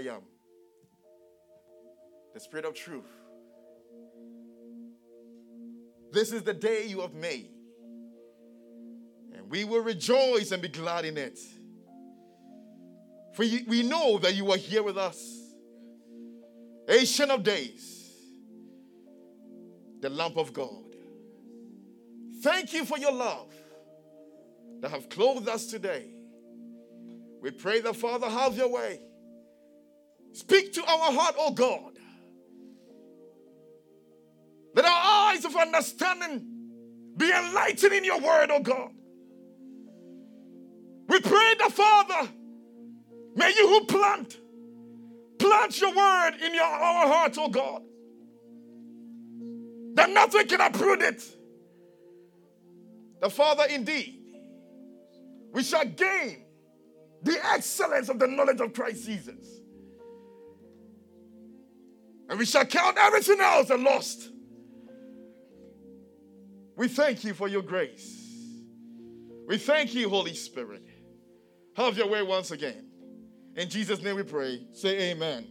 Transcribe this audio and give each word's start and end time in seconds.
I 0.00 0.14
am, 0.14 0.22
the 2.32 2.40
Spirit 2.40 2.64
of 2.64 2.74
truth. 2.74 3.04
This 6.10 6.32
is 6.32 6.42
the 6.42 6.54
day 6.54 6.86
you 6.86 7.02
have 7.02 7.12
made, 7.12 7.50
and 9.34 9.50
we 9.50 9.64
will 9.64 9.82
rejoice 9.82 10.52
and 10.52 10.62
be 10.62 10.68
glad 10.68 11.04
in 11.04 11.18
it. 11.18 11.38
For 13.34 13.44
we 13.68 13.82
know 13.82 14.18
that 14.18 14.34
you 14.34 14.50
are 14.50 14.56
here 14.56 14.82
with 14.82 14.96
us. 14.96 15.38
Ancient 16.88 17.30
of 17.30 17.42
days, 17.42 18.10
the 20.00 20.08
lamp 20.08 20.38
of 20.38 20.54
God. 20.54 20.96
Thank 22.42 22.72
you 22.72 22.86
for 22.86 22.96
your 22.96 23.12
love 23.12 23.52
that 24.80 24.90
have 24.90 25.10
clothed 25.10 25.48
us 25.48 25.66
today. 25.66 26.06
We 27.42 27.50
pray 27.50 27.80
the 27.80 27.92
Father, 27.92 28.28
have 28.28 28.56
your 28.56 28.68
way. 28.68 29.00
Speak 30.32 30.72
to 30.74 30.84
our 30.84 31.12
heart, 31.12 31.34
oh 31.38 31.52
God. 31.52 31.98
Let 34.74 34.84
our 34.84 35.32
eyes 35.32 35.44
of 35.44 35.56
understanding 35.56 36.46
be 37.16 37.30
enlightened 37.30 37.92
in 37.92 38.04
your 38.04 38.20
word, 38.20 38.50
oh 38.50 38.60
God. 38.60 38.90
We 41.08 41.20
pray 41.20 41.54
the 41.58 41.70
Father, 41.70 42.30
may 43.34 43.52
you 43.56 43.68
who 43.68 43.84
plant, 43.86 44.38
plant 45.38 45.80
your 45.80 45.94
word 45.94 46.32
in 46.44 46.54
your, 46.54 46.62
our 46.62 47.08
hearts, 47.08 47.36
oh 47.38 47.48
God. 47.48 47.82
That 49.94 50.10
nothing 50.10 50.46
can 50.46 50.60
uproot 50.60 51.02
it. 51.02 51.36
The 53.20 53.28
Father, 53.28 53.64
indeed, 53.68 54.18
we 55.52 55.64
shall 55.64 55.84
gain 55.84 56.44
the 57.22 57.38
excellence 57.52 58.08
of 58.08 58.18
the 58.18 58.28
knowledge 58.28 58.60
of 58.60 58.72
Christ 58.72 59.04
Jesus. 59.04 59.59
And 62.30 62.38
we 62.38 62.46
shall 62.46 62.64
count 62.64 62.96
everything 62.96 63.40
else 63.40 63.70
as 63.70 63.80
lost. 63.80 64.30
We 66.76 66.86
thank 66.86 67.24
you 67.24 67.34
for 67.34 67.48
your 67.48 67.60
grace. 67.60 68.18
We 69.48 69.58
thank 69.58 69.94
you, 69.94 70.08
Holy 70.08 70.34
Spirit. 70.34 70.84
Have 71.74 71.98
your 71.98 72.08
way 72.08 72.22
once 72.22 72.52
again. 72.52 72.86
In 73.56 73.68
Jesus' 73.68 74.00
name 74.00 74.14
we 74.14 74.22
pray. 74.22 74.64
Say 74.72 75.10
amen. 75.10 75.38
amen. 75.38 75.48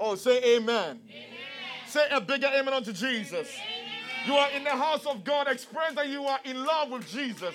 Oh, 0.00 0.16
say 0.16 0.56
amen. 0.56 1.00
amen. 1.08 1.26
Say 1.86 2.08
a 2.10 2.20
bigger 2.20 2.48
amen 2.48 2.74
unto 2.74 2.92
Jesus. 2.92 3.48
Amen. 3.54 4.26
You 4.26 4.34
are 4.34 4.50
in 4.50 4.64
the 4.64 4.70
house 4.70 5.06
of 5.06 5.22
God. 5.22 5.46
Express 5.46 5.94
that 5.94 6.08
you 6.08 6.24
are 6.24 6.40
in 6.44 6.64
love 6.64 6.90
with 6.90 7.08
Jesus. 7.08 7.54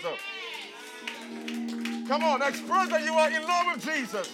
Come 2.08 2.24
on, 2.24 2.42
express 2.42 2.88
that 2.90 3.04
you 3.04 3.14
are 3.14 3.30
in 3.30 3.42
love 3.44 3.66
with 3.74 3.84
Jesus. 3.86 4.32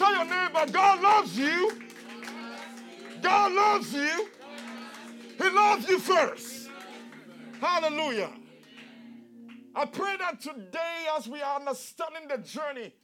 Tell 0.00 0.14
your 0.14 0.24
neighbor, 0.24 0.72
God 0.72 1.02
loves 1.02 1.36
you. 1.36 1.78
God 3.20 3.52
loves 3.52 3.92
you. 3.92 4.28
He 5.36 5.50
loves 5.50 5.86
you 5.90 5.98
first. 5.98 6.70
Hallelujah. 7.60 8.30
I 9.74 9.84
pray 9.84 10.16
that 10.16 10.40
today, 10.40 11.04
as 11.14 11.28
we 11.28 11.42
are 11.42 11.56
understanding 11.56 12.28
the 12.30 12.38
journey 12.38 12.94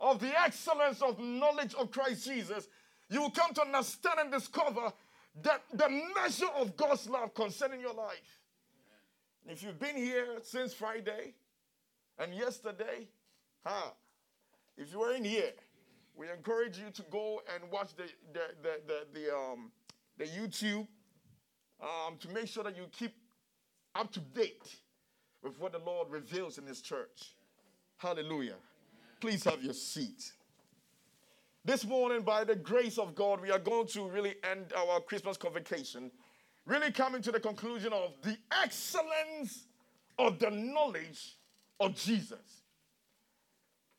of 0.00 0.20
the 0.20 0.40
excellence 0.40 1.02
of 1.02 1.18
knowledge 1.18 1.74
of 1.74 1.90
Christ 1.90 2.24
Jesus, 2.24 2.66
you 3.10 3.20
will 3.20 3.30
come 3.30 3.52
to 3.52 3.60
understand 3.60 4.18
and 4.18 4.32
discover 4.32 4.90
that 5.42 5.64
the 5.74 6.02
measure 6.16 6.48
of 6.56 6.78
God's 6.78 7.10
love 7.10 7.34
concerning 7.34 7.82
your 7.82 7.92
life. 7.92 8.40
If 9.46 9.62
you've 9.62 9.78
been 9.78 9.96
here 9.96 10.38
since 10.44 10.72
Friday 10.72 11.34
and 12.18 12.32
yesterday, 12.32 13.06
huh? 13.66 13.90
If 14.78 14.90
you 14.92 15.00
weren't 15.00 15.26
here, 15.26 15.52
we 16.18 16.28
encourage 16.30 16.76
you 16.78 16.90
to 16.90 17.02
go 17.10 17.40
and 17.54 17.70
watch 17.70 17.94
the 17.96 18.04
the 18.32 18.40
the 18.62 18.80
the, 18.86 19.20
the 19.20 19.34
um 19.34 19.70
the 20.18 20.24
YouTube 20.24 20.86
um, 21.80 22.16
to 22.18 22.28
make 22.30 22.48
sure 22.48 22.64
that 22.64 22.76
you 22.76 22.86
keep 22.90 23.14
up 23.94 24.12
to 24.12 24.20
date 24.20 24.76
with 25.42 25.58
what 25.60 25.72
the 25.72 25.78
Lord 25.78 26.10
reveals 26.10 26.58
in 26.58 26.66
His 26.66 26.80
church. 26.80 27.34
Hallelujah. 27.98 28.56
Please 29.20 29.44
have 29.44 29.62
your 29.62 29.74
seat. 29.74 30.32
This 31.64 31.84
morning, 31.84 32.22
by 32.22 32.44
the 32.44 32.56
grace 32.56 32.98
of 32.98 33.14
God, 33.14 33.40
we 33.40 33.50
are 33.50 33.58
going 33.58 33.86
to 33.88 34.08
really 34.08 34.36
end 34.50 34.72
our 34.76 35.00
Christmas 35.00 35.36
convocation 35.36 36.10
really 36.68 36.92
coming 36.92 37.22
to 37.22 37.32
the 37.32 37.40
conclusion 37.40 37.92
of 37.92 38.12
the 38.22 38.36
excellence 38.62 39.66
of 40.18 40.38
the 40.38 40.50
knowledge 40.50 41.36
of 41.80 41.96
Jesus. 41.96 42.57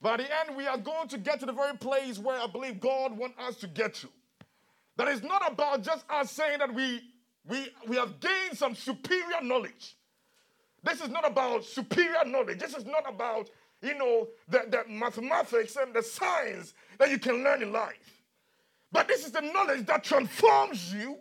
By 0.02 0.18
the 0.18 0.24
end, 0.24 0.56
we 0.56 0.66
are 0.66 0.78
going 0.78 1.08
to 1.10 1.18
get 1.18 1.40
to 1.42 1.46
the 1.46 1.52
very 1.52 1.78
place 1.78 2.20
where 2.20 2.40
I 2.40 2.48
believe 2.48 2.80
God 2.80 3.18
wants 3.18 3.38
us 3.40 3.56
to 3.58 3.68
get 3.68 3.96
to. 3.96 4.08
That 4.98 5.08
is 5.10 5.24
not 5.24 5.52
about 5.52 5.84
just 5.84 6.06
us 6.10 6.32
saying 6.32 6.60
that 6.60 6.74
we, 6.74 7.02
we, 7.48 7.68
we 7.88 7.96
have 7.98 8.20
gained 8.20 8.58
some 8.58 8.76
superior 8.76 9.42
knowledge. 9.42 9.98
This 10.84 11.02
is 11.02 11.10
not 11.10 11.28
about 11.28 11.66
superior 11.66 12.24
knowledge. 12.26 12.60
This 12.60 12.76
is 12.76 12.86
not 12.86 13.04
about, 13.08 13.50
you 13.82 13.96
know, 13.98 14.28
the, 14.48 14.66
the 14.70 14.84
mathematics 14.90 15.76
and 15.76 15.94
the 15.94 16.04
science 16.04 16.74
that 16.98 17.10
you 17.10 17.20
can 17.20 17.44
learn 17.44 17.62
in 17.62 17.72
life. 17.74 18.24
But 18.92 19.08
this 19.08 19.26
is 19.26 19.32
the 19.32 19.42
knowledge 19.42 19.86
that 19.88 20.04
transforms 20.04 20.94
you 20.94 21.18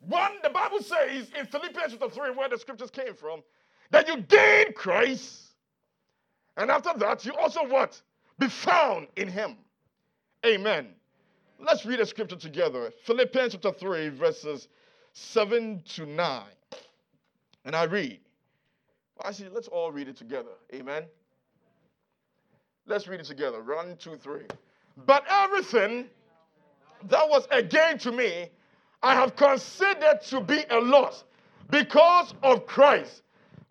one, 0.00 0.32
the 0.42 0.50
Bible 0.50 0.80
says 0.80 1.30
in 1.38 1.46
Philippians 1.46 1.92
chapter 1.92 2.08
3, 2.08 2.30
where 2.30 2.48
the 2.48 2.58
scriptures 2.58 2.90
came 2.90 3.14
from, 3.14 3.42
that 3.90 4.08
you 4.08 4.16
gain 4.18 4.72
Christ. 4.72 5.49
And 6.56 6.70
after 6.70 6.92
that, 6.98 7.24
you 7.24 7.34
also 7.34 7.66
what? 7.66 8.00
Be 8.38 8.48
found 8.48 9.08
in 9.16 9.28
him. 9.28 9.56
Amen. 10.44 10.88
Let's 11.58 11.84
read 11.84 12.00
the 12.00 12.06
scripture 12.06 12.36
together. 12.36 12.92
Philippians 13.04 13.52
chapter 13.52 13.72
3, 13.72 14.08
verses 14.10 14.68
7 15.12 15.82
to 15.94 16.06
9. 16.06 16.42
And 17.64 17.76
I 17.76 17.84
read. 17.84 18.20
Actually, 19.22 19.50
let's 19.50 19.68
all 19.68 19.92
read 19.92 20.08
it 20.08 20.16
together. 20.16 20.52
Amen. 20.74 21.04
Let's 22.86 23.06
read 23.06 23.20
it 23.20 23.26
together. 23.26 23.62
One, 23.62 23.96
two, 23.98 24.16
three. 24.16 24.46
But 25.06 25.24
everything 25.28 26.06
that 27.08 27.28
was 27.28 27.46
a 27.50 27.62
gain 27.62 27.98
to 27.98 28.12
me 28.12 28.48
I 29.02 29.14
have 29.14 29.36
considered 29.36 30.20
to 30.26 30.40
be 30.40 30.62
a 30.68 30.78
loss 30.78 31.24
because 31.70 32.34
of 32.42 32.66
Christ. 32.66 33.22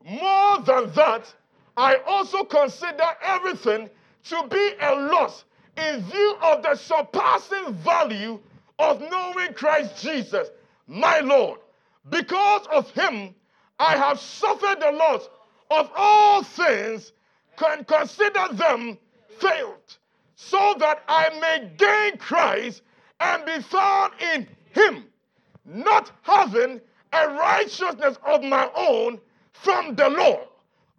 More 0.03 0.59
than 0.61 0.91
that, 0.93 1.33
I 1.79 1.95
also 2.05 2.43
consider 2.43 3.05
everything 3.21 3.89
to 4.25 4.47
be 4.49 4.71
a 4.81 4.95
loss 4.95 5.45
in 5.77 6.01
view 6.01 6.35
of 6.41 6.61
the 6.61 6.75
surpassing 6.75 7.73
value 7.73 8.37
of 8.77 8.99
knowing 8.99 9.53
Christ 9.53 10.01
Jesus, 10.01 10.49
my 10.87 11.19
Lord. 11.19 11.61
Because 12.09 12.67
of 12.67 12.91
him, 12.91 13.33
I 13.79 13.95
have 13.95 14.19
suffered 14.19 14.81
the 14.81 14.91
loss 14.91 15.29
of 15.71 15.89
all 15.95 16.43
things, 16.43 17.13
can 17.55 17.85
consider 17.85 18.49
them 18.51 18.97
failed, 19.37 19.97
so 20.35 20.75
that 20.79 21.01
I 21.07 21.29
may 21.39 21.71
gain 21.77 22.17
Christ 22.17 22.81
and 23.21 23.45
be 23.45 23.61
found 23.61 24.11
in 24.33 24.47
him 24.73 25.05
not 25.63 26.11
having 26.23 26.81
a 27.13 27.27
righteousness 27.29 28.17
of 28.25 28.43
my 28.43 28.69
own 28.75 29.21
from 29.53 29.95
the 29.95 30.09
law, 30.09 30.41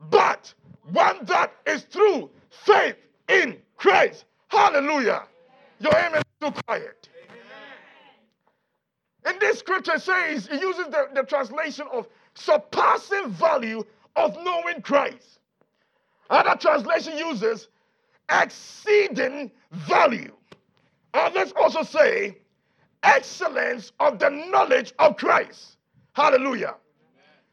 but 0.08 0.54
one 0.92 1.24
that 1.24 1.52
is 1.66 1.82
through 1.82 2.30
faith 2.50 2.96
in 3.28 3.58
Christ. 3.76 4.24
Hallelujah. 4.48 5.22
Your 5.78 5.94
amen 5.94 6.22
is 6.22 6.48
too 6.48 6.60
quiet. 6.66 7.08
In 9.28 9.38
this 9.38 9.58
scripture 9.58 9.98
says, 9.98 10.48
it 10.48 10.60
uses 10.60 10.86
the, 10.86 11.08
the 11.14 11.22
translation 11.22 11.86
of 11.92 12.08
surpassing 12.34 13.30
value 13.30 13.84
of 14.16 14.36
knowing 14.42 14.82
Christ. 14.82 15.38
Other 16.30 16.56
translation 16.56 17.18
uses 17.18 17.68
exceeding 18.30 19.50
value. 19.72 20.32
Others 21.12 21.52
also 21.56 21.82
say 21.82 22.38
excellence 23.02 23.92
of 24.00 24.18
the 24.18 24.30
knowledge 24.30 24.92
of 24.98 25.16
Christ. 25.16 25.76
Hallelujah. 26.14 26.74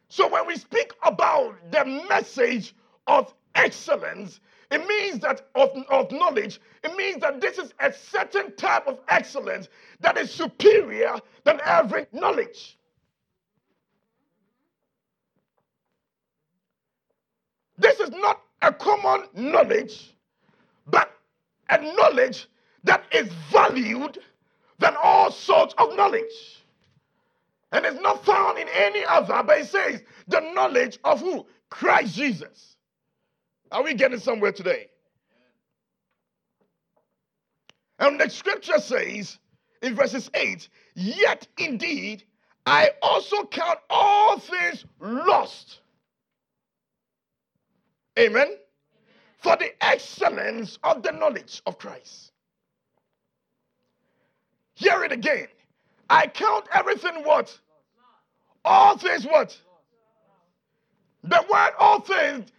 So 0.10 0.28
when 0.28 0.48
we 0.48 0.56
speak 0.56 0.94
about 1.04 1.56
the 1.72 1.86
message 2.08 2.74
of 3.08 3.34
excellence, 3.56 4.40
it 4.72 4.86
means 4.88 5.20
that 5.22 5.48
of, 5.56 5.72
of 5.90 6.12
knowledge, 6.12 6.62
it 6.84 6.96
means 6.98 7.22
that 7.22 7.42
this 7.42 7.58
is 7.60 7.74
a 7.80 7.94
certain 7.94 8.56
type 8.56 8.88
of 8.88 9.00
excellence 9.10 9.70
that 10.02 10.18
is 10.18 10.32
superior 10.32 11.16
than 11.46 11.60
every 11.66 12.08
knowledge. 12.14 12.78
This 17.78 18.00
is 18.00 18.12
not 18.12 18.42
a 18.62 18.74
common 18.74 19.26
knowledge, 19.36 20.16
but 20.88 21.12
a 21.70 21.80
knowledge 21.82 22.48
that 22.86 23.04
is 23.14 23.28
valued 23.52 24.20
than 24.80 24.96
all 25.04 25.32
sorts 25.32 25.76
of 25.78 25.96
knowledge. 25.96 26.64
And 27.74 27.86
it's 27.86 28.02
not 28.02 28.26
found 28.26 28.60
in 28.60 28.70
any 28.74 29.06
other, 29.06 29.44
but 29.44 29.60
it 29.62 29.68
says 29.68 30.04
the 30.28 30.42
knowledge 30.56 31.00
of 31.06 31.22
who? 31.22 31.48
Christ 31.70 32.16
Jesus. 32.16 32.77
Are 33.72 33.84
we 33.84 33.94
getting 33.94 34.20
somewhere 34.20 34.52
today? 34.52 34.88
And 38.00 38.20
the 38.20 38.30
scripture 38.30 38.80
says 38.80 39.40
in 39.82 39.96
verses 39.96 40.30
8, 40.34 40.70
Yet 40.96 41.48
indeed, 41.58 42.24
I 42.66 42.92
also 43.02 43.46
count 43.46 43.80
all 43.90 44.40
things 44.40 44.86
lost. 45.00 45.80
Amen. 48.18 48.56
For 49.40 49.56
the 49.56 49.72
excellence 49.84 50.78
of 50.84 51.04
the 51.04 51.12
knowledge 51.12 51.62
of 51.66 51.78
Christ. 51.78 52.32
Hear 54.74 55.04
it 55.04 55.12
again. 55.12 55.48
I 56.10 56.28
count 56.28 56.66
everything 56.74 57.24
what? 57.24 57.58
All 58.64 58.98
things 58.98 59.26
what? 59.26 59.58
The 61.24 61.44
word 61.52 61.72
all 61.80 62.00
things, 62.02 62.50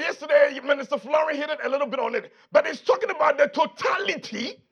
yesterday 0.00 0.58
Minister 0.64 0.98
Florrie 0.98 1.36
hit 1.36 1.50
it 1.50 1.58
a 1.64 1.68
little 1.68 1.86
bit 1.86 2.00
on 2.00 2.14
it, 2.14 2.32
but 2.52 2.66
it's 2.66 2.80
talking 2.80 3.10
about 3.10 3.38
the 3.38 3.46
totality 3.48 4.62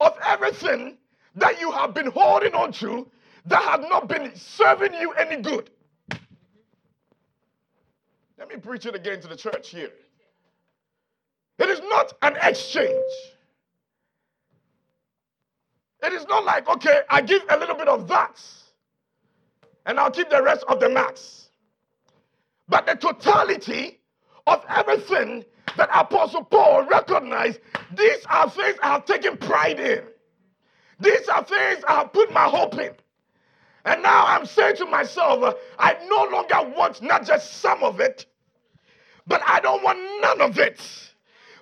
of 0.00 0.16
everything 0.24 0.98
that 1.36 1.60
you 1.60 1.70
have 1.70 1.94
been 1.94 2.10
holding 2.10 2.54
on 2.54 2.72
to 2.72 3.10
that 3.46 3.62
has 3.62 3.80
not 3.88 4.08
been 4.08 4.32
serving 4.34 4.94
you 4.94 5.12
any 5.12 5.40
good. 5.42 5.70
Let 8.38 8.48
me 8.48 8.56
preach 8.56 8.86
it 8.86 8.94
again 8.94 9.20
to 9.20 9.28
the 9.28 9.36
church 9.36 9.70
here. 9.70 9.90
It 11.58 11.68
is 11.70 11.80
not 11.88 12.12
an 12.22 12.36
exchange. 12.42 13.12
It 16.02 16.12
is 16.12 16.26
not 16.26 16.44
like, 16.44 16.68
okay, 16.68 17.00
I 17.08 17.22
give 17.22 17.42
a 17.48 17.56
little 17.56 17.76
bit 17.76 17.88
of 17.88 18.06
that 18.08 18.40
and 19.86 19.98
I'll 19.98 20.10
keep 20.10 20.28
the 20.28 20.42
rest 20.42 20.64
of 20.68 20.80
the 20.80 20.88
max. 20.88 21.48
But 22.68 22.86
the 22.86 22.96
totality 22.96 23.95
of 24.46 24.64
everything 24.68 25.44
that 25.76 25.88
Apostle 25.92 26.44
Paul 26.44 26.86
recognized, 26.86 27.60
these 27.94 28.24
are 28.26 28.48
things 28.48 28.76
I 28.82 28.92
have 28.92 29.04
taken 29.04 29.36
pride 29.36 29.80
in. 29.80 30.02
These 31.00 31.28
are 31.28 31.44
things 31.44 31.84
I 31.86 31.94
have 32.00 32.12
put 32.12 32.32
my 32.32 32.44
hope 32.44 32.74
in. 32.78 32.92
And 33.84 34.02
now 34.02 34.26
I'm 34.26 34.46
saying 34.46 34.76
to 34.76 34.86
myself, 34.86 35.54
I 35.78 35.96
no 36.08 36.24
longer 36.24 36.76
want 36.76 37.02
not 37.02 37.26
just 37.26 37.60
some 37.60 37.82
of 37.82 38.00
it, 38.00 38.26
but 39.26 39.42
I 39.46 39.60
don't 39.60 39.82
want 39.82 39.98
none 40.20 40.40
of 40.40 40.58
it. 40.58 40.80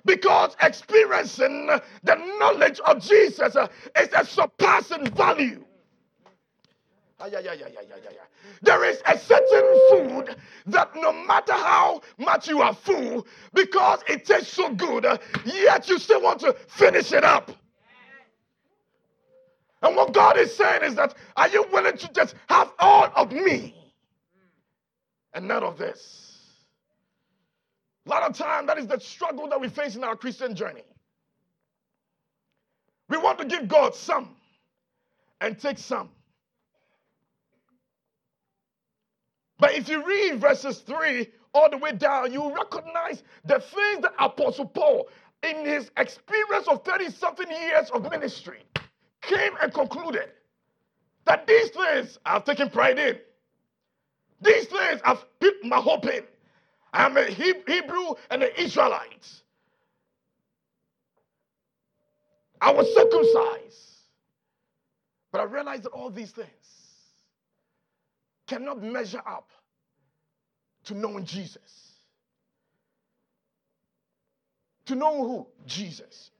Because 0.05 0.55
experiencing 0.61 1.69
the 2.03 2.15
knowledge 2.39 2.79
of 2.81 2.99
Jesus 2.99 3.55
is 3.55 4.09
a 4.13 4.25
surpassing 4.25 5.07
value. 5.07 5.65
There 8.61 8.83
is 8.83 9.01
a 9.05 9.17
certain 9.17 9.79
food 9.89 10.35
that 10.67 10.95
no 10.95 11.13
matter 11.13 11.53
how 11.53 12.01
much 12.17 12.47
you 12.47 12.61
are 12.61 12.73
full, 12.73 13.25
because 13.53 14.01
it 14.07 14.25
tastes 14.25 14.53
so 14.53 14.69
good, 14.73 15.05
yet 15.45 15.87
you 15.87 15.97
still 15.97 16.21
want 16.21 16.41
to 16.41 16.53
finish 16.67 17.13
it 17.13 17.23
up. 17.23 17.51
And 19.81 19.95
what 19.95 20.13
God 20.13 20.37
is 20.37 20.53
saying 20.55 20.83
is 20.83 20.95
that, 20.95 21.15
are 21.37 21.47
you 21.47 21.65
willing 21.71 21.97
to 21.97 22.11
just 22.11 22.35
have 22.49 22.73
all 22.79 23.09
of 23.15 23.31
me 23.31 23.75
and 25.33 25.47
none 25.47 25.63
of 25.63 25.77
this? 25.77 26.21
A 28.05 28.09
lot 28.09 28.23
of 28.23 28.37
time, 28.37 28.65
that 28.65 28.77
is 28.77 28.87
the 28.87 28.99
struggle 28.99 29.47
that 29.49 29.59
we 29.59 29.69
face 29.69 29.95
in 29.95 30.03
our 30.03 30.15
Christian 30.15 30.55
journey. 30.55 30.83
We 33.09 33.17
want 33.17 33.39
to 33.39 33.45
give 33.45 33.67
God 33.67 33.95
some 33.95 34.35
and 35.39 35.57
take 35.59 35.77
some. 35.77 36.09
But 39.59 39.73
if 39.75 39.89
you 39.89 40.05
read 40.05 40.39
verses 40.41 40.79
3 40.79 41.27
all 41.53 41.69
the 41.69 41.77
way 41.77 41.93
down, 41.93 42.33
you 42.33 42.53
recognize 42.55 43.23
the 43.45 43.59
things 43.59 44.01
that 44.03 44.13
Apostle 44.19 44.65
Paul, 44.67 45.09
in 45.43 45.65
his 45.65 45.91
experience 45.97 46.67
of 46.67 46.83
30 46.83 47.11
something 47.11 47.49
years 47.49 47.89
of 47.91 48.09
ministry, 48.11 48.59
came 49.21 49.53
and 49.61 49.73
concluded 49.73 50.29
that 51.25 51.47
these 51.47 51.69
things 51.71 52.19
I've 52.25 52.45
taken 52.45 52.69
pride 52.69 52.99
in. 52.99 53.17
These 54.41 54.67
things 54.67 55.01
I've 55.05 55.25
put 55.39 55.63
my 55.65 55.77
hope 55.77 56.05
in. 56.07 56.23
I'm 56.93 57.17
a 57.17 57.25
Hebrew 57.25 58.15
and 58.31 58.43
an 58.43 58.51
Israelite. 58.57 59.27
I 62.61 62.71
was 62.71 62.87
circumcised. 62.95 63.99
But 65.31 65.41
I 65.41 65.43
realized 65.45 65.83
that 65.83 65.89
all 65.91 66.09
these 66.09 66.31
things 66.31 66.47
cannot 68.47 68.81
measure 68.81 69.21
up 69.25 69.49
to 70.85 70.93
knowing 70.93 71.25
Jesus. 71.25 71.93
To 74.85 74.95
know 74.95 75.27
who? 75.27 75.47
Jesus. 75.65 76.31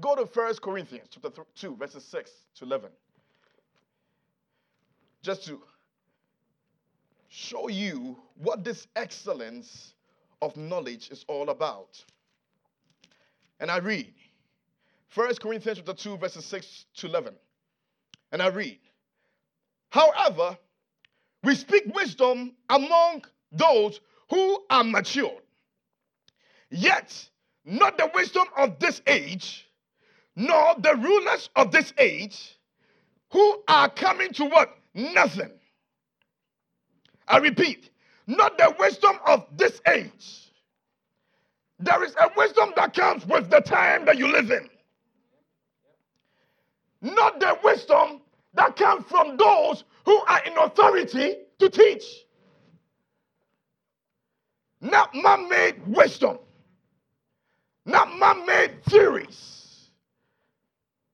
Go 0.00 0.16
to 0.16 0.24
1 0.24 0.54
Corinthians 0.56 1.08
chapter 1.10 1.30
2, 1.54 1.76
verses 1.76 2.04
6 2.04 2.30
to 2.56 2.64
11. 2.64 2.90
Just 5.22 5.46
to 5.46 5.60
show 7.28 7.68
you 7.68 8.16
what 8.42 8.64
this 8.64 8.86
excellence 8.96 9.94
of 10.42 10.56
knowledge 10.56 11.10
is 11.10 11.24
all 11.28 11.50
about. 11.50 12.04
And 13.60 13.70
I 13.70 13.78
read 13.78 14.12
1 15.14 15.36
Corinthians 15.36 15.78
chapter 15.78 15.94
2, 15.94 16.16
verses 16.18 16.44
6 16.44 16.86
to 16.96 17.06
11. 17.06 17.34
And 18.32 18.42
I 18.42 18.48
read, 18.48 18.78
However, 19.94 20.58
we 21.44 21.54
speak 21.54 21.84
wisdom 21.94 22.56
among 22.68 23.24
those 23.52 24.00
who 24.28 24.64
are 24.68 24.82
matured, 24.82 25.44
yet 26.68 27.28
not 27.64 27.96
the 27.96 28.10
wisdom 28.12 28.48
of 28.56 28.80
this 28.80 29.00
age 29.06 29.68
nor 30.34 30.74
the 30.78 30.96
rulers 30.96 31.48
of 31.54 31.70
this 31.70 31.92
age 31.96 32.58
who 33.30 33.62
are 33.68 33.88
coming 33.88 34.32
to 34.32 34.46
what? 34.46 34.76
Nothing. 34.94 35.52
I 37.28 37.38
repeat, 37.38 37.90
not 38.26 38.58
the 38.58 38.74
wisdom 38.76 39.16
of 39.24 39.46
this 39.56 39.80
age. 39.86 40.50
There 41.78 42.02
is 42.02 42.16
a 42.20 42.30
wisdom 42.36 42.72
that 42.74 42.94
comes 42.94 43.24
with 43.26 43.48
the 43.48 43.60
time 43.60 44.06
that 44.06 44.18
you 44.18 44.26
live 44.26 44.50
in. 44.50 44.68
Not 47.00 47.38
the 47.38 47.56
wisdom 47.62 48.22
that 48.54 48.76
comes 48.76 49.04
from 49.06 49.36
those 49.36 49.84
who 50.04 50.16
are 50.28 50.42
in 50.44 50.56
authority 50.58 51.36
to 51.58 51.68
teach. 51.68 52.04
Not 54.80 55.14
man 55.14 55.48
made 55.48 55.86
wisdom, 55.86 56.38
not 57.86 58.18
man 58.18 58.44
made 58.46 58.84
theories 58.84 59.54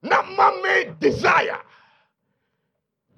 not 0.03 0.31
man 0.37 0.63
made 0.63 1.01
desire. 1.01 1.61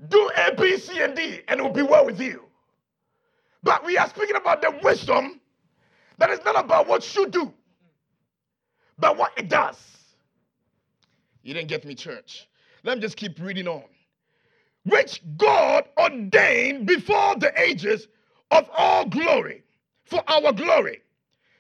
Do 0.09 0.31
A, 0.37 0.55
B, 0.55 0.76
C, 0.79 1.00
and 1.00 1.14
D, 1.14 1.41
and 1.49 1.61
it 1.61 1.62
will 1.62 1.71
be 1.71 1.83
well 1.83 2.05
with 2.07 2.21
you. 2.21 2.45
But 3.62 3.85
we 3.85 3.97
are 3.97 4.09
speaking 4.09 4.37
about 4.37 4.61
the 4.61 4.76
wisdom 4.83 5.41
that 6.19 6.31
is 6.31 6.41
not 6.45 6.62
about 6.62 6.88
what 6.88 7.14
you 7.14 7.29
do, 7.29 7.52
but 8.99 9.17
what 9.17 9.33
it 9.37 9.49
does. 9.49 9.79
You 11.43 11.55
didn't 11.55 11.69
get 11.69 11.85
me, 11.85 11.95
church. 11.95 12.49
Let 12.83 12.99
me 12.99 13.02
just 13.02 13.17
keep 13.17 13.38
reading 13.41 13.69
on. 13.69 13.85
Which 14.85 15.23
God 15.37 15.89
ordained 15.99 16.87
before 16.87 17.37
the 17.37 17.53
ages 17.61 18.09
of 18.51 18.69
all 18.77 19.07
glory, 19.07 19.62
for 20.05 20.23
our 20.29 20.53
glory. 20.53 21.03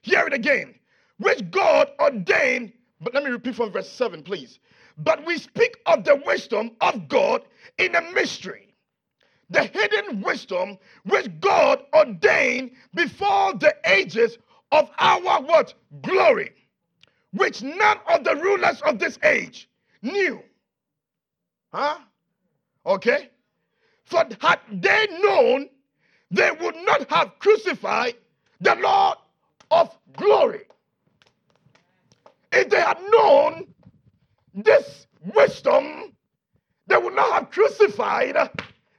Hear 0.02 0.26
it 0.26 0.32
again. 0.32 0.74
Which 1.18 1.50
God 1.50 1.90
ordained, 2.00 2.72
but 3.00 3.14
let 3.14 3.22
me 3.22 3.30
repeat 3.30 3.54
from 3.54 3.70
verse 3.70 3.88
7, 3.90 4.22
please. 4.22 4.58
But 4.98 5.24
we 5.24 5.38
speak 5.38 5.78
of 5.86 6.04
the 6.04 6.16
wisdom 6.26 6.72
of 6.80 7.08
God 7.08 7.42
in 7.78 7.94
a 7.94 8.02
mystery. 8.12 8.74
The 9.50 9.64
hidden 9.64 10.22
wisdom 10.22 10.78
which 11.04 11.28
God 11.40 11.84
ordained 11.94 12.72
before 12.94 13.54
the 13.54 13.74
ages 13.84 14.38
of 14.72 14.90
our 14.98 15.42
what? 15.42 15.74
Glory, 16.00 16.52
which 17.32 17.62
none 17.62 17.98
of 18.08 18.24
the 18.24 18.34
rulers 18.36 18.80
of 18.82 18.98
this 18.98 19.18
age 19.22 19.68
knew. 20.00 20.42
Huh? 21.72 21.98
Okay? 22.84 23.30
For 24.04 24.24
had 24.40 24.60
they 24.70 25.06
known, 25.20 25.68
they 26.30 26.50
would 26.50 26.76
not 26.84 27.08
have 27.10 27.38
crucified 27.38 28.14
the 28.60 28.74
Lord 28.76 29.18
of 29.70 29.96
glory. 30.16 30.62
If 32.52 32.68
they 32.68 32.80
had 32.80 32.98
known 33.10 33.66
this 34.54 35.06
wisdom, 35.34 36.12
they 36.86 36.96
would 36.96 37.14
not 37.14 37.32
have 37.32 37.50
crucified 37.50 38.36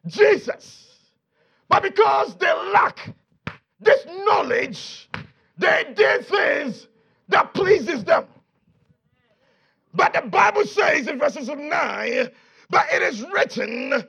Jesus. 0.08 0.98
But 1.70 1.84
because 1.84 2.36
they 2.36 2.52
lack 2.74 3.14
this 3.80 4.06
knowledge, 4.26 5.10
they 5.58 5.94
did 5.96 6.26
things 6.26 6.88
that 7.30 7.54
pleases 7.54 8.04
them. 8.04 8.26
But 9.94 10.14
the 10.14 10.22
Bible 10.22 10.66
says 10.66 11.08
in 11.08 11.20
verses 11.20 11.50
of 11.50 11.60
9, 11.60 12.30
but 12.74 12.88
it 12.92 13.04
is 13.04 13.24
written, 13.32 14.04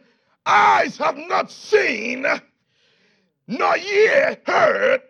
eyes 0.47 0.97
have 0.97 1.19
not 1.19 1.51
seen, 1.51 2.25
nor 3.47 3.77
ear 3.77 4.39
heard, 4.47 5.03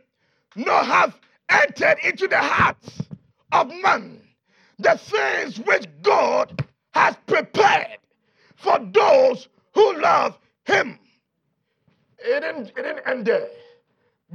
nor 0.56 0.82
have 0.82 1.16
entered 1.48 1.98
into 2.02 2.26
the 2.26 2.38
hearts 2.38 2.98
of 3.52 3.68
man 3.80 4.20
the 4.80 4.98
things 4.98 5.60
which 5.60 5.86
God 6.02 6.66
has 6.94 7.14
prepared 7.28 7.98
for 8.56 8.80
those 8.92 9.48
who 9.72 10.00
love 10.00 10.36
him. 10.64 10.98
It 12.18 12.40
didn't, 12.40 12.70
it 12.70 12.74
didn't 12.74 13.06
end 13.06 13.24
there. 13.24 13.46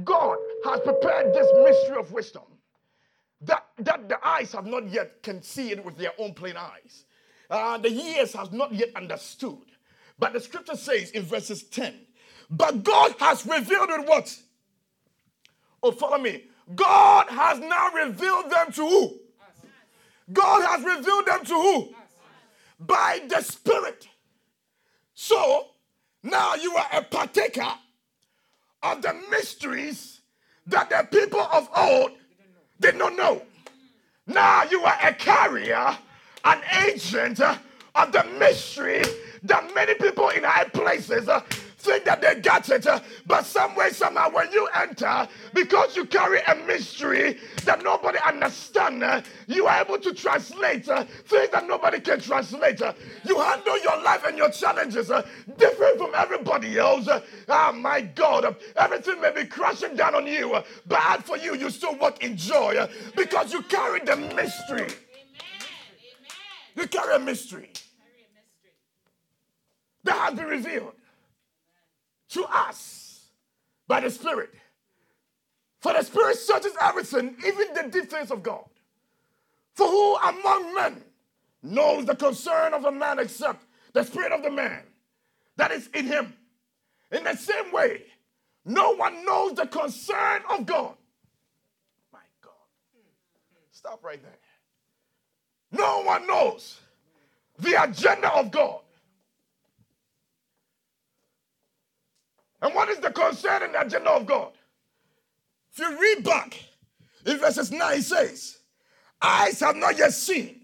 God 0.02 0.38
has 0.64 0.80
prepared 0.80 1.34
this 1.34 1.46
mystery 1.62 1.98
of 1.98 2.10
wisdom 2.10 2.44
that, 3.42 3.66
that 3.80 4.08
the 4.08 4.26
eyes 4.26 4.52
have 4.52 4.64
not 4.64 4.88
yet 4.88 5.22
can 5.22 5.42
see 5.42 5.72
it 5.72 5.84
with 5.84 5.98
their 5.98 6.12
own 6.18 6.32
plain 6.32 6.56
eyes. 6.56 7.04
Uh, 7.50 7.78
the 7.78 7.90
ears 7.90 8.32
has 8.34 8.52
not 8.52 8.72
yet 8.72 8.90
understood. 8.94 9.58
But 10.18 10.32
the 10.32 10.40
scripture 10.40 10.76
says 10.76 11.10
in 11.10 11.22
verses 11.22 11.62
10, 11.64 11.94
but 12.50 12.84
God 12.84 13.14
has 13.18 13.44
revealed 13.46 13.90
it 13.90 14.06
what? 14.06 14.36
Oh, 15.82 15.92
follow 15.92 16.18
me. 16.18 16.44
God 16.74 17.28
has 17.28 17.58
now 17.58 17.90
revealed 17.92 18.50
them 18.50 18.72
to 18.72 18.86
who? 18.86 19.18
God 20.32 20.66
has 20.66 20.84
revealed 20.84 21.26
them 21.26 21.44
to 21.46 21.54
who? 21.54 21.94
By 22.78 23.20
the 23.28 23.40
Spirit. 23.42 24.08
So 25.14 25.68
now 26.22 26.54
you 26.54 26.74
are 26.76 26.86
a 26.92 27.02
partaker 27.02 27.72
of 28.82 29.02
the 29.02 29.14
mysteries 29.30 30.20
that 30.66 30.90
the 30.90 31.06
people 31.10 31.40
of 31.40 31.68
old 31.76 32.12
did 32.78 32.96
not 32.96 33.16
know. 33.16 33.42
Now 34.26 34.64
you 34.70 34.82
are 34.82 34.96
a 35.02 35.12
carrier, 35.12 35.96
an 36.44 36.60
agent 36.86 37.40
uh, 37.40 37.56
of 37.94 38.12
the 38.12 38.24
mystery 38.38 39.02
that 39.42 39.74
many 39.74 39.94
people 39.94 40.28
in 40.30 40.44
high 40.44 40.64
places 40.64 41.28
uh, 41.28 41.40
think 41.80 42.04
that 42.04 42.20
they 42.20 42.34
got 42.36 42.68
it, 42.68 42.86
uh, 42.86 43.00
but 43.26 43.44
some 43.44 43.74
somehow, 43.90 44.30
when 44.30 44.50
you 44.52 44.68
enter, 44.76 45.26
because 45.54 45.96
you 45.96 46.04
carry 46.04 46.40
a 46.46 46.54
mystery 46.66 47.38
that 47.64 47.82
nobody 47.82 48.18
understands, 48.26 49.02
uh, 49.02 49.22
you 49.46 49.66
are 49.66 49.80
able 49.80 49.98
to 49.98 50.12
translate 50.12 50.88
uh, 50.88 51.04
things 51.04 51.48
that 51.50 51.66
nobody 51.66 51.98
can 51.98 52.20
translate. 52.20 52.82
Uh, 52.82 52.92
you 53.24 53.38
handle 53.40 53.80
your 53.82 54.02
life 54.02 54.24
and 54.26 54.36
your 54.36 54.50
challenges 54.50 55.10
different 55.56 55.98
from 55.98 56.10
everybody 56.14 56.78
else. 56.78 57.08
oh 57.48 57.72
my 57.72 58.02
God, 58.02 58.54
everything 58.76 59.20
may 59.20 59.32
be 59.32 59.46
crashing 59.46 59.96
down 59.96 60.14
on 60.14 60.26
you, 60.26 60.58
but 60.86 61.24
for 61.24 61.38
you, 61.38 61.56
you 61.56 61.70
still 61.70 61.96
walk 61.96 62.22
in 62.22 62.36
joy 62.36 62.86
because 63.16 63.52
you 63.52 63.62
carry 63.62 64.00
the 64.00 64.16
mystery. 64.16 64.88
You 66.76 66.86
carry 66.86 67.16
a 67.16 67.18
mystery 67.18 67.70
that 70.04 70.14
has 70.14 70.34
been 70.34 70.46
revealed 70.46 70.94
to 72.30 72.44
us 72.44 73.28
by 73.86 74.00
the 74.00 74.10
Spirit. 74.10 74.50
For 75.80 75.92
the 75.92 76.02
Spirit 76.02 76.36
searches 76.36 76.72
everything, 76.80 77.36
even 77.46 77.74
the 77.74 77.88
deep 77.90 78.10
things 78.10 78.30
of 78.30 78.42
God. 78.42 78.64
For 79.74 79.86
who 79.86 80.16
among 80.16 80.74
men 80.74 81.02
knows 81.62 82.06
the 82.06 82.14
concern 82.14 82.74
of 82.74 82.84
a 82.84 82.92
man 82.92 83.18
except 83.18 83.64
the 83.92 84.04
Spirit 84.04 84.32
of 84.32 84.42
the 84.42 84.50
man 84.50 84.82
that 85.56 85.70
is 85.72 85.88
in 85.94 86.06
him? 86.06 86.34
In 87.10 87.24
the 87.24 87.34
same 87.34 87.72
way, 87.72 88.04
no 88.64 88.92
one 88.94 89.24
knows 89.24 89.54
the 89.54 89.66
concern 89.66 90.42
of 90.48 90.66
God. 90.66 90.94
My 92.12 92.20
God. 92.42 92.52
Stop 93.72 94.04
right 94.04 94.22
there. 94.22 94.38
No 95.72 96.02
one 96.02 96.26
knows 96.26 96.80
the 97.58 97.82
agenda 97.82 98.32
of 98.32 98.50
God 98.50 98.80
And 102.62 102.74
what 102.74 102.88
is 102.88 102.98
the 102.98 103.10
concern 103.10 103.62
and 103.62 103.74
the 103.74 103.80
agenda 103.80 104.10
of 104.10 104.26
God? 104.26 104.52
If 105.72 105.78
you 105.78 105.98
read 106.00 106.24
back 106.24 106.62
in 107.24 107.38
verses 107.38 107.70
9, 107.70 107.98
it 107.98 108.02
says, 108.02 108.58
Eyes 109.22 109.60
have 109.60 109.76
not 109.76 109.98
yet 109.98 110.12
seen, 110.12 110.60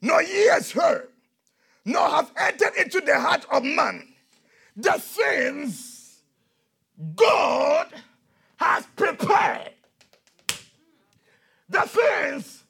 nor 0.00 0.22
ears 0.22 0.72
heard, 0.72 1.08
nor 1.84 2.08
have 2.08 2.30
entered 2.36 2.74
into 2.76 3.00
the 3.00 3.18
heart 3.18 3.46
of 3.50 3.64
man 3.64 4.06
the 4.76 4.92
things 4.92 6.20
God 7.16 7.88
has 8.56 8.86
prepared. 8.96 9.70
The 11.68 11.82
things 11.82 12.64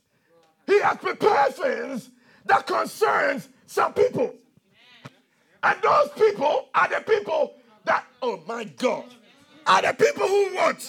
He 0.69 0.79
has 0.83 0.99
prepared 0.99 1.55
things 1.55 2.11
that 2.45 2.67
concerns 2.67 3.49
some 3.67 3.95
people. 3.95 4.35
And 5.63 5.83
those 5.83 6.11
people 6.11 6.69
are 6.75 6.89
the 6.89 7.01
people 7.01 7.55
that, 7.85 8.05
oh 8.21 8.43
my 8.47 8.65
God, 8.65 9.07
are 9.67 9.81
the 9.81 9.95
people 9.95 10.29
who 10.29 10.55
want, 10.55 10.87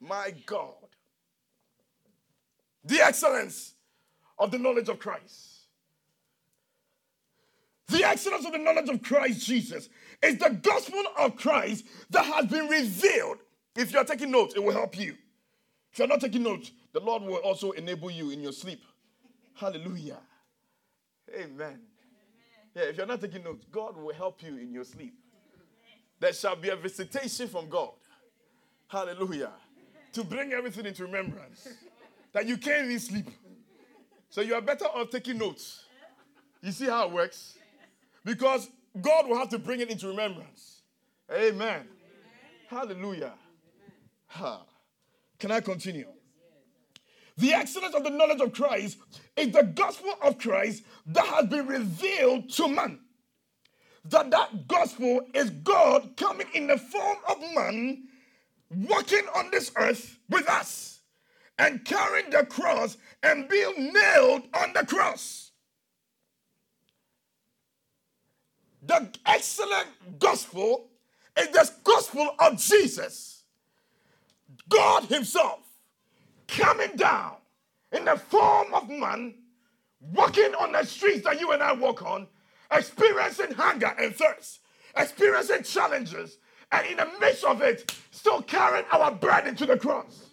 my 0.00 0.34
God, 0.44 0.74
the 2.84 3.00
excellence 3.00 3.74
of 4.36 4.50
the 4.50 4.58
knowledge 4.58 4.88
of 4.88 4.98
Christ. 4.98 5.66
The 7.86 8.02
excellence 8.04 8.44
of 8.46 8.52
the 8.52 8.58
knowledge 8.58 8.88
of 8.88 9.00
Christ 9.00 9.46
Jesus 9.46 9.88
is 10.20 10.38
the 10.38 10.58
gospel 10.60 11.02
of 11.18 11.36
Christ 11.36 11.84
that 12.10 12.24
has 12.24 12.46
been 12.46 12.66
revealed. 12.66 13.38
If 13.76 13.92
you're 13.92 14.02
taking 14.02 14.32
notes, 14.32 14.54
it 14.56 14.64
will 14.64 14.72
help 14.72 14.98
you. 14.98 15.16
If 15.92 15.98
you're 15.98 16.08
not 16.08 16.20
taking 16.20 16.42
notes, 16.42 16.72
the 16.92 17.00
Lord 17.00 17.22
will 17.22 17.36
also 17.36 17.72
enable 17.72 18.10
you 18.10 18.30
in 18.30 18.40
your 18.40 18.52
sleep. 18.52 18.82
Hallelujah. 19.54 20.18
Amen. 21.34 21.80
Yeah, 22.74 22.84
if 22.84 22.96
you're 22.96 23.06
not 23.06 23.20
taking 23.20 23.44
notes, 23.44 23.66
God 23.70 23.96
will 23.96 24.14
help 24.14 24.42
you 24.42 24.56
in 24.56 24.72
your 24.72 24.84
sleep 24.84 25.14
there 26.22 26.32
shall 26.32 26.54
be 26.54 26.68
a 26.68 26.76
visitation 26.76 27.48
from 27.48 27.68
God. 27.68 27.90
Hallelujah. 28.86 29.50
To 30.12 30.22
bring 30.22 30.52
everything 30.52 30.86
into 30.86 31.02
remembrance. 31.02 31.66
That 32.32 32.46
you 32.46 32.56
can't 32.56 32.84
even 32.86 33.00
sleep. 33.00 33.26
So 34.30 34.40
you 34.40 34.54
are 34.54 34.60
better 34.60 34.84
off 34.84 35.10
taking 35.10 35.38
notes. 35.38 35.84
You 36.62 36.70
see 36.70 36.86
how 36.86 37.08
it 37.08 37.12
works? 37.12 37.58
Because 38.24 38.70
God 39.00 39.28
will 39.28 39.36
have 39.36 39.48
to 39.48 39.58
bring 39.58 39.80
it 39.80 39.90
into 39.90 40.06
remembrance. 40.06 40.82
Amen. 41.28 41.54
Amen. 41.54 41.88
Hallelujah. 42.68 43.32
Ha. 44.28 44.62
Can 45.42 45.50
I 45.50 45.60
continue? 45.60 46.06
The 47.36 47.52
excellence 47.52 47.96
of 47.96 48.04
the 48.04 48.10
knowledge 48.10 48.40
of 48.40 48.52
Christ 48.52 48.96
is 49.36 49.50
the 49.50 49.64
gospel 49.64 50.14
of 50.22 50.38
Christ 50.38 50.84
that 51.06 51.26
has 51.26 51.46
been 51.46 51.66
revealed 51.66 52.48
to 52.50 52.68
man 52.68 53.00
that 54.04 54.30
that 54.30 54.68
gospel 54.68 55.22
is 55.34 55.50
God 55.50 56.16
coming 56.16 56.46
in 56.54 56.68
the 56.68 56.78
form 56.78 57.18
of 57.28 57.40
man, 57.56 58.04
walking 58.70 59.26
on 59.34 59.50
this 59.50 59.72
earth 59.74 60.16
with 60.30 60.48
us, 60.48 61.00
and 61.58 61.84
carrying 61.84 62.30
the 62.30 62.46
cross 62.46 62.96
and 63.24 63.48
being 63.48 63.92
nailed 63.92 64.42
on 64.54 64.72
the 64.74 64.86
cross. 64.86 65.50
The 68.80 69.10
excellent 69.26 70.20
gospel 70.20 70.88
is 71.36 71.48
the 71.48 71.68
gospel 71.82 72.32
of 72.38 72.58
Jesus, 72.58 73.41
God 74.72 75.04
Himself, 75.04 75.60
coming 76.48 76.96
down 76.96 77.36
in 77.92 78.04
the 78.04 78.16
form 78.16 78.72
of 78.74 78.88
man, 78.88 79.34
walking 80.00 80.54
on 80.54 80.72
the 80.72 80.84
streets 80.84 81.24
that 81.24 81.38
you 81.38 81.52
and 81.52 81.62
I 81.62 81.72
walk 81.72 82.02
on 82.02 82.26
experiencing 82.72 83.52
hunger 83.52 83.94
and 83.98 84.14
thirst, 84.14 84.60
experiencing 84.96 85.62
challenges, 85.62 86.38
and 86.70 86.86
in 86.86 86.96
the 86.96 87.08
midst 87.20 87.44
of 87.44 87.60
it, 87.60 87.94
still 88.10 88.42
carrying 88.42 88.86
our 88.92 89.10
burden 89.10 89.54
to 89.56 89.66
the 89.66 89.76
cross. 89.76 90.24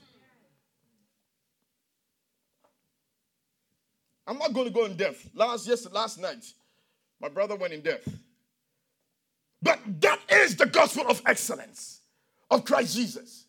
I'm 4.26 4.38
not 4.38 4.54
going 4.54 4.68
to 4.68 4.74
go 4.74 4.86
in 4.86 4.96
depth. 4.96 5.30
Last 5.34 5.68
yes, 5.68 5.92
last 5.92 6.22
night, 6.22 6.46
my 7.20 7.30
brother 7.30 7.56
went 7.56 7.74
in 7.74 7.82
depth. 7.82 8.08
But 9.62 9.80
that 10.02 10.20
is 10.32 10.56
the 10.56 10.68
gospel 10.68 11.06
of 11.08 11.22
excellence 11.26 12.02
of 12.50 12.64
Christ 12.64 12.96
Jesus. 12.96 13.46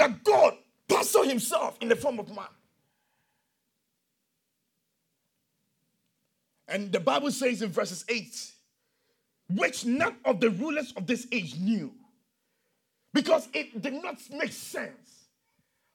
That 0.00 0.24
God 0.24 0.54
personal 0.88 1.28
himself 1.28 1.76
in 1.82 1.88
the 1.88 1.96
form 1.96 2.18
of 2.18 2.34
man 2.34 2.46
And 6.70 6.92
the 6.92 7.00
Bible 7.00 7.32
says 7.32 7.62
in 7.62 7.70
verses 7.70 8.04
8, 8.08 8.52
which 9.56 9.84
none 9.84 10.16
of 10.24 10.40
the 10.40 10.50
rulers 10.50 10.92
of 10.96 11.06
this 11.06 11.26
age 11.32 11.56
knew. 11.58 11.92
Because 13.12 13.48
it 13.52 13.82
did 13.82 14.02
not 14.02 14.18
make 14.30 14.52
sense 14.52 15.26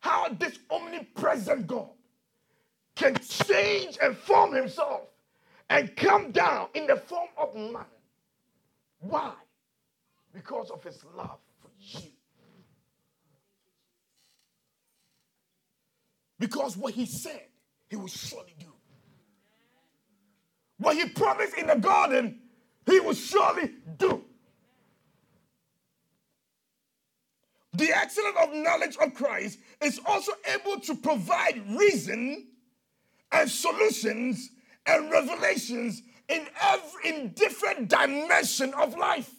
how 0.01 0.27
this 0.37 0.59
omnipresent 0.69 1.65
God 1.65 1.87
can 2.95 3.15
change 3.15 3.97
and 4.01 4.17
form 4.17 4.53
himself 4.53 5.03
and 5.69 5.95
come 5.95 6.31
down 6.31 6.67
in 6.73 6.87
the 6.87 6.97
form 6.97 7.29
of 7.37 7.55
man. 7.55 7.85
Why? 8.99 9.31
Because 10.33 10.69
of 10.69 10.83
his 10.83 11.03
love 11.15 11.39
for 11.61 11.69
you. 11.79 12.11
Because 16.39 16.75
what 16.75 16.93
he 16.93 17.05
said, 17.05 17.47
he 17.89 17.95
will 17.95 18.07
surely 18.07 18.55
do. 18.59 18.73
What 20.77 20.97
he 20.97 21.07
promised 21.09 21.57
in 21.57 21.67
the 21.67 21.75
garden, 21.75 22.39
he 22.85 22.99
will 22.99 23.13
surely 23.13 23.71
do. 23.97 24.23
The 27.73 27.91
excellence 27.95 28.37
of 28.41 28.53
knowledge 28.53 28.97
of 28.97 29.13
Christ 29.13 29.59
is 29.81 29.99
also 30.05 30.31
able 30.53 30.79
to 30.81 30.95
provide 30.95 31.61
reason 31.77 32.47
and 33.31 33.49
solutions 33.49 34.49
and 34.85 35.11
revelations 35.11 36.01
in 36.29 36.47
every 36.61 37.09
in 37.09 37.29
different 37.33 37.89
dimension 37.89 38.73
of 38.73 38.97
life. 38.97 39.31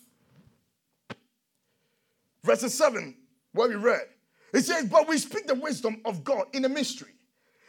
Verse 2.44 2.72
7, 2.72 3.16
what 3.52 3.70
we 3.70 3.74
read. 3.74 4.06
It 4.56 4.64
says, 4.64 4.86
But 4.86 5.06
we 5.06 5.18
speak 5.18 5.46
the 5.46 5.54
wisdom 5.54 6.00
of 6.06 6.24
God 6.24 6.46
in 6.54 6.64
a 6.64 6.68
mystery, 6.68 7.12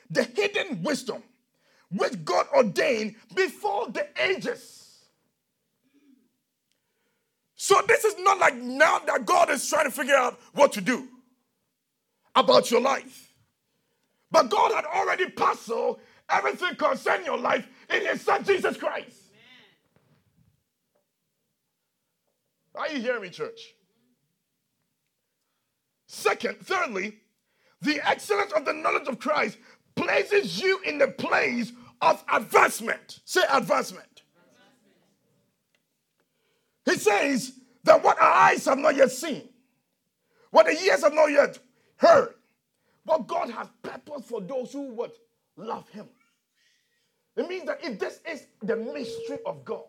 the 0.10 0.24
hidden 0.24 0.84
wisdom 0.84 1.22
which 1.92 2.24
God 2.24 2.48
ordained 2.56 3.16
before 3.36 3.90
the 3.90 4.08
ages. 4.22 5.02
So 7.56 7.82
this 7.90 8.06
is 8.06 8.16
not 8.20 8.40
like 8.40 8.56
now 8.56 9.00
that 9.00 9.26
God 9.26 9.50
is 9.50 9.68
trying 9.68 9.84
to 9.84 9.92
figure 9.92 10.16
out 10.16 10.40
what 10.54 10.72
to 10.74 10.82
do 10.82 11.10
about 12.36 12.72
your 12.72 12.80
life. 12.80 13.34
But 14.32 14.50
God 14.50 14.72
had 14.72 14.86
already 14.86 15.30
puzzled 15.30 16.00
everything 16.30 16.76
concerning 16.76 17.26
your 17.26 17.38
life 17.38 17.68
in 17.90 18.06
his 18.06 18.22
son 18.22 18.46
Jesus 18.46 18.78
Christ. 18.78 19.18
Are 22.76 22.88
you 22.88 23.02
hearing 23.02 23.24
me, 23.24 23.30
church? 23.30 23.60
Second, 26.08 26.58
thirdly, 26.66 27.18
the 27.82 28.02
excellence 28.08 28.54
of 28.54 28.66
the 28.66 28.74
knowledge 28.74 29.08
of 29.08 29.20
Christ 29.20 29.58
places 29.96 30.62
you 30.62 30.80
in 30.86 30.98
the 30.98 31.10
place 31.10 31.72
of 32.02 32.24
advancement. 32.32 33.20
Say 33.26 33.44
advancement. 33.52 34.24
He 36.86 36.96
says 36.96 37.52
that 37.84 38.02
what 38.02 38.20
our 38.22 38.32
eyes 38.32 38.66
have 38.66 38.78
not 38.78 38.96
yet 38.96 39.12
seen, 39.12 39.50
what 40.52 40.66
the 40.66 40.72
ears 40.72 41.04
have 41.04 41.14
not 41.14 41.28
yet 41.28 41.60
heard, 41.98 42.34
what 43.04 43.28
God 43.28 43.50
has 43.50 43.68
purposed 43.82 44.26
for 44.26 44.40
those 44.40 44.72
who 44.72 44.94
would 44.94 45.12
love 45.58 45.90
Him. 45.90 46.08
It 47.36 47.48
means 47.50 47.66
that 47.66 47.84
if 47.84 48.00
this 48.00 48.22
is 48.30 48.48
the 48.62 48.78
mystery 48.78 49.40
of 49.46 49.66
God, 49.66 49.84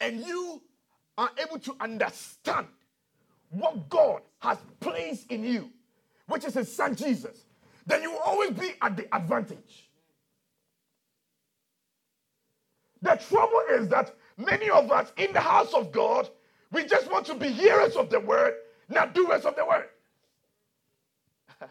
and 0.00 0.20
you 0.20 0.62
are 1.16 1.30
able 1.42 1.58
to 1.60 1.74
understand 1.80 2.66
what 3.50 3.88
God 3.88 4.22
has 4.40 4.58
placed 4.80 5.30
in 5.30 5.44
you, 5.44 5.70
which 6.26 6.44
is 6.44 6.54
His 6.54 6.74
Son 6.74 6.94
Jesus, 6.94 7.44
then 7.86 8.02
you 8.02 8.12
will 8.12 8.18
always 8.18 8.50
be 8.50 8.72
at 8.82 8.96
the 8.96 9.14
advantage. 9.14 9.88
The 13.00 13.14
trouble 13.28 13.62
is 13.70 13.88
that 13.88 14.14
many 14.36 14.68
of 14.70 14.90
us 14.90 15.12
in 15.16 15.32
the 15.32 15.40
house 15.40 15.72
of 15.72 15.92
God, 15.92 16.28
we 16.72 16.84
just 16.84 17.10
want 17.10 17.26
to 17.26 17.34
be 17.34 17.48
hearers 17.48 17.96
of 17.96 18.10
the 18.10 18.20
word, 18.20 18.54
not 18.88 19.14
doers 19.14 19.44
of 19.44 19.56
the 19.56 19.64
word. 19.64 19.88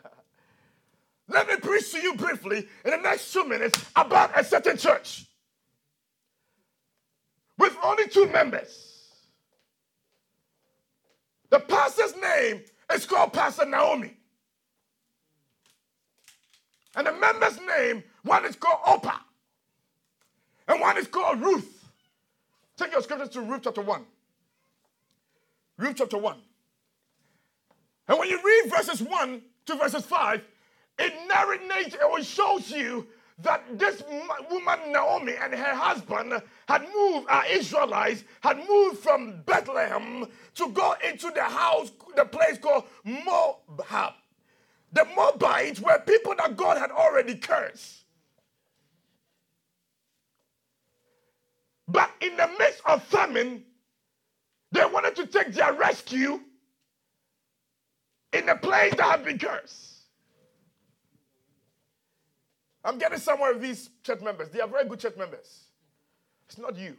Let 1.28 1.48
me 1.48 1.58
preach 1.58 1.92
to 1.92 2.00
you 2.00 2.16
briefly 2.16 2.68
in 2.86 2.92
the 2.92 2.98
next 2.98 3.34
two 3.34 3.46
minutes 3.46 3.80
about 3.96 4.38
a 4.40 4.44
certain 4.44 4.78
church 4.78 5.26
with 7.58 7.76
only 7.84 8.08
two 8.08 8.28
members. 8.28 8.87
The 11.50 11.60
pastor's 11.60 12.16
name 12.16 12.62
is 12.94 13.06
called 13.06 13.34
Pastor 13.34 13.66
Naomi. 13.66 14.14
And 16.96 17.08
the 17.08 17.14
member's 17.14 17.60
name, 17.78 18.04
one 18.24 18.46
is 18.46 18.56
called 18.56 18.80
Orpah, 18.88 19.20
and 20.68 20.82
one 20.82 20.98
is 20.98 21.08
called 21.08 21.42
Ruth. 21.42 21.90
Take 22.76 22.92
your 22.92 23.02
scriptures 23.02 23.30
to 23.30 23.42
Ruth 23.42 23.62
chapter 23.64 23.82
1. 23.82 24.04
Ruth 25.78 25.96
chapter 25.96 26.18
1. 26.18 26.38
And 28.08 28.20
when 28.20 28.30
you 28.30 28.40
read 28.44 28.72
verses 28.72 29.02
1 29.02 29.42
to 29.68 29.76
verses 29.76 30.06
5, 30.06 30.44
it 31.00 31.14
narrates, 31.28 31.96
it 31.96 32.26
shows 32.26 32.72
you 32.72 33.08
that 33.40 33.64
this 33.78 34.04
woman 34.50 34.92
Naomi 34.92 35.34
and 35.40 35.54
her 35.54 35.76
husband 35.76 36.42
had 36.68 36.82
moved, 36.96 37.28
uh, 37.30 37.44
Israelites 37.50 38.24
had 38.42 38.58
moved 38.68 39.00
from 39.00 39.42
Bethlehem 39.46 40.26
to 40.56 40.70
go 40.72 40.96
into 41.08 41.30
the 41.32 41.44
house, 41.44 41.92
the 42.16 42.26
place 42.26 42.58
called 42.58 42.86
Moab. 43.04 44.14
The 44.92 45.06
Moabites 45.16 45.80
were 45.80 46.00
people 46.00 46.34
that 46.38 46.58
God 46.58 46.78
had 46.78 46.90
already 46.90 47.36
cursed. 47.36 48.06
But 51.88 52.10
in 52.22 52.36
the 52.36 52.50
midst 52.60 52.82
of 52.86 53.04
famine, 53.04 53.64
they 54.72 54.86
wanted 54.86 55.16
to 55.18 55.28
take 55.28 55.54
their 55.54 55.74
rescue 55.74 56.40
in 58.34 58.50
a 58.50 58.56
place 58.56 58.94
that 58.96 59.10
had 59.10 59.24
been 59.24 59.38
cursed. 59.38 59.97
I'm 62.88 62.98
getting 62.98 63.20
somewhere 63.20 63.52
with 63.52 63.62
these 63.62 63.90
church 64.02 64.22
members. 64.22 64.48
They 64.48 64.62
are 64.62 64.68
very 64.68 64.88
good 64.88 65.02
church 65.02 65.18
members. 65.18 65.66
It's 66.48 66.58
not 66.58 66.78
you. 66.78 66.96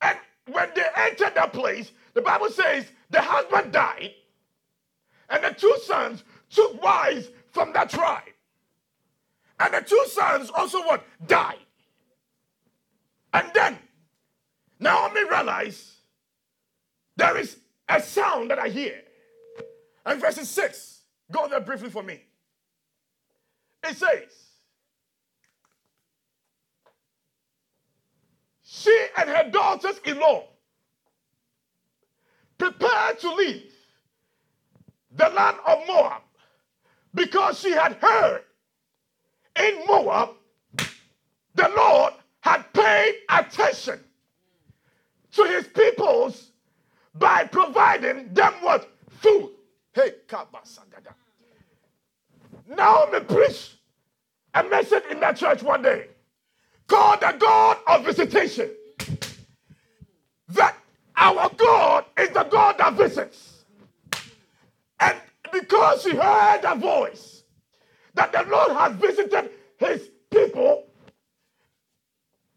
And 0.00 0.16
when 0.50 0.70
they 0.74 0.86
entered 0.96 1.34
that 1.34 1.52
place, 1.52 1.92
the 2.14 2.22
Bible 2.22 2.48
says 2.48 2.86
the 3.10 3.20
husband 3.20 3.70
died, 3.70 4.12
and 5.28 5.44
the 5.44 5.50
two 5.50 5.76
sons 5.84 6.24
took 6.48 6.82
wives 6.82 7.28
from 7.52 7.74
that 7.74 7.90
tribe. 7.90 8.22
And 9.58 9.74
the 9.74 9.80
two 9.82 10.04
sons 10.08 10.48
also 10.48 10.78
what? 10.84 11.04
Died. 11.26 11.58
And 13.34 13.50
then 13.52 13.78
Naomi 14.78 15.24
realized 15.28 15.86
there 17.14 17.36
is 17.36 17.58
a 17.90 18.00
sound 18.00 18.50
that 18.50 18.58
I 18.58 18.68
hear. 18.68 19.02
And 20.06 20.18
verse 20.18 20.36
6, 20.36 21.00
go 21.30 21.46
there 21.46 21.60
briefly 21.60 21.90
for 21.90 22.02
me. 22.02 22.22
It 23.82 23.96
says, 23.96 24.28
she 28.62 29.06
and 29.16 29.28
her 29.28 29.50
daughters 29.50 30.00
in 30.04 30.20
law 30.20 30.44
prepared 32.58 33.18
to 33.20 33.34
leave 33.34 33.72
the 35.16 35.28
land 35.30 35.56
of 35.66 35.78
Moab 35.88 36.22
because 37.14 37.58
she 37.58 37.72
had 37.72 37.94
heard 37.94 38.42
in 39.58 39.82
Moab 39.86 40.30
the 41.54 41.68
Lord 41.76 42.14
had 42.40 42.72
paid 42.72 43.16
attention 43.28 44.00
to 45.32 45.44
his 45.44 45.66
peoples 45.66 46.50
by 47.14 47.44
providing 47.44 48.32
them 48.32 48.52
what? 48.60 48.88
Food. 49.20 49.50
Hey. 49.92 50.12
Naomi 52.70 53.20
preached 53.20 53.76
a 54.54 54.62
message 54.62 55.02
in 55.10 55.18
that 55.20 55.36
church 55.36 55.62
one 55.62 55.82
day 55.82 56.06
called 56.86 57.20
the 57.20 57.34
God 57.38 57.78
of 57.86 58.04
visitation. 58.04 58.70
That 60.50 60.76
our 61.16 61.50
God 61.56 62.04
is 62.18 62.30
the 62.30 62.44
God 62.44 62.78
that 62.78 62.94
visits. 62.94 63.64
And 65.00 65.16
because 65.52 66.02
she 66.02 66.10
heard 66.10 66.60
a 66.64 66.76
voice 66.76 67.42
that 68.14 68.32
the 68.32 68.44
Lord 68.48 68.72
has 68.72 68.94
visited 68.96 69.50
his 69.78 70.08
people, 70.30 70.84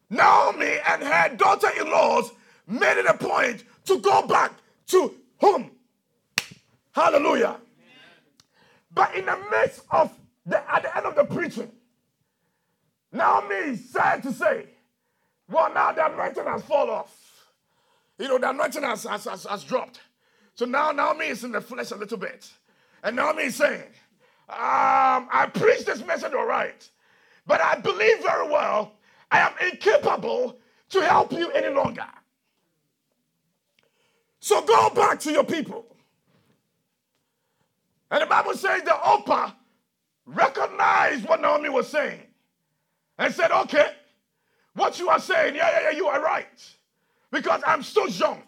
Naomi 0.09 0.77
and 0.87 1.03
her 1.03 1.35
daughter 1.35 1.69
in 1.79 1.89
laws 1.89 2.31
made 2.67 2.99
it 2.99 3.05
a 3.07 3.15
point 3.15 3.63
to 3.85 3.99
go 3.99 4.27
back 4.27 4.53
to 4.87 5.13
home. 5.37 5.71
Hallelujah. 6.91 7.57
But 8.93 9.15
in 9.15 9.25
the 9.25 9.37
midst 9.51 9.81
of 9.91 10.11
the, 10.45 10.57
at 10.71 10.83
the 10.83 10.95
end 10.97 11.05
of 11.05 11.15
the 11.15 11.25
preaching, 11.25 11.71
Naomi 13.11 13.75
sad 13.75 14.23
to 14.23 14.31
say, 14.31 14.67
well, 15.49 15.73
now 15.73 15.91
the 15.91 16.11
anointing 16.11 16.45
has 16.45 16.63
fallen 16.63 16.89
off. 16.89 17.15
You 18.19 18.27
know, 18.27 18.37
the 18.37 18.49
anointing 18.49 18.83
has, 18.83 19.03
has, 19.03 19.25
has, 19.25 19.45
has 19.45 19.63
dropped. 19.63 19.99
So 20.55 20.65
now 20.65 20.91
Naomi 20.91 21.27
is 21.27 21.43
in 21.43 21.51
the 21.51 21.61
flesh 21.61 21.91
a 21.91 21.95
little 21.95 22.17
bit. 22.17 22.51
And 23.03 23.15
Naomi 23.15 23.43
is 23.43 23.55
saying, 23.55 23.83
um, 24.49 25.27
I 25.31 25.49
preached 25.53 25.85
this 25.85 26.05
message 26.05 26.33
all 26.33 26.45
right, 26.45 26.87
but 27.47 27.61
I 27.61 27.79
believe 27.79 28.21
very 28.21 28.47
well 28.47 28.93
I 29.31 29.39
am 29.39 29.53
incapable 29.71 30.59
to 30.89 31.01
help 31.01 31.31
you 31.31 31.49
any 31.51 31.73
longer. 31.73 32.05
So 34.39 34.61
go 34.61 34.89
back 34.89 35.19
to 35.21 35.31
your 35.31 35.43
people. 35.43 35.92
And 38.13 38.21
the 38.21 38.27
Bible 38.27 38.53
says 38.53 38.83
that 38.83 39.01
Orpah 39.09 39.49
recognized 40.27 41.27
what 41.27 41.41
Naomi 41.41 41.69
was 41.69 41.87
saying 41.87 42.21
and 43.17 43.33
said, 43.33 43.51
okay, 43.51 43.87
what 44.75 44.99
you 44.99 45.09
are 45.09 45.19
saying, 45.19 45.55
yeah, 45.55 45.67
yeah, 45.71 45.89
yeah, 45.89 45.97
you 45.97 46.05
are 46.05 46.21
right. 46.21 46.75
Because 47.31 47.63
I'm 47.65 47.81
still 47.81 48.07
young 48.07 48.43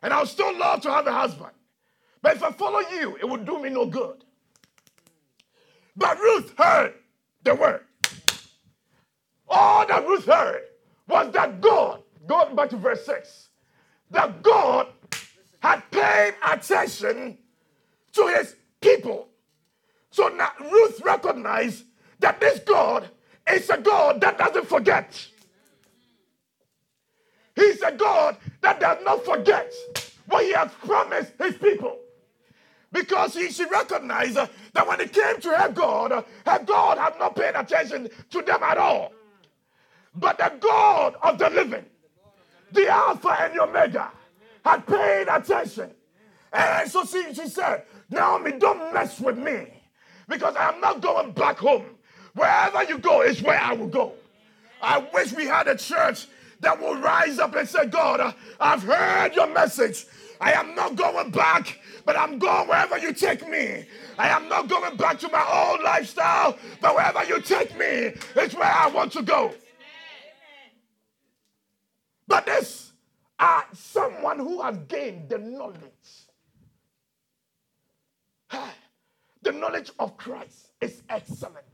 and 0.00 0.10
I'll 0.10 0.24
still 0.24 0.56
love 0.56 0.80
to 0.82 0.90
have 0.90 1.06
a 1.06 1.12
husband. 1.12 1.52
But 2.22 2.36
if 2.36 2.42
I 2.42 2.50
follow 2.50 2.78
you, 2.78 3.16
it 3.16 3.28
would 3.28 3.44
do 3.44 3.62
me 3.62 3.68
no 3.68 3.84
good. 3.84 4.24
But 5.94 6.18
Ruth 6.18 6.54
heard 6.56 6.94
the 7.44 7.56
word. 7.56 7.84
All 9.50 9.86
that 9.86 10.06
Ruth 10.06 10.24
heard 10.24 10.62
was 11.06 11.30
that 11.34 11.60
God, 11.60 12.00
going 12.26 12.56
back 12.56 12.70
to 12.70 12.78
verse 12.78 13.04
6, 13.04 13.50
that 14.12 14.42
God 14.42 14.86
had 15.60 15.82
paid 15.90 16.36
attention 16.42 17.36
to 18.12 18.26
his 18.28 18.54
people. 18.98 19.28
So 20.10 20.28
now 20.28 20.50
Ruth 20.60 21.00
recognized 21.04 21.84
that 22.20 22.40
this 22.40 22.60
God 22.60 23.08
is 23.50 23.70
a 23.70 23.78
God 23.78 24.20
that 24.20 24.38
doesn't 24.38 24.66
forget. 24.66 25.26
He's 27.54 27.80
a 27.82 27.92
God 27.92 28.36
that 28.60 28.80
does 28.80 28.98
not 29.04 29.24
forget 29.24 29.72
what 30.26 30.44
he 30.44 30.52
has 30.52 30.70
promised 30.84 31.32
his 31.38 31.54
people. 31.54 31.98
Because 32.90 33.34
he, 33.34 33.50
she 33.50 33.64
recognized 33.66 34.36
that 34.36 34.86
when 34.86 35.00
it 35.00 35.12
came 35.12 35.40
to 35.40 35.50
her 35.50 35.68
God, 35.68 36.24
her 36.46 36.64
God 36.64 36.98
had 36.98 37.18
not 37.18 37.36
paid 37.36 37.54
attention 37.54 38.08
to 38.30 38.42
them 38.42 38.62
at 38.62 38.78
all. 38.78 39.12
But 40.14 40.38
the 40.38 40.52
God 40.60 41.16
of 41.22 41.38
the 41.38 41.50
living, 41.50 41.84
the 42.72 42.88
Alpha 42.88 43.36
and 43.40 43.54
the 43.54 43.62
Omega, 43.62 44.10
had 44.64 44.86
paid 44.86 45.26
attention. 45.28 45.90
And 46.52 46.90
so 46.90 47.04
she, 47.04 47.34
she 47.34 47.48
said, 47.48 47.84
Naomi, 48.10 48.52
don't 48.52 48.92
mess 48.94 49.20
with 49.20 49.38
me 49.38 49.66
because 50.28 50.54
I'm 50.58 50.80
not 50.80 51.00
going 51.00 51.32
back 51.32 51.58
home. 51.58 51.84
Wherever 52.34 52.84
you 52.84 52.98
go 52.98 53.22
is 53.22 53.42
where 53.42 53.60
I 53.60 53.72
will 53.72 53.88
go. 53.88 54.12
I 54.80 55.06
wish 55.12 55.32
we 55.32 55.46
had 55.46 55.68
a 55.68 55.76
church 55.76 56.28
that 56.60 56.80
will 56.80 56.96
rise 56.96 57.38
up 57.38 57.54
and 57.54 57.68
say, 57.68 57.86
God, 57.86 58.34
I've 58.60 58.82
heard 58.82 59.34
your 59.34 59.48
message. 59.48 60.06
I 60.40 60.52
am 60.52 60.74
not 60.74 60.94
going 60.94 61.30
back, 61.30 61.80
but 62.04 62.16
I'm 62.16 62.38
going 62.38 62.68
wherever 62.68 62.96
you 62.98 63.12
take 63.12 63.48
me. 63.48 63.86
I 64.18 64.28
am 64.28 64.48
not 64.48 64.68
going 64.68 64.96
back 64.96 65.18
to 65.20 65.28
my 65.28 65.44
old 65.70 65.82
lifestyle, 65.82 66.56
but 66.80 66.94
wherever 66.94 67.24
you 67.24 67.40
take 67.40 67.76
me 67.76 68.12
is 68.40 68.54
where 68.54 68.72
I 68.72 68.88
want 68.88 69.12
to 69.12 69.22
go. 69.22 69.52
But 72.26 72.46
this 72.46 72.92
are 73.38 73.64
someone 73.72 74.38
who 74.38 74.62
has 74.62 74.78
gained 74.88 75.28
the 75.28 75.38
knowledge. 75.38 76.27
The 79.48 79.54
knowledge 79.54 79.92
of 79.98 80.18
Christ 80.18 80.72
is 80.78 81.02
excellent. 81.08 81.64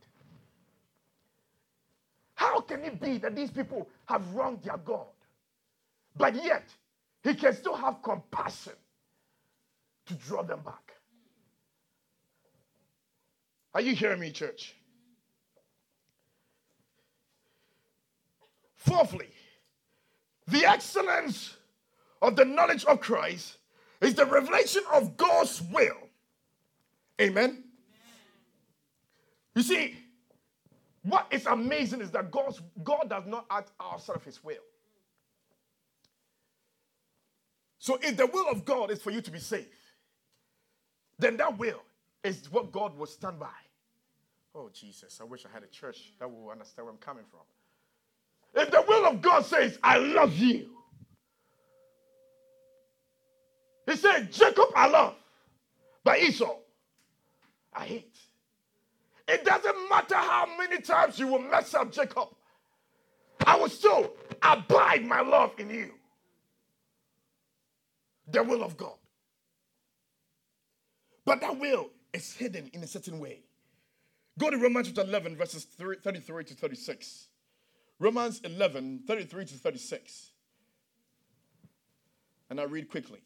How 2.37 2.61
can 2.61 2.85
it 2.85 3.01
be 3.01 3.19
that 3.19 3.35
these 3.35 3.51
people 3.51 3.89
have 4.05 4.33
wronged 4.33 4.63
their 4.63 4.77
God, 4.77 5.09
but 6.17 6.37
yet 6.37 6.69
he 7.25 7.35
can 7.35 7.53
still 7.53 7.75
have 7.75 8.01
compassion 8.01 8.75
to 10.07 10.15
draw 10.15 10.45
them 10.45 10.61
back? 10.65 10.93
Are 13.75 13.81
you 13.81 13.97
hearing 13.97 14.21
me, 14.21 14.31
church? 14.31 14.77
Fourthly, 18.77 19.31
the 20.47 20.65
excellence 20.65 21.57
of 22.23 22.37
the 22.37 22.45
knowledge 22.45 22.85
of 22.85 23.01
Christ 23.01 23.57
is 24.01 24.15
the 24.15 24.27
revelation 24.27 24.85
of 24.93 25.17
God's 25.17 25.61
will. 25.61 25.97
Amen. 27.21 27.64
You 29.55 29.63
see, 29.63 29.97
what 31.03 31.27
is 31.31 31.47
amazing 31.47 32.01
is 32.01 32.11
that 32.13 32.31
God's, 32.31 32.61
God 32.83 33.09
does 33.09 33.27
not 33.27 33.47
act 33.51 33.71
outside 33.81 34.17
of 34.17 34.25
his 34.25 34.43
will. 34.43 34.57
So 37.79 37.99
if 38.03 38.17
the 38.17 38.27
will 38.27 38.49
of 38.49 38.65
God 38.65 38.91
is 38.91 39.03
for 39.03 39.11
you 39.11 39.21
to 39.21 39.31
be 39.31 39.39
saved, 39.39 39.69
then 41.19 41.37
that 41.37 41.59
will 41.59 41.83
is 42.23 42.51
what 42.51 42.73
God 42.73 42.97
will 42.97 43.07
stand 43.07 43.39
by. 43.39 43.49
Oh, 44.55 44.71
Jesus, 44.73 45.21
I 45.21 45.25
wish 45.25 45.45
I 45.45 45.53
had 45.53 45.63
a 45.63 45.67
church 45.67 46.13
that 46.19 46.31
will 46.31 46.51
understand 46.51 46.87
where 46.87 46.93
I'm 46.93 46.99
coming 46.99 47.25
from. 47.31 47.41
If 48.55 48.71
the 48.71 48.83
will 48.87 49.07
of 49.07 49.21
God 49.21 49.45
says, 49.45 49.79
I 49.83 49.99
love 49.99 50.35
you, 50.35 50.71
he 53.87 53.97
said, 53.97 54.33
Jacob 54.33 54.69
I 54.75 54.89
love, 54.89 55.15
but 56.03 56.21
Esau 56.21 56.57
I 57.75 57.85
hate. 57.85 58.17
It 59.27 59.45
doesn't 59.45 59.89
matter 59.89 60.17
how 60.17 60.49
many 60.59 60.81
times 60.81 61.19
you 61.19 61.29
will 61.29 61.39
mess 61.39 61.73
up 61.75 61.93
Jacob, 61.93 62.29
I 63.47 63.57
will 63.57 63.69
still 63.69 64.13
abide 64.43 65.05
my 65.05 65.21
love 65.21 65.53
in 65.59 65.71
you. 65.71 65.93
The 68.31 68.43
will 68.43 68.63
of 68.63 68.77
God. 68.77 68.97
But 71.25 71.41
that 71.41 71.59
will 71.59 71.91
is 72.13 72.33
hidden 72.35 72.71
in 72.73 72.83
a 72.83 72.87
certain 72.87 73.19
way. 73.19 73.41
Go 74.39 74.51
to 74.51 74.59
Romans 74.59 74.89
chapter 74.89 75.09
11, 75.09 75.37
verses 75.37 75.65
33 75.65 76.45
to 76.45 76.55
36. 76.55 77.29
Romans 77.99 78.41
11, 78.45 79.05
33 79.07 79.45
to 79.47 79.55
36. 79.55 80.33
And 82.51 82.61
I 82.61 82.65
read 82.65 82.91
quickly. 82.91 83.21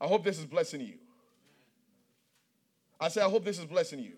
I 0.00 0.06
hope 0.06 0.24
this 0.24 0.38
is 0.38 0.46
blessing 0.46 0.80
you. 0.80 0.94
I 3.00 3.08
say, 3.08 3.20
I 3.20 3.28
hope 3.28 3.44
this 3.44 3.58
is 3.58 3.64
blessing 3.64 4.00
you. 4.00 4.12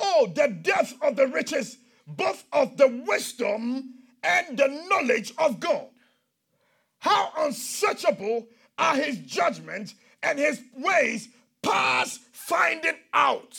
Oh, 0.00 0.30
the 0.34 0.48
depth 0.48 0.94
of 1.02 1.16
the 1.16 1.26
riches, 1.26 1.78
both 2.06 2.44
of 2.52 2.76
the 2.76 3.04
wisdom 3.06 3.94
and 4.22 4.58
the 4.58 4.68
knowledge 4.88 5.32
of 5.38 5.60
God. 5.60 5.88
How 6.98 7.32
unsearchable 7.38 8.46
are 8.76 8.96
his 8.96 9.18
judgments 9.18 9.94
and 10.22 10.38
his 10.38 10.60
ways 10.76 11.28
past 11.62 12.20
finding 12.32 12.96
out. 13.12 13.58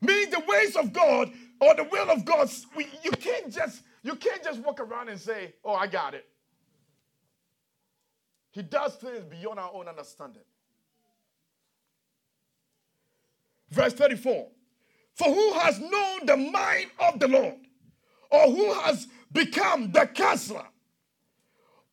Meaning 0.00 0.30
the 0.30 0.42
ways 0.46 0.76
of 0.76 0.92
God 0.92 1.30
or 1.60 1.74
the 1.74 1.84
will 1.84 2.10
of 2.10 2.24
God, 2.24 2.50
we, 2.76 2.88
you 3.02 3.10
can't 3.12 3.52
just 3.52 3.82
you 4.02 4.14
can't 4.16 4.44
just 4.44 4.60
walk 4.60 4.80
around 4.80 5.08
and 5.08 5.18
say, 5.18 5.54
"Oh, 5.64 5.72
I 5.72 5.86
got 5.86 6.12
it." 6.12 6.26
He 8.50 8.62
does 8.62 8.96
things 8.96 9.24
beyond 9.24 9.58
our 9.58 9.70
own 9.72 9.88
understanding. 9.88 10.42
Verse 13.74 13.92
34 13.92 14.46
For 15.14 15.24
who 15.24 15.52
has 15.54 15.80
known 15.80 16.26
the 16.26 16.36
mind 16.36 16.90
of 17.00 17.18
the 17.18 17.28
Lord, 17.28 17.56
or 18.30 18.50
who 18.50 18.72
has 18.72 19.08
become 19.32 19.90
the 19.90 20.06
counselor, 20.06 20.66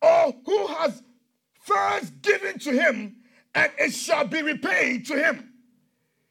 or 0.00 0.34
who 0.46 0.66
has 0.68 1.02
first 1.60 2.22
given 2.22 2.58
to 2.60 2.70
him, 2.70 3.16
and 3.54 3.72
it 3.78 3.92
shall 3.92 4.26
be 4.26 4.42
repaid 4.42 5.06
to 5.06 5.16
him? 5.16 5.52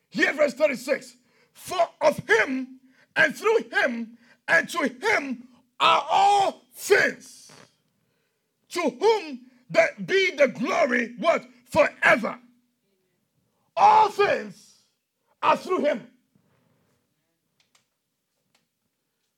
Here, 0.09 0.33
verse 0.33 0.53
36 0.53 1.17
For 1.53 1.85
of 1.99 2.17
him, 2.29 2.79
and 3.17 3.35
through 3.35 3.65
him, 3.73 4.17
and 4.47 4.69
to 4.69 4.87
him 5.01 5.49
are 5.81 6.05
all 6.09 6.63
things, 6.73 7.51
to 8.69 8.81
whom 8.81 9.41
that 9.69 10.07
be 10.07 10.31
the 10.31 10.47
glory, 10.47 11.13
what? 11.19 11.45
Forever. 11.69 12.39
All 13.75 14.09
things 14.09 14.70
are 15.41 15.57
through 15.57 15.85
him. 15.85 16.07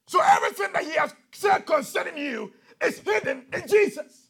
So 0.08 0.22
everything 0.22 0.68
that 0.74 0.84
he 0.84 0.92
has 0.92 1.13
said 1.32 1.66
concerning 1.66 2.18
you 2.18 2.54
is 2.84 3.00
hidden 3.00 3.46
in 3.52 3.68
Jesus. 3.68 4.28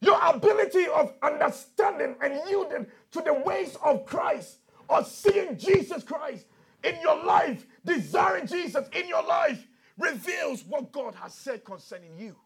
Your 0.00 0.20
ability 0.22 0.86
of 0.88 1.14
understanding 1.22 2.16
and 2.20 2.38
yielding 2.46 2.86
to 3.12 3.22
the 3.22 3.32
ways 3.32 3.76
of 3.82 4.04
Christ 4.04 4.58
or 4.88 5.02
seeing 5.02 5.56
Jesus 5.56 6.02
Christ 6.02 6.46
in 6.82 7.00
your 7.00 7.24
life, 7.24 7.64
desiring 7.86 8.46
Jesus 8.46 8.86
in 8.92 9.08
your 9.08 9.22
life, 9.22 9.66
reveals 9.96 10.62
what 10.64 10.92
God 10.92 11.14
has 11.14 11.32
said 11.32 11.64
concerning 11.64 12.18
you. 12.18 12.36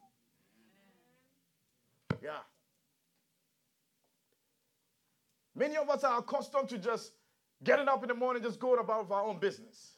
Yeah. 2.22 2.38
Many 5.58 5.76
of 5.76 5.90
us 5.90 6.04
are 6.04 6.20
accustomed 6.20 6.68
to 6.68 6.78
just 6.78 7.10
getting 7.64 7.88
up 7.88 8.02
in 8.02 8.08
the 8.08 8.14
morning, 8.14 8.42
just 8.42 8.60
going 8.60 8.78
about 8.78 9.10
our 9.10 9.24
own 9.24 9.40
business 9.40 9.94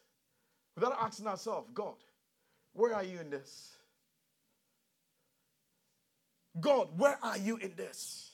without 0.75 0.97
asking 0.99 1.27
ourselves, 1.27 1.69
God, 1.75 1.97
where 2.73 2.95
are 2.95 3.05
you 3.05 3.21
in 3.21 3.29
this? 3.29 3.75
God, 6.59 6.89
where 6.97 7.19
are 7.23 7.37
you 7.37 7.59
in 7.59 7.75
this? 7.77 8.31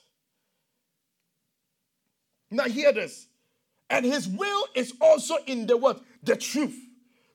Now, 2.51 2.65
hear 2.65 2.93
this. 2.93 3.27
And 3.91 4.07
his 4.07 4.29
will 4.29 4.65
is 4.77 4.95
also 5.01 5.37
in 5.47 5.67
the 5.67 5.77
what? 5.77 6.01
The 6.23 6.37
truth. 6.37 6.79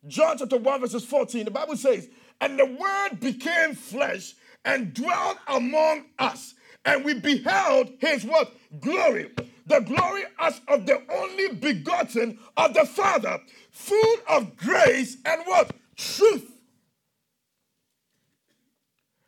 John 0.08 0.38
chapter 0.38 0.58
1, 0.58 0.80
verses 0.80 1.04
14, 1.04 1.45
the 1.45 1.51
Bible 1.51 1.75
says, 1.75 2.10
And 2.39 2.58
the 2.58 2.65
word 2.65 3.19
became 3.19 3.75
flesh 3.75 4.36
and 4.63 4.93
dwelt 4.93 5.38
among 5.47 6.06
us, 6.17 6.54
and 6.86 7.04
we 7.04 7.15
beheld 7.15 7.91
his 7.99 8.23
what? 8.23 8.54
Glory 8.80 9.32
the 9.72 9.80
glory 9.80 10.24
as 10.38 10.60
of 10.68 10.86
the 10.86 11.02
only 11.12 11.54
begotten 11.54 12.38
of 12.58 12.74
the 12.74 12.86
Father, 12.86 13.40
full 13.72 14.16
of 14.30 14.58
grace 14.58 15.18
and 15.26 15.42
what? 15.46 15.72
Truth. 15.96 16.52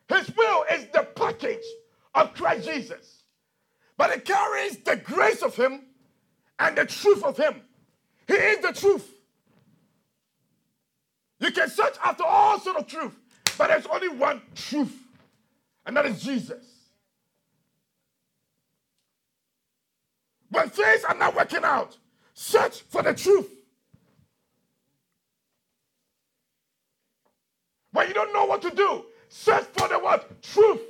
His 0.10 0.36
will 0.36 0.66
is 0.72 0.86
the 0.94 1.08
package 1.16 1.64
of 2.14 2.34
Christ 2.34 2.68
Jesus, 2.68 3.24
but 3.98 4.12
it 4.12 4.26
carries 4.26 4.78
the 4.80 4.98
grace 4.98 5.42
of 5.42 5.56
Him 5.56 5.86
and 6.60 6.78
the 6.78 6.86
truth 6.86 7.24
of 7.24 7.38
Him. 7.38 7.62
He 8.28 8.34
is 8.34 8.60
the 8.60 8.74
truth. 8.74 9.10
You 11.40 11.52
can 11.52 11.70
search 11.70 11.96
after 12.04 12.24
all 12.24 12.60
sort 12.60 12.78
of 12.78 12.88
truth, 12.88 13.16
but 13.58 13.68
there's 13.68 13.88
only 13.88 14.10
one 14.10 14.42
truth, 14.56 14.96
and 15.86 15.96
that 15.96 16.06
is 16.06 16.22
Jesus. 16.22 16.83
When 20.54 20.70
things 20.70 21.04
are 21.06 21.16
not 21.16 21.36
working 21.36 21.64
out, 21.64 21.98
search 22.36 22.82
for 22.82 23.02
the 23.02 23.16
truth. 23.16 23.50
When 27.92 28.08
you 28.08 28.14
don't 28.14 28.32
know 28.32 28.46
what 28.46 28.62
to 28.62 28.70
do, 28.70 29.04
search 29.30 29.66
for 29.76 29.88
the 29.88 29.98
what? 29.98 30.44
Truth. 30.44 30.82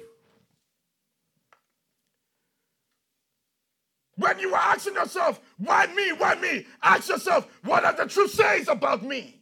When 4.18 4.38
you 4.38 4.54
are 4.54 4.74
asking 4.74 4.96
yourself, 4.96 5.40
why 5.58 5.88
me? 5.88 6.12
Why 6.12 6.36
me? 6.36 6.66
Ask 6.82 7.08
yourself, 7.08 7.48
what 7.64 7.84
does 7.84 7.96
the 7.96 8.06
truth 8.06 8.32
says 8.32 8.68
about 8.68 9.02
me? 9.02 9.40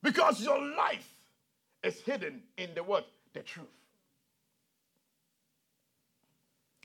Because 0.00 0.40
your 0.40 0.60
life 0.76 1.12
is 1.82 2.00
hidden 2.02 2.44
in 2.56 2.70
the 2.76 2.84
word, 2.84 3.02
the 3.34 3.40
truth. 3.40 3.66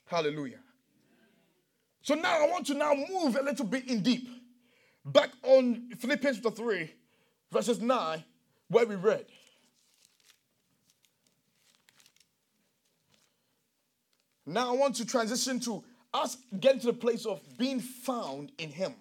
Hallelujah. 0.05 0.59
So 2.01 2.15
now 2.15 2.43
I 2.43 2.49
want 2.49 2.67
to 2.67 2.73
now 2.73 2.93
move 2.93 3.35
a 3.35 3.41
little 3.41 3.65
bit 3.65 3.89
in 3.89 4.01
deep. 4.01 4.27
Back 5.05 5.29
on 5.43 5.89
Philippians 5.97 6.37
chapter 6.37 6.51
3, 6.51 6.93
verses 7.51 7.81
9, 7.81 8.23
where 8.69 8.85
we 8.85 8.95
read. 8.95 9.25
Now 14.45 14.73
I 14.73 14.77
want 14.77 14.95
to 14.95 15.05
transition 15.05 15.59
to 15.61 15.83
us 16.13 16.37
getting 16.59 16.79
to 16.81 16.87
the 16.87 16.93
place 16.93 17.25
of 17.25 17.41
being 17.57 17.79
found 17.79 18.51
in 18.57 18.69
Him. 18.69 18.93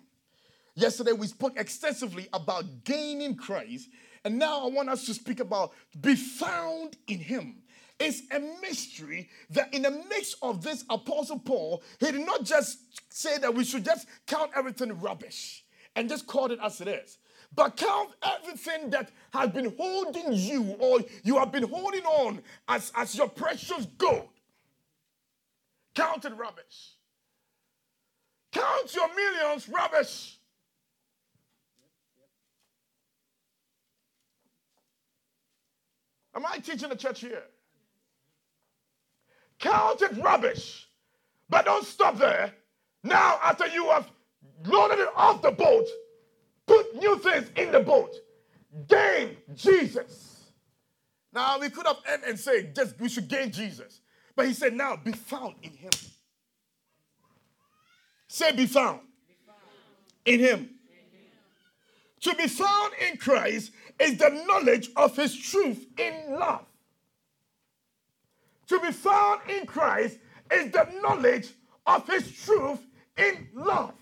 Yesterday 0.74 1.12
we 1.12 1.26
spoke 1.26 1.58
extensively 1.58 2.28
about 2.32 2.84
gaining 2.84 3.36
Christ, 3.36 3.88
and 4.24 4.38
now 4.38 4.64
I 4.64 4.70
want 4.70 4.88
us 4.88 5.04
to 5.06 5.14
speak 5.14 5.40
about 5.40 5.72
be 6.00 6.14
found 6.14 6.96
in 7.08 7.18
Him. 7.18 7.61
It's 8.04 8.22
a 8.32 8.40
mystery 8.60 9.28
that 9.50 9.72
in 9.72 9.82
the 9.82 9.92
midst 9.92 10.36
of 10.42 10.64
this 10.64 10.84
Apostle 10.90 11.38
Paul, 11.38 11.84
he 12.00 12.10
did 12.10 12.26
not 12.26 12.42
just 12.44 12.78
say 13.14 13.38
that 13.38 13.54
we 13.54 13.62
should 13.62 13.84
just 13.84 14.08
count 14.26 14.50
everything 14.56 15.00
rubbish 15.00 15.64
and 15.94 16.08
just 16.08 16.26
call 16.26 16.50
it 16.50 16.58
as 16.60 16.80
it 16.80 16.88
is. 16.88 17.18
But 17.54 17.76
count 17.76 18.10
everything 18.24 18.90
that 18.90 19.12
has 19.32 19.50
been 19.50 19.72
holding 19.78 20.32
you 20.32 20.74
or 20.80 21.00
you 21.22 21.38
have 21.38 21.52
been 21.52 21.68
holding 21.68 22.04
on 22.04 22.42
as, 22.66 22.90
as 22.96 23.14
your 23.14 23.28
precious 23.28 23.86
gold 23.98 24.30
Count 25.94 26.24
it 26.24 26.32
rubbish. 26.36 26.94
Count 28.50 28.94
your 28.94 29.14
millions 29.14 29.68
rubbish. 29.68 30.38
Am 36.34 36.46
I 36.46 36.58
teaching 36.58 36.88
the 36.88 36.96
church 36.96 37.20
here? 37.20 37.44
Count 39.62 40.02
it 40.02 40.10
rubbish. 40.18 40.88
But 41.48 41.64
don't 41.64 41.86
stop 41.86 42.18
there. 42.18 42.52
Now, 43.04 43.38
after 43.42 43.66
you 43.68 43.88
have 43.90 44.10
loaded 44.66 44.98
it 44.98 45.08
off 45.16 45.40
the 45.40 45.52
boat, 45.52 45.86
put 46.66 46.94
new 46.96 47.16
things 47.18 47.50
in 47.56 47.70
the 47.70 47.80
boat. 47.80 48.12
Gain 48.88 49.36
Jesus. 49.54 50.50
Now, 51.32 51.58
we 51.60 51.70
could 51.70 51.86
have 51.86 51.98
ended 52.10 52.28
and 52.28 52.38
say, 52.38 52.70
just 52.74 52.98
we 53.00 53.08
should 53.08 53.28
gain 53.28 53.52
Jesus. 53.52 54.00
But 54.34 54.46
he 54.46 54.52
said, 54.52 54.74
now 54.74 54.96
be 54.96 55.12
found 55.12 55.54
in 55.62 55.70
him. 55.70 55.90
Say, 58.26 58.50
be 58.52 58.66
found, 58.66 59.00
be 59.28 59.34
found. 59.46 59.58
In, 60.24 60.40
him. 60.40 60.48
in 60.48 60.58
him. 60.58 60.70
To 62.22 62.34
be 62.34 62.48
found 62.48 62.94
in 63.08 63.16
Christ 63.16 63.72
is 64.00 64.18
the 64.18 64.44
knowledge 64.48 64.90
of 64.96 65.16
his 65.16 65.36
truth 65.36 65.86
in 65.98 66.14
love. 66.30 66.66
To 68.72 68.80
be 68.80 68.90
found 68.90 69.42
in 69.50 69.66
Christ 69.66 70.18
is 70.50 70.72
the 70.72 70.88
knowledge 71.02 71.50
of 71.84 72.06
his 72.06 72.32
truth 72.40 72.78
in 73.18 73.48
love. 73.52 73.92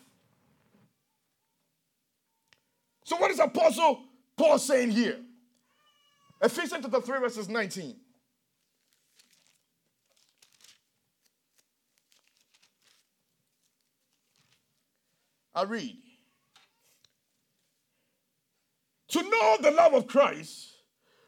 So, 3.04 3.16
what 3.16 3.32
is 3.32 3.40
Apostle 3.40 4.04
Paul 4.36 4.60
saying 4.60 4.92
here? 4.92 5.16
Ephesians 6.40 6.84
chapter 6.84 7.00
3, 7.00 7.18
verses 7.18 7.48
19. 7.48 7.96
I 15.52 15.62
read. 15.64 15.96
To 19.08 19.20
know 19.20 19.56
the 19.62 19.72
love 19.72 19.94
of 19.94 20.06
Christ, 20.06 20.68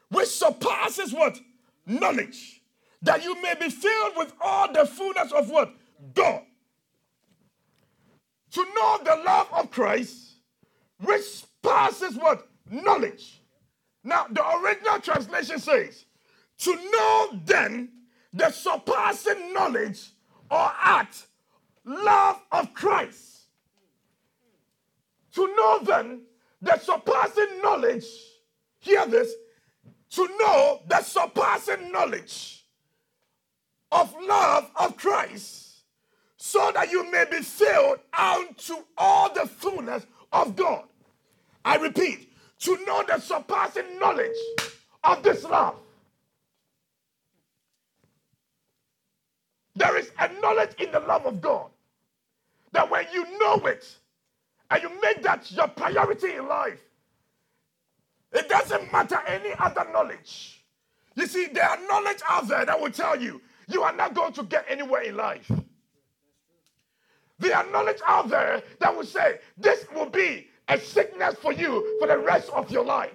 which 0.07 0.29
surpasses 0.29 1.11
what? 1.11 1.37
Knowledge. 1.85 2.61
That 3.03 3.23
you 3.23 3.39
may 3.41 3.53
be 3.55 3.69
filled 3.69 4.13
with 4.17 4.33
all 4.41 4.71
the 4.71 4.85
fullness 4.85 5.31
of 5.31 5.49
what? 5.49 5.73
God. 6.13 6.41
To 8.51 8.65
know 8.75 8.99
the 9.03 9.21
love 9.23 9.47
of 9.53 9.71
Christ, 9.71 10.35
which 10.99 11.43
passes 11.61 12.15
what? 12.15 12.47
Knowledge. 12.69 13.41
Now, 14.03 14.25
the 14.29 14.43
original 14.57 14.99
translation 14.99 15.59
says, 15.59 16.05
to 16.59 16.75
know 16.75 17.39
then 17.45 17.89
the 18.33 18.49
surpassing 18.49 19.53
knowledge 19.53 20.09
or 20.49 20.71
art, 20.81 21.25
love 21.85 22.41
of 22.51 22.73
Christ 22.73 23.33
to 25.33 25.55
know 25.55 25.79
then 25.83 26.21
the 26.61 26.77
surpassing 26.77 27.61
knowledge, 27.61 28.05
hear 28.79 29.05
this, 29.07 29.33
to 30.11 30.27
know 30.39 30.81
the 30.87 31.01
surpassing 31.01 31.91
knowledge 31.91 32.62
of 33.93 34.13
love 34.27 34.69
of 34.75 34.97
Christ, 34.97 35.83
so 36.37 36.71
that 36.73 36.91
you 36.91 37.09
may 37.11 37.25
be 37.29 37.37
filled 37.37 37.99
unto 38.17 38.75
all 38.97 39.33
the 39.33 39.47
fullness 39.47 40.05
of 40.31 40.55
God. 40.55 40.83
I 41.63 41.77
repeat, 41.77 42.29
to 42.59 42.85
know 42.85 43.03
the 43.07 43.19
surpassing 43.19 43.99
knowledge 43.99 44.37
of 45.03 45.21
this 45.21 45.43
love. 45.43 45.75
There 49.75 49.97
is 49.97 50.11
a 50.19 50.29
knowledge 50.41 50.71
in 50.79 50.91
the 50.91 50.99
love 50.99 51.25
of 51.25 51.41
God 51.41 51.69
that 52.71 52.89
when 52.89 53.05
you 53.13 53.37
know 53.39 53.55
it, 53.67 53.85
and 54.69 54.81
you 54.81 54.89
make 55.01 55.21
that 55.23 55.51
your 55.51 55.67
priority 55.67 56.33
in 56.35 56.47
life, 56.47 56.81
it 58.31 58.49
doesn't 58.49 58.91
matter 58.91 59.19
any 59.27 59.53
other 59.59 59.85
knowledge. 59.91 60.63
You 61.15 61.27
see, 61.27 61.47
there 61.47 61.69
are 61.69 61.77
knowledge 61.87 62.21
out 62.27 62.47
there 62.47 62.65
that 62.65 62.79
will 62.79 62.91
tell 62.91 63.19
you 63.21 63.41
you 63.67 63.83
are 63.83 63.93
not 63.93 64.13
going 64.13 64.33
to 64.33 64.43
get 64.43 64.65
anywhere 64.67 65.01
in 65.01 65.15
life. 65.15 65.49
There 67.39 67.55
are 67.55 67.65
knowledge 67.71 67.99
out 68.07 68.29
there 68.29 68.61
that 68.79 68.95
will 68.95 69.05
say 69.05 69.39
this 69.57 69.85
will 69.93 70.09
be 70.09 70.47
a 70.69 70.79
sickness 70.79 71.35
for 71.35 71.51
you 71.51 71.97
for 71.99 72.07
the 72.07 72.17
rest 72.17 72.49
of 72.51 72.71
your 72.71 72.85
life. 72.85 73.13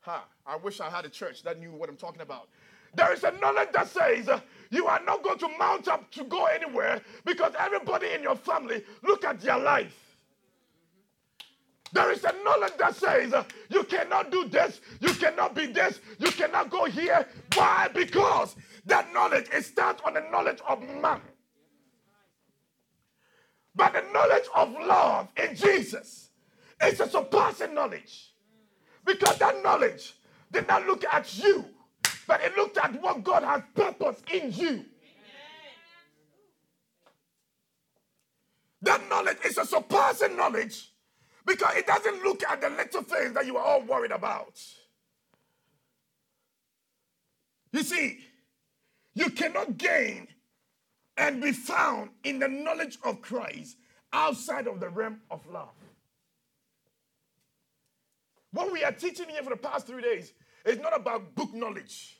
Huh, 0.00 0.20
I 0.46 0.56
wish 0.56 0.80
I 0.80 0.88
had 0.88 1.04
a 1.04 1.08
church 1.08 1.42
that 1.42 1.58
knew 1.60 1.72
what 1.72 1.88
I'm 1.88 1.96
talking 1.96 2.22
about. 2.22 2.48
There 2.94 3.12
is 3.12 3.24
a 3.24 3.32
knowledge 3.32 3.68
that 3.72 3.88
says 3.88 4.28
uh, 4.28 4.40
you 4.70 4.86
are 4.86 5.00
not 5.04 5.22
going 5.22 5.38
to 5.38 5.48
mount 5.58 5.88
up 5.88 6.10
to 6.12 6.24
go 6.24 6.46
anywhere 6.46 7.00
because 7.24 7.52
everybody 7.58 8.08
in 8.12 8.22
your 8.22 8.36
family 8.36 8.82
look 9.02 9.24
at 9.24 9.42
your 9.42 9.58
life. 9.58 10.16
There 11.92 12.10
is 12.10 12.24
a 12.24 12.32
knowledge 12.42 12.72
that 12.78 12.96
says 12.96 13.32
uh, 13.32 13.44
you 13.68 13.84
cannot 13.84 14.30
do 14.30 14.48
this, 14.48 14.80
you 15.00 15.12
cannot 15.14 15.54
be 15.54 15.66
this, 15.66 16.00
you 16.18 16.30
cannot 16.30 16.70
go 16.70 16.86
here. 16.86 17.26
Why? 17.54 17.88
Because 17.94 18.56
that 18.86 19.12
knowledge 19.12 19.48
is 19.54 19.66
starts 19.66 20.02
on 20.04 20.14
the 20.14 20.24
knowledge 20.30 20.60
of 20.68 20.80
man. 21.00 21.20
But 23.74 23.92
the 23.94 24.02
knowledge 24.12 24.44
of 24.54 24.72
love 24.72 25.28
in 25.36 25.54
Jesus 25.56 26.30
is 26.84 27.00
a 27.00 27.08
surpassing 27.08 27.74
knowledge. 27.74 28.32
Because 29.04 29.38
that 29.38 29.62
knowledge 29.62 30.14
did 30.50 30.68
not 30.68 30.86
look 30.86 31.04
at 31.10 31.38
you, 31.38 31.64
but 32.26 32.40
it 32.42 32.56
looked 32.56 32.78
at 32.78 33.00
what 33.00 33.24
God 33.24 33.42
has 33.42 33.62
purposed 33.74 34.28
in 34.30 34.52
you. 34.52 34.84
That 38.82 39.08
knowledge 39.08 39.38
is 39.44 39.58
a 39.58 39.64
surpassing 39.64 40.36
knowledge 40.36 40.90
because 41.46 41.74
it 41.76 41.86
doesn't 41.86 42.22
look 42.22 42.42
at 42.48 42.60
the 42.60 42.68
little 42.70 43.02
things 43.02 43.32
that 43.34 43.46
you 43.46 43.56
are 43.56 43.64
all 43.64 43.82
worried 43.82 44.10
about. 44.10 44.60
You 47.72 47.82
see, 47.82 48.18
you 49.14 49.30
cannot 49.30 49.76
gain 49.76 50.28
and 51.16 51.42
be 51.42 51.52
found 51.52 52.10
in 52.24 52.38
the 52.38 52.48
knowledge 52.48 52.98
of 53.04 53.20
Christ 53.20 53.76
outside 54.12 54.66
of 54.66 54.80
the 54.80 54.88
realm 54.88 55.20
of 55.30 55.46
love. 55.46 55.68
What 58.52 58.72
we 58.72 58.84
are 58.84 58.92
teaching 58.92 59.28
here 59.28 59.42
for 59.42 59.50
the 59.50 59.56
past 59.56 59.86
three 59.86 60.02
days 60.02 60.32
is 60.64 60.78
not 60.78 60.94
about 60.94 61.34
book 61.34 61.52
knowledge, 61.54 62.18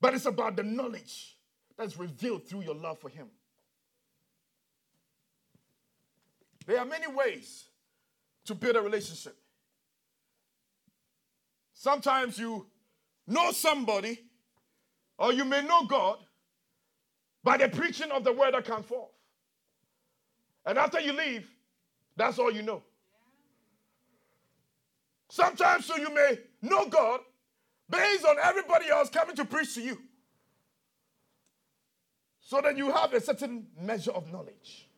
but 0.00 0.14
it's 0.14 0.26
about 0.26 0.56
the 0.56 0.62
knowledge 0.62 1.36
that's 1.76 1.98
revealed 1.98 2.46
through 2.46 2.62
your 2.62 2.74
love 2.74 2.98
for 2.98 3.08
Him. 3.08 3.28
There 6.66 6.78
are 6.78 6.84
many 6.84 7.06
ways 7.06 7.66
to 8.46 8.54
build 8.54 8.76
a 8.76 8.82
relationship. 8.82 9.36
Sometimes 11.72 12.38
you 12.38 12.66
know 13.28 13.52
somebody, 13.52 14.24
or 15.18 15.32
you 15.32 15.44
may 15.44 15.62
know 15.62 15.84
God 15.84 16.18
by 17.44 17.56
the 17.56 17.68
preaching 17.68 18.10
of 18.10 18.24
the 18.24 18.32
word 18.32 18.54
that 18.54 18.64
comes 18.64 18.86
forth. 18.86 19.10
And 20.66 20.78
after 20.78 21.00
you 21.00 21.12
leave, 21.12 21.48
that's 22.16 22.38
all 22.38 22.52
you 22.52 22.62
know. 22.62 22.82
Sometimes 25.30 25.84
so 25.84 25.96
you 25.96 26.12
may 26.12 26.38
know 26.62 26.88
God 26.88 27.20
based 27.88 28.24
on 28.24 28.36
everybody 28.42 28.88
else 28.88 29.08
coming 29.08 29.36
to 29.36 29.44
preach 29.44 29.74
to 29.74 29.82
you. 29.82 29.98
So 32.40 32.60
that 32.62 32.76
you 32.76 32.90
have 32.90 33.12
a 33.12 33.20
certain 33.20 33.66
measure 33.78 34.10
of 34.10 34.32
knowledge. 34.32 34.88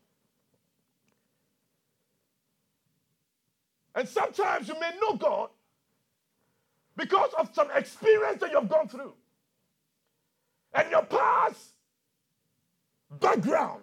And 3.94 4.08
sometimes 4.08 4.68
you 4.68 4.78
may 4.78 4.92
know 5.00 5.16
God 5.16 5.50
because 7.00 7.30
of 7.38 7.48
some 7.54 7.68
experience 7.74 8.40
that 8.40 8.52
you've 8.52 8.68
gone 8.68 8.86
through 8.86 9.14
and 10.74 10.90
your 10.90 11.02
past 11.02 11.70
background, 13.18 13.82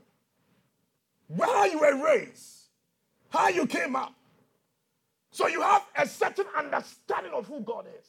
where 1.27 1.67
you 1.67 1.80
were 1.80 2.06
raised, 2.06 2.67
how 3.30 3.49
you 3.49 3.65
came 3.65 3.95
up. 3.95 4.13
So 5.32 5.47
you 5.47 5.62
have 5.62 5.84
a 5.97 6.08
certain 6.08 6.45
understanding 6.56 7.34
of 7.34 7.47
who 7.47 7.62
God 7.62 7.86
is. 7.99 8.08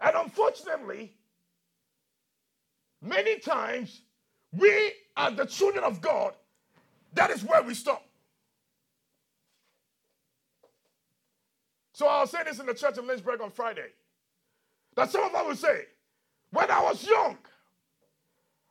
And 0.00 0.16
unfortunately, 0.16 1.12
many 3.00 3.38
times 3.38 4.02
we, 4.52 4.92
as 5.16 5.36
the 5.36 5.46
children 5.46 5.84
of 5.84 6.00
God, 6.00 6.34
that 7.14 7.30
is 7.30 7.44
where 7.44 7.62
we 7.62 7.74
stop. 7.74 8.04
So 11.92 12.06
I'll 12.06 12.26
say 12.26 12.42
this 12.44 12.58
in 12.58 12.66
the 12.66 12.74
church 12.74 12.98
in 12.98 13.06
Lynchburg 13.06 13.40
on 13.40 13.50
Friday. 13.50 13.88
That 14.96 15.10
some 15.10 15.24
of 15.24 15.34
us 15.34 15.46
will 15.46 15.56
say, 15.56 15.84
when 16.50 16.70
I 16.70 16.82
was 16.82 17.06
young, 17.06 17.38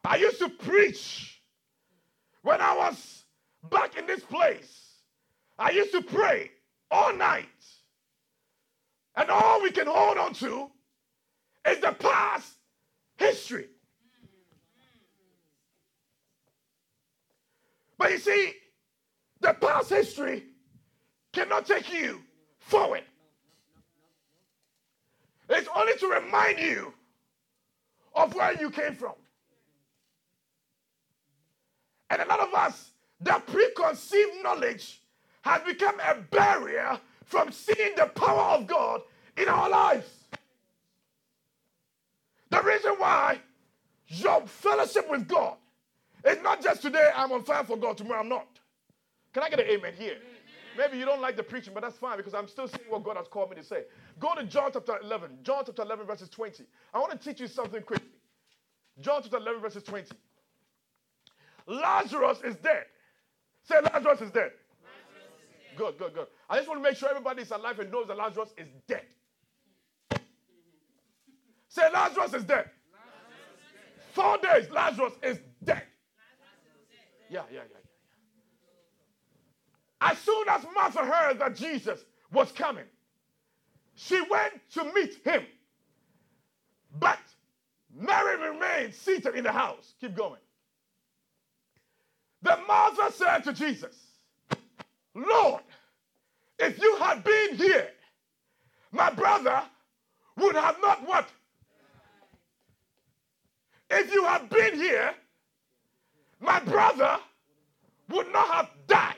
I 0.04 0.18
used 0.18 0.40
to 0.40 0.50
preach. 0.50 1.42
When 2.44 2.60
I 2.60 2.76
was 2.76 3.24
back 3.70 3.98
in 3.98 4.08
this 4.08 4.24
place, 4.24 4.96
I 5.60 5.72
used 5.72 5.92
to 5.92 6.02
pray 6.02 6.52
all 6.90 7.16
night. 7.16 7.46
And 9.16 9.30
all 9.30 9.62
we 9.62 9.72
can 9.72 9.88
hold 9.88 10.18
on 10.18 10.34
to 10.36 10.72
is 11.68 11.80
the 11.80 11.92
past 11.92 12.54
history. 13.18 13.68
But 17.98 18.12
you 18.12 18.18
see, 18.18 18.54
the 19.42 19.54
past 19.54 19.90
history 19.90 20.44
cannot 21.32 21.68
take 21.68 21.94
you 21.94 22.22
forward. 22.58 23.04
Only 25.76 25.98
to 25.98 26.08
remind 26.08 26.60
you 26.60 26.94
of 28.16 28.34
where 28.36 28.54
you 28.60 28.70
came 28.70 28.96
from. 28.96 29.14
And 32.10 32.22
a 32.22 32.26
lot 32.26 32.42
of 32.42 32.54
us, 32.54 32.92
that 33.22 33.46
preconceived 33.48 34.44
knowledge 34.44 35.02
has 35.44 35.62
become 35.64 36.00
a 36.00 36.16
barrier 36.16 37.00
from 37.26 37.52
seeing 37.52 37.96
the 37.96 38.08
power 38.08 38.58
of 38.58 38.68
God 38.68 39.02
in 39.38 39.48
our 39.48 39.70
lives. 39.70 40.08
The 42.50 42.62
reason 42.62 42.96
why 42.98 43.40
your 44.08 44.42
fellowship 44.46 45.10
with 45.10 45.28
God 45.28 45.56
is 46.26 46.42
not 46.44 46.62
just 46.62 46.82
today, 46.82 47.10
I'm 47.16 47.32
on 47.32 47.44
fire 47.44 47.64
for 47.64 47.78
God, 47.78 47.98
tomorrow 47.98 48.20
I'm 48.20 48.30
not. 48.30 48.48
Can 49.34 49.44
I 49.44 49.50
get 49.50 49.62
an 49.62 49.68
amen 49.68 49.94
here? 49.98 50.18
Maybe 50.78 50.98
you 50.98 51.06
don't 51.06 51.22
like 51.22 51.36
the 51.36 51.44
preaching, 51.44 51.74
but 51.74 51.84
that's 51.84 51.98
fine 51.98 52.18
because 52.18 52.34
I'm 52.34 52.48
still 52.48 52.68
saying 52.68 52.86
what 52.90 53.04
God 53.04 53.18
has 53.18 53.28
called 53.28 53.50
me 53.50 53.56
to 53.58 53.64
say. 53.64 53.84
Go 54.20 54.34
to 54.36 54.44
John 54.44 54.72
chapter 54.74 54.98
11. 55.04 55.40
John 55.44 55.64
chapter 55.66 55.82
11, 55.82 56.06
verses 56.06 56.30
20. 56.30 56.64
I 56.94 57.00
want 57.00 57.12
to 57.12 57.18
teach 57.18 57.42
you 57.42 57.48
something 57.48 57.82
quickly. 57.82 58.08
John 59.00 59.22
chapter 59.22 59.38
11, 59.38 59.62
verses 59.62 59.84
20. 59.84 60.08
Lazarus 61.68 62.40
is 62.44 62.56
dead. 62.58 62.86
Say, 63.64 63.76
Lazarus 63.82 64.22
is 64.22 64.32
dead. 64.32 64.52
Good, 65.78 65.98
good, 65.98 66.14
good. 66.14 66.28
I 66.50 66.58
just 66.58 66.68
want 66.68 66.84
to 66.84 66.90
make 66.90 66.98
sure 66.98 67.10
everybody 67.10 67.44
is 67.44 67.52
alive 67.52 67.80
and 67.80 67.92
knows 67.92 68.08
that 68.08 68.18
Lazarus 68.18 68.50
is 68.58 68.68
dead. 68.88 69.06
Say, 71.70 71.84
Lazarus 71.94 72.34
is 72.34 72.44
dead. 72.44 72.70
Four 74.14 74.38
days, 74.40 74.70
Lazarus 74.70 75.14
is 75.24 75.40
dead. 75.64 75.84
Yeah, 77.30 77.44
yeah, 77.52 77.62
yeah. 77.72 77.81
As 80.02 80.18
soon 80.18 80.50
as 80.50 80.66
Martha 80.74 81.06
heard 81.06 81.40
that 81.40 81.56
Jesus 81.56 82.04
was 82.34 82.52
coming, 82.52 82.86
she 83.96 84.20
went 84.30 84.54
to 84.74 84.84
meet 84.94 85.16
him. 85.24 85.44
But 87.00 87.20
Mary 87.96 88.50
remained 88.50 88.96
seated 88.96 89.36
in 89.36 89.44
the 89.44 89.52
house. 89.52 89.94
Keep 90.02 90.16
going. 90.16 90.40
The 92.42 92.58
Martha 92.68 93.12
said 93.14 93.40
to 93.44 93.54
Jesus, 93.54 93.96
Lord, 95.14 95.62
if 96.58 96.82
you 96.82 96.96
had 96.98 97.24
been 97.24 97.56
here, 97.56 97.90
my 98.92 99.12
brother 99.12 99.62
would 100.38 100.56
have 100.56 100.78
not 100.82 101.08
what? 101.08 101.30
If 103.90 104.12
you 104.14 104.26
had 104.26 104.50
been 104.50 104.76
here, 104.76 105.14
my 106.40 106.60
brother 106.60 107.20
would 108.10 108.32
not 108.32 108.48
have 108.48 108.70
died. 108.88 109.16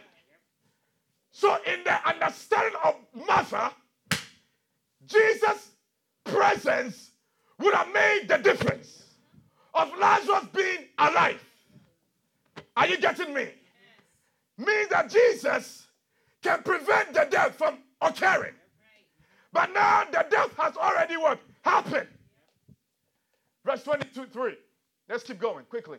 So, 1.44 1.58
in 1.68 1.84
the 1.84 2.08
understanding 2.08 2.80
of 2.86 2.96
Martha, 3.28 3.74
Jesus' 5.06 5.72
presence 6.24 7.12
would 7.60 7.74
have 7.74 7.92
made 7.92 8.28
the 8.30 8.38
difference 8.38 9.04
of 9.74 9.92
Lazarus 10.00 10.46
being 10.54 10.86
alive. 10.98 11.44
Are 12.78 12.88
you 12.88 12.98
getting 12.98 13.34
me? 13.34 13.50
Means 14.58 14.88
that 14.88 15.10
Jesus 15.10 15.86
can 16.42 16.64
prevent 16.64 17.14
the 17.14 17.28
death 17.30 17.56
from 17.56 17.80
occurring. 18.02 18.54
But 19.52 19.74
now 19.74 20.06
the 20.06 20.26
death 20.32 20.56
has 20.58 20.78
already 20.78 21.18
what? 21.18 21.42
Happened. 21.64 22.08
Verse 23.66 23.84
22 23.84 24.28
3. 24.28 24.56
Let's 25.10 25.24
keep 25.24 25.42
going 25.42 25.66
quickly 25.66 25.98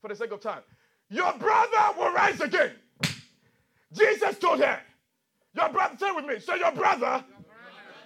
for 0.00 0.08
the 0.08 0.16
sake 0.16 0.32
of 0.32 0.40
time. 0.40 0.62
Your 1.10 1.34
brother 1.34 1.98
will 1.98 2.14
rise 2.14 2.40
again. 2.40 2.72
Jesus 3.92 4.38
told 4.38 4.60
her, 4.60 4.80
Your 5.54 5.68
brother, 5.68 5.96
say 5.98 6.10
with 6.12 6.24
me, 6.26 6.38
say, 6.38 6.58
Your 6.58 6.72
brother, 6.72 7.06
your 7.06 7.08
brother 7.08 7.24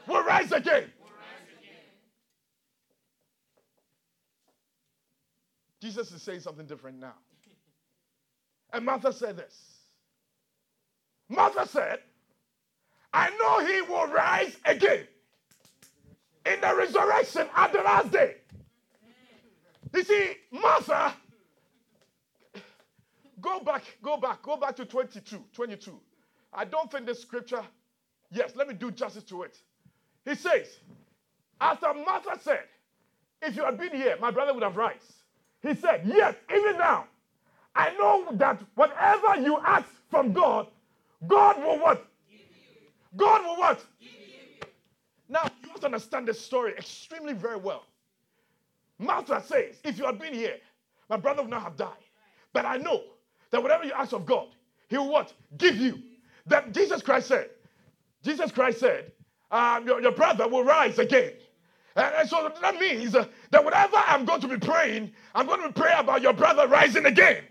will, 0.06 0.22
rise 0.22 0.50
will 0.50 0.52
rise 0.52 0.52
again. 0.52 0.90
Jesus 5.80 6.12
is 6.12 6.22
saying 6.22 6.40
something 6.40 6.66
different 6.66 6.98
now. 6.98 7.14
And 8.72 8.84
Martha 8.84 9.12
said 9.12 9.36
this 9.36 9.80
Martha 11.28 11.66
said, 11.66 12.00
I 13.12 13.30
know 13.30 13.66
he 13.66 13.82
will 13.82 14.06
rise 14.06 14.56
again 14.64 15.06
in 16.46 16.60
the 16.60 16.74
resurrection 16.74 17.46
at 17.56 17.72
the 17.72 17.80
last 17.82 18.12
day. 18.12 18.36
You 19.92 20.04
see, 20.04 20.34
Martha 20.52 21.14
Go 23.40 23.60
back, 23.60 23.82
go 24.02 24.16
back, 24.16 24.42
go 24.42 24.56
back 24.56 24.76
to 24.76 24.84
22, 24.84 25.42
22. 25.52 25.98
I 26.52 26.64
don't 26.64 26.90
think 26.90 27.06
this 27.06 27.20
scripture, 27.20 27.62
yes, 28.30 28.52
let 28.56 28.68
me 28.68 28.74
do 28.74 28.90
justice 28.90 29.22
to 29.24 29.42
it. 29.42 29.56
He 30.24 30.34
says, 30.34 30.66
after 31.60 31.94
Martha 31.94 32.38
said, 32.40 32.64
if 33.42 33.56
you 33.56 33.64
had 33.64 33.78
been 33.78 33.94
here, 33.94 34.16
my 34.20 34.30
brother 34.30 34.52
would 34.52 34.62
have 34.62 34.76
rise. 34.76 35.12
He 35.62 35.74
said, 35.74 36.02
yes, 36.04 36.34
even 36.54 36.76
now, 36.76 37.06
I 37.74 37.92
know 37.94 38.26
that 38.32 38.60
whatever 38.74 39.40
you 39.40 39.58
ask 39.64 39.86
from 40.10 40.32
God, 40.32 40.66
God 41.26 41.62
will 41.62 41.78
what? 41.78 42.06
God 43.16 43.44
will 43.44 43.56
what? 43.56 43.84
Now, 45.28 45.48
you 45.62 45.70
to 45.80 45.86
understand 45.86 46.28
this 46.28 46.40
story 46.40 46.72
extremely 46.76 47.32
very 47.32 47.56
well. 47.56 47.84
Martha 48.98 49.42
says, 49.46 49.76
if 49.84 49.98
you 49.98 50.04
had 50.04 50.18
been 50.18 50.34
here, 50.34 50.56
my 51.08 51.16
brother 51.16 51.42
would 51.42 51.50
not 51.50 51.62
have 51.62 51.76
died. 51.76 51.88
But 52.52 52.66
I 52.66 52.76
know 52.76 53.02
that 53.50 53.62
whatever 53.62 53.84
you 53.84 53.92
ask 53.92 54.12
of 54.12 54.26
God, 54.26 54.48
He 54.88 54.98
will 54.98 55.10
what? 55.10 55.32
Give 55.58 55.76
you. 55.76 56.00
That 56.46 56.72
Jesus 56.72 57.02
Christ 57.02 57.28
said. 57.28 57.50
Jesus 58.22 58.52
Christ 58.52 58.80
said, 58.80 59.12
um, 59.50 59.86
your, 59.86 60.00
your 60.02 60.12
brother 60.12 60.48
will 60.48 60.64
rise 60.64 60.98
again. 60.98 61.32
And, 61.96 62.14
and 62.14 62.28
so 62.28 62.52
that 62.60 62.76
means 62.76 63.14
uh, 63.14 63.26
that 63.50 63.64
whatever 63.64 63.96
I'm 63.96 64.24
going 64.24 64.40
to 64.42 64.48
be 64.48 64.58
praying, 64.58 65.12
I'm 65.34 65.46
going 65.46 65.62
to 65.62 65.72
pray 65.72 65.92
about 65.96 66.22
your 66.22 66.32
brother 66.32 66.68
rising 66.68 67.06
again. 67.06 67.44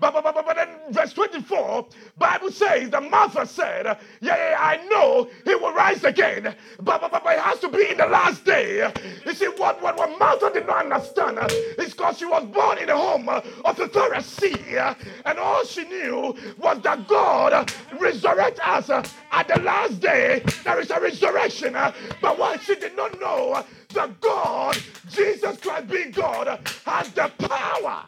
But, 0.00 0.14
but, 0.14 0.24
but, 0.24 0.34
but, 0.34 0.46
but 0.46 0.56
then 0.56 0.68
verse 0.90 1.12
24, 1.12 1.86
Bible 2.18 2.50
says 2.50 2.88
that 2.90 3.10
Martha 3.10 3.46
said, 3.46 3.84
yeah, 4.22 4.36
yeah, 4.36 4.56
I 4.58 4.78
know 4.88 5.28
he 5.44 5.54
will 5.54 5.74
rise 5.74 6.04
again, 6.04 6.54
but, 6.80 7.00
but, 7.02 7.10
but, 7.12 7.22
but 7.22 7.34
it 7.34 7.40
has 7.40 7.58
to 7.60 7.68
be 7.68 7.90
in 7.90 7.98
the 7.98 8.06
last 8.06 8.44
day. 8.46 8.90
You 9.26 9.34
see, 9.34 9.48
what, 9.48 9.82
what, 9.82 9.98
what 9.98 10.18
Martha 10.18 10.50
did 10.54 10.66
not 10.66 10.84
understand 10.84 11.38
is 11.78 11.92
because 11.92 12.18
she 12.18 12.24
was 12.24 12.44
born 12.46 12.78
in 12.78 12.86
the 12.86 12.96
home 12.96 13.28
of 13.28 13.76
the 13.76 13.88
Pharisee, 13.88 14.96
and 15.26 15.38
all 15.38 15.64
she 15.64 15.84
knew 15.84 16.34
was 16.56 16.80
that 16.80 17.06
God 17.06 17.70
resurrect 17.98 18.58
us 18.66 18.88
at 18.88 19.48
the 19.48 19.60
last 19.60 20.00
day. 20.00 20.42
There 20.64 20.80
is 20.80 20.90
a 20.90 20.98
resurrection, 20.98 21.74
but 21.74 22.38
what 22.38 22.62
she 22.62 22.74
did 22.74 22.96
not 22.96 23.20
know, 23.20 23.64
that 23.92 24.18
God, 24.20 24.78
Jesus 25.10 25.58
Christ 25.58 25.88
being 25.88 26.12
God, 26.12 26.58
has 26.86 27.10
the 27.10 27.30
power 27.38 28.06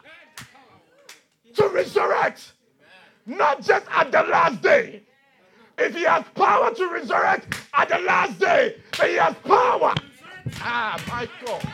to 1.55 1.67
resurrect, 1.69 2.53
not 3.25 3.61
just 3.61 3.85
at 3.91 4.11
the 4.11 4.23
last 4.23 4.61
day. 4.61 5.03
If 5.77 5.95
he 5.95 6.03
has 6.03 6.23
power 6.35 6.73
to 6.73 6.87
resurrect 6.87 7.55
at 7.73 7.89
the 7.89 7.99
last 7.99 8.39
day, 8.39 8.77
then 8.97 9.09
he 9.09 9.15
has 9.15 9.35
power. 9.43 9.93
Ah, 10.57 11.01
my 11.07 11.27
God. 11.45 11.67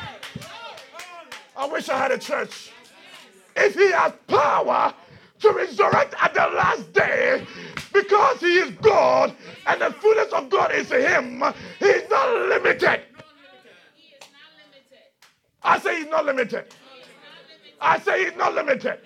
I 1.58 1.68
wish 1.68 1.90
I 1.90 1.98
had 1.98 2.12
a 2.12 2.18
church. 2.18 2.72
If 3.56 3.76
he 3.76 3.92
has 3.92 4.14
power 4.28 4.94
to 5.40 5.52
resurrect 5.52 6.16
at 6.22 6.34
the 6.34 6.48
last 6.56 6.94
day, 6.94 7.46
because 7.94 8.40
he 8.40 8.60
is 8.60 8.72
God 8.82 9.36
and 9.68 9.82
the 9.82 9.92
fullness 9.92 10.32
of 10.32 10.50
God 10.50 10.72
is 10.74 10.90
him, 10.90 11.44
he's 11.80 12.10
not 12.10 12.48
limited. 12.48 13.02
I 15.62 15.80
say 15.80 15.98
he's 15.98 16.10
not 16.10 16.26
limited. 16.26 16.66
I 17.82 18.00
say 18.00 18.26
he's 18.26 18.38
not 18.38 18.54
limited. 18.54 19.00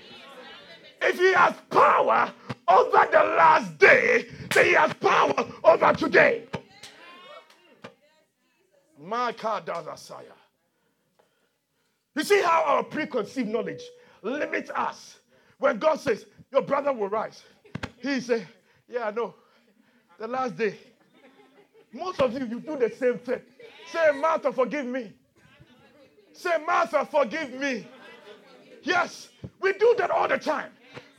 If 1.05 1.19
he 1.19 1.33
has 1.33 1.53
power 1.69 2.31
over 2.67 3.07
the 3.11 3.23
last 3.37 3.77
day, 3.77 4.27
then 4.53 4.65
he 4.65 4.73
has 4.73 4.93
power 4.93 5.33
over 5.63 5.93
today. 5.93 6.45
My 8.97 9.33
God 9.33 9.65
Asaya. 9.67 10.31
You 12.15 12.23
see 12.23 12.41
how 12.41 12.63
our 12.65 12.83
preconceived 12.83 13.49
knowledge 13.49 13.81
limits 14.21 14.69
us. 14.73 15.17
When 15.57 15.77
God 15.77 15.99
says, 15.99 16.25
Your 16.51 16.61
brother 16.61 16.93
will 16.93 17.09
rise, 17.09 17.43
he 17.99 18.21
say, 18.21 18.47
Yeah, 18.87 19.07
I 19.07 19.11
know. 19.11 19.35
The 20.19 20.27
last 20.27 20.55
day. 20.55 20.77
Most 21.91 22.21
of 22.21 22.33
you, 22.33 22.45
you 22.45 22.59
do 22.59 22.77
the 22.77 22.89
same 22.97 23.17
thing. 23.19 23.41
Say, 23.91 24.11
Martha, 24.19 24.53
forgive 24.53 24.85
me. 24.85 25.11
Say, 26.31 26.51
Martha, 26.65 27.05
forgive 27.05 27.53
me. 27.53 27.85
Yes, 28.83 29.29
we 29.59 29.73
do 29.73 29.95
that 29.97 30.09
all 30.09 30.27
the 30.27 30.37
time. 30.37 30.71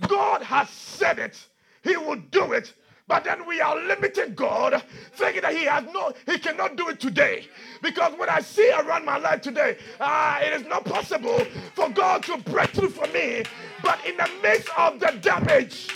God 0.09 0.43
has 0.43 0.69
said 0.69 1.19
it, 1.19 1.49
He 1.83 1.97
will 1.97 2.17
do 2.17 2.53
it. 2.53 2.75
But 3.07 3.25
then 3.25 3.47
we 3.47 3.61
are 3.61 3.77
limiting 3.77 4.35
God, 4.35 4.83
thinking 5.13 5.43
that 5.43 5.55
He 5.55 5.65
has 5.65 5.85
no, 5.93 6.13
He 6.27 6.39
cannot 6.39 6.77
do 6.77 6.89
it 6.89 7.01
today. 7.01 7.47
Because 7.83 8.15
what 8.15 8.31
I 8.31 8.41
see 8.41 8.71
around 8.73 9.05
my 9.05 9.19
life 9.19 9.43
today, 9.43 9.77
uh, 10.01 10.39
it 10.43 10.55
is 10.55 10.67
not 10.67 10.85
possible 10.87 11.45
for 11.75 11.91
God 11.91 12.23
to 12.25 12.39
break 12.39 12.71
through 12.71 12.91
for 12.91 13.07
me. 13.09 13.45
But 13.83 14.05
in 14.07 14.17
the 14.17 14.31
midst 14.43 14.71
of 14.79 15.01
the 15.01 15.19
damage, 15.21 15.91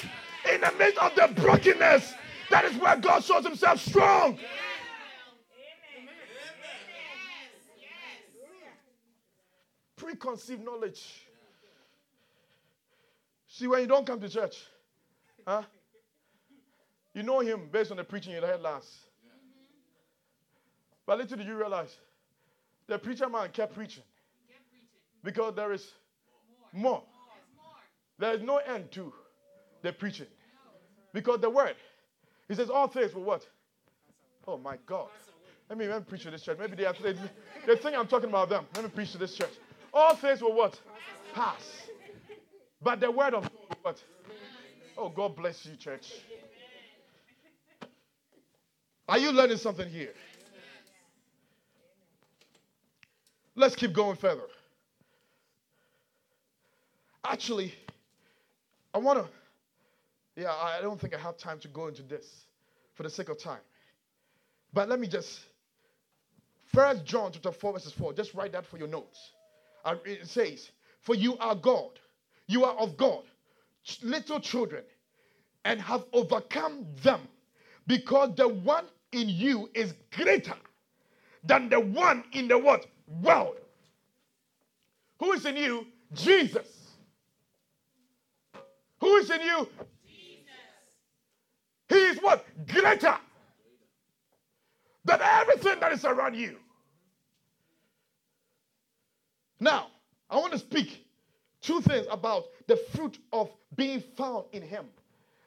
in 0.53 0.61
the 0.61 0.73
midst 0.79 0.99
of 0.99 1.15
the 1.15 1.33
brokenness, 1.41 2.13
that 2.51 2.65
is 2.67 2.77
where 2.77 2.97
God 2.97 3.25
shows 3.25 3.47
Himself 3.47 3.81
strong. 3.81 4.39
Preconceived 9.97 10.65
knowledge 10.65 11.28
See, 13.59 13.67
when 13.67 13.81
you 13.81 13.89
don't 13.89 14.07
come 14.07 14.21
to 14.21 14.29
church, 14.29 14.55
huh? 15.45 15.63
You 17.13 17.25
know 17.25 17.41
him 17.41 17.69
based 17.73 17.91
on 17.91 17.97
the 17.97 18.05
preaching 18.05 18.33
you 18.33 18.41
heard 18.41 18.61
last. 18.61 18.87
But 21.05 21.19
little 21.19 21.37
did 21.37 21.47
you 21.49 21.57
realize, 21.57 21.93
the 22.87 22.99
preacher 23.01 23.29
man 23.29 23.49
kept 23.53 23.75
preaching. 23.75 24.05
Because 25.25 25.57
there 25.57 25.73
is 25.73 25.91
more. 26.73 27.03
There 28.21 28.33
is 28.33 28.43
no 28.43 28.59
end 28.59 28.93
to 28.93 29.13
the 29.83 29.93
preaching. 29.93 30.27
Because 31.13 31.41
the 31.41 31.51
word, 31.51 31.75
he 32.47 32.55
says, 32.55 32.71
all 32.71 32.87
things 32.87 33.13
will 33.13 33.25
what? 33.25 33.45
Oh 34.47 34.57
my 34.57 34.77
God. 34.87 35.09
Let 35.69 35.79
me, 35.79 35.89
let 35.89 35.99
me 35.99 36.05
preach 36.09 36.23
to 36.23 36.31
this 36.31 36.43
church. 36.43 36.59
Maybe 36.61 36.77
they, 36.77 36.87
are, 36.87 36.95
they, 37.03 37.15
they 37.67 37.77
think 37.77 37.97
I'm 37.97 38.07
talking 38.07 38.29
about 38.29 38.51
them. 38.51 38.67
Let 38.77 38.85
me 38.85 38.91
preach 38.91 39.11
to 39.13 39.19
this 39.19 39.35
church. 39.35 39.53
All 39.93 40.15
things 40.15 40.41
will 40.41 40.55
what? 40.55 40.79
Pass. 41.35 41.88
But 42.81 43.01
the 43.01 43.11
word 43.11 43.35
of 43.35 43.49
God? 43.85 44.01
Oh, 44.97 45.09
God 45.09 45.37
bless 45.37 45.65
you, 45.67 45.77
church. 45.77 46.13
Are 49.09 49.19
you 49.19 49.33
learning 49.33 49.57
something 49.57 49.89
here? 49.89 50.13
Let's 53.55 53.75
keep 53.75 53.93
going 53.93 54.17
further. 54.17 54.43
Actually, 57.25 57.75
I 58.95 58.99
want 58.99 59.19
to, 59.19 60.41
yeah, 60.41 60.53
I 60.53 60.81
don't 60.81 61.01
think 61.01 61.15
I 61.15 61.19
have 61.19 61.37
time 61.37 61.59
to 61.61 61.69
go 61.69 61.89
into 61.89 62.03
this 62.03 62.25
for 62.95 63.03
the 63.03 63.11
sake 63.11 63.29
of 63.29 63.39
time. 63.39 63.59
But 64.73 64.89
let 64.89 65.01
me 65.01 65.09
just, 65.09 65.41
First 66.67 67.05
John 67.05 67.33
chapter 67.33 67.51
4, 67.51 67.73
verses 67.73 67.93
4, 67.93 68.13
just 68.13 68.35
write 68.35 68.53
that 68.53 68.67
for 68.67 68.79
your 68.79 68.89
notes. 68.89 69.33
It 70.05 70.27
says, 70.29 70.71
For 71.01 71.15
you 71.15 71.37
are 71.39 71.55
God 71.55 71.99
you 72.49 72.65
are 72.65 72.75
of 72.77 72.97
God, 72.97 73.23
little 74.03 74.41
children, 74.41 74.83
and 75.65 75.81
have 75.81 76.05
overcome 76.13 76.87
them 77.03 77.21
because 77.87 78.35
the 78.37 78.49
one 78.49 78.87
in 79.13 79.29
you 79.29 79.71
is 79.75 79.95
greater 80.11 80.57
than 81.45 81.69
the 81.69 81.79
one 81.79 82.25
in 82.33 82.49
the 82.49 82.59
what? 82.59 82.87
World. 83.23 83.57
Who 85.21 85.33
is 85.33 85.45
in 85.45 85.57
you? 85.57 85.87
Jesus. 86.15 86.67
Who 89.01 89.17
is 89.17 89.31
in 89.31 89.41
you? 89.41 89.69
Jesus. 90.07 90.47
He 91.89 91.97
is 91.97 92.19
what? 92.19 92.45
Greater 92.67 93.17
than 95.05 95.21
everything 95.23 95.81
that 95.81 95.93
is 95.93 96.05
around 96.05 96.35
you. 96.35 96.57
Now, 99.61 99.89
I 100.31 100.37
want 100.37 100.53
to 100.53 100.59
speak 100.59 101.08
Two 101.61 101.81
things 101.81 102.07
about 102.11 102.45
the 102.67 102.77
fruit 102.77 103.19
of 103.33 103.51
being 103.75 104.01
found 104.17 104.45
in 104.53 104.63
Him. 104.63 104.87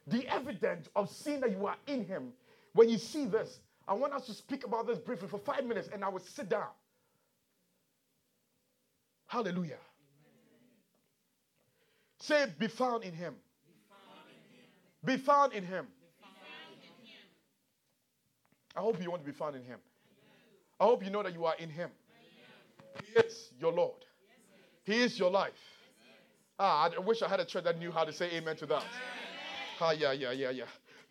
The 0.07 0.27
evidence 0.27 0.87
of 0.95 1.09
seeing 1.09 1.39
that 1.41 1.51
you 1.51 1.65
are 1.65 1.77
in 1.87 2.05
Him. 2.05 2.33
When 2.73 2.89
you 2.89 2.97
see 2.97 3.25
this, 3.25 3.59
I 3.87 3.93
want 3.93 4.13
us 4.13 4.25
to 4.27 4.33
speak 4.33 4.65
about 4.65 4.87
this 4.87 4.99
briefly 4.99 5.27
for 5.27 5.37
five 5.37 5.65
minutes 5.65 5.89
and 5.91 6.03
I 6.03 6.09
will 6.09 6.19
sit 6.19 6.49
down. 6.49 6.67
Hallelujah. 9.27 9.77
Say, 12.19 12.45
be 12.59 12.67
found 12.67 13.03
in 13.03 13.13
Him. 13.13 13.35
Be 15.03 15.17
found 15.17 15.53
in 15.53 15.63
Him. 15.63 15.87
I 18.75 18.79
hope 18.79 19.01
you 19.01 19.09
want 19.09 19.23
to 19.23 19.25
be 19.25 19.35
found 19.35 19.55
in 19.55 19.63
Him. 19.63 19.79
I 20.79 20.83
hope 20.83 21.03
you 21.03 21.09
know 21.09 21.23
that 21.23 21.33
you 21.33 21.45
are 21.45 21.55
in 21.59 21.69
Him. 21.69 21.89
He 23.05 23.19
is 23.19 23.51
your 23.59 23.71
Lord, 23.71 24.05
He 24.83 25.01
is 25.01 25.17
your 25.17 25.31
life. 25.31 25.70
Ah, 26.59 26.89
I 26.95 26.99
wish 26.99 27.21
I 27.21 27.27
had 27.27 27.39
a 27.39 27.45
church 27.45 27.63
that 27.63 27.79
knew 27.79 27.91
how 27.91 28.03
to 28.03 28.13
say 28.13 28.29
amen 28.31 28.55
to 28.57 28.65
that. 28.67 28.83
Ah, 29.79 29.91
yeah, 29.91 30.11
yeah, 30.11 30.31
yeah, 30.31 30.51
yeah. 30.51 30.65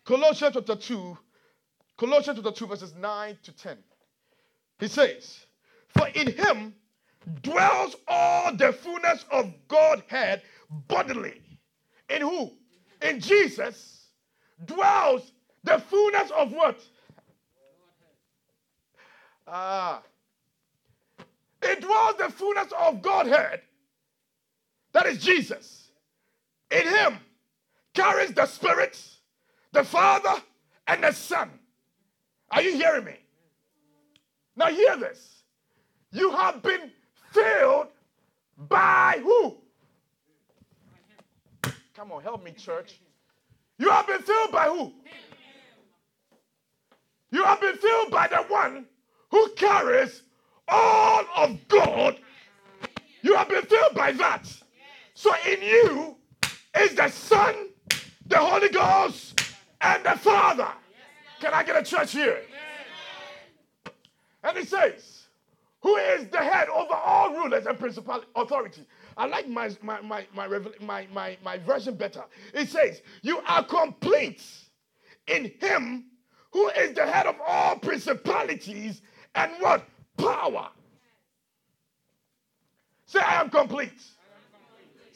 Colossians 0.05 0.53
chapter 0.55 0.75
2, 0.75 1.17
Colossians 1.97 2.39
chapter 2.41 2.57
2, 2.57 2.67
verses 2.67 2.95
9 2.95 3.37
to 3.43 3.51
10. 3.51 3.77
He 4.79 4.87
says, 4.87 5.45
For 5.89 6.07
in 6.07 6.31
him 6.31 6.73
dwells 7.41 7.95
all 8.07 8.55
the 8.55 8.73
fullness 8.73 9.25
of 9.31 9.53
Godhead 9.67 10.41
bodily. 10.87 11.41
In 12.09 12.21
who? 12.21 12.51
In 13.01 13.19
Jesus 13.19 14.07
dwells 14.65 15.31
the 15.63 15.79
fullness 15.79 16.31
of 16.31 16.51
what? 16.51 16.79
Ah. 19.47 20.01
It 21.61 21.81
dwells 21.81 22.15
the 22.17 22.29
fullness 22.29 22.71
of 22.79 23.01
Godhead 23.01 23.61
that 24.93 25.05
is 25.05 25.17
Jesus. 25.17 25.89
In 26.69 26.87
him 26.87 27.17
carries 27.93 28.33
the 28.33 28.45
Spirit, 28.45 29.01
the 29.71 29.83
Father, 29.83 30.41
and 30.87 31.03
the 31.03 31.11
Son. 31.11 31.49
Are 32.51 32.61
you 32.61 32.73
hearing 32.73 33.05
me? 33.05 33.15
Now, 34.55 34.67
hear 34.67 34.97
this. 34.97 35.43
You 36.11 36.31
have 36.31 36.61
been 36.61 36.91
filled 37.31 37.87
by 38.57 39.19
who? 39.23 39.57
Come 41.95 42.11
on, 42.11 42.21
help 42.23 42.43
me, 42.43 42.51
church. 42.51 42.99
You 43.77 43.89
have 43.89 44.07
been 44.07 44.21
filled 44.21 44.51
by 44.51 44.65
who? 44.65 44.93
You 47.31 47.43
have 47.43 47.61
been 47.61 47.77
filled 47.77 48.11
by 48.11 48.27
the 48.27 48.43
one 48.47 48.85
who 49.29 49.49
carries 49.55 50.23
all 50.67 51.23
of 51.37 51.57
God. 51.67 52.17
You 53.21 53.35
have 53.35 53.49
been 53.49 53.63
filled 53.63 53.95
by 53.95 54.11
that. 54.13 54.60
So 55.21 55.31
in 55.47 55.61
you 55.61 56.15
is 56.79 56.95
the 56.95 57.07
Son, 57.07 57.53
the 58.25 58.37
Holy 58.37 58.69
Ghost, 58.69 59.39
and 59.79 60.03
the 60.03 60.17
Father. 60.17 60.69
Can 61.39 61.53
I 61.53 61.61
get 61.61 61.77
a 61.77 61.83
church 61.83 62.13
here? 62.13 62.41
And 64.43 64.57
he 64.57 64.65
says, 64.65 65.27
Who 65.83 65.95
is 65.95 66.27
the 66.29 66.39
head 66.39 66.69
over 66.69 66.95
all 66.95 67.35
rulers 67.35 67.67
and 67.67 67.77
principal 67.77 68.23
authority? 68.35 68.83
I 69.15 69.27
like 69.27 69.47
my, 69.47 69.69
my, 69.83 70.01
my, 70.01 70.25
my, 70.33 70.47
my, 70.79 71.07
my, 71.13 71.37
my 71.43 71.57
version 71.59 71.93
better. 71.93 72.23
It 72.55 72.69
says, 72.69 73.03
You 73.21 73.41
are 73.47 73.63
complete 73.63 74.43
in 75.27 75.51
him 75.61 76.05
who 76.51 76.67
is 76.69 76.95
the 76.95 77.05
head 77.05 77.27
of 77.27 77.35
all 77.45 77.75
principalities 77.75 79.03
and 79.35 79.51
what? 79.59 79.87
Power. 80.17 80.69
Say, 83.05 83.19
I 83.19 83.39
am 83.39 83.51
complete. 83.51 84.01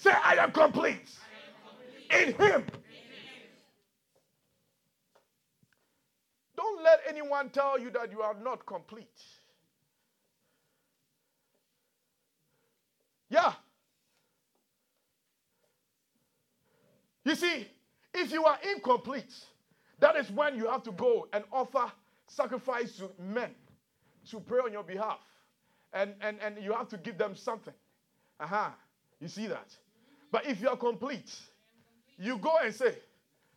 Say, 0.05 0.11
I 0.11 0.35
am 0.35 0.51
complete. 0.51 1.09
In 2.11 2.35
him. 2.35 2.63
Don't 6.55 6.83
let 6.83 6.99
anyone 7.09 7.49
tell 7.49 7.79
you 7.79 7.89
that 7.89 8.11
you 8.11 8.21
are 8.21 8.35
not 8.35 8.67
complete. 8.67 9.07
Yeah. 13.31 13.53
You 17.23 17.33
see, 17.33 17.67
if 18.13 18.31
you 18.31 18.45
are 18.45 18.59
incomplete, 18.75 19.33
that 19.97 20.15
is 20.17 20.29
when 20.29 20.55
you 20.55 20.69
have 20.69 20.83
to 20.83 20.91
go 20.91 21.27
and 21.33 21.43
offer 21.51 21.91
sacrifice 22.27 22.95
to 22.97 23.09
men 23.19 23.49
to 24.29 24.39
pray 24.39 24.59
on 24.59 24.71
your 24.71 24.83
behalf. 24.83 25.17
And, 25.93 26.13
and, 26.21 26.37
and 26.43 26.63
you 26.63 26.73
have 26.73 26.89
to 26.89 26.97
give 26.97 27.17
them 27.17 27.35
something. 27.35 27.73
Aha. 28.39 28.67
Uh-huh. 28.67 28.71
You 29.19 29.29
see 29.29 29.47
that? 29.47 29.75
But 30.31 30.45
if 30.45 30.61
you 30.61 30.69
are 30.69 30.77
complete, 30.77 31.33
you 32.17 32.37
go 32.37 32.57
and 32.63 32.73
say, 32.73 32.97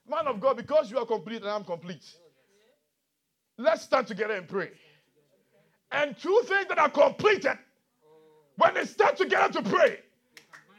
Man 0.08 0.26
of 0.26 0.40
God, 0.40 0.56
because 0.56 0.90
you 0.90 0.98
are 0.98 1.06
complete 1.06 1.42
and 1.42 1.50
I'm 1.50 1.64
complete, 1.64 2.04
let's 3.56 3.82
stand 3.82 4.06
together 4.06 4.34
and 4.34 4.48
pray. 4.48 4.70
And 5.92 6.16
two 6.18 6.42
things 6.44 6.66
that 6.68 6.78
are 6.78 6.90
completed, 6.90 7.58
when 8.56 8.74
they 8.74 8.84
stand 8.84 9.16
together 9.16 9.60
to 9.60 9.68
pray, 9.68 10.00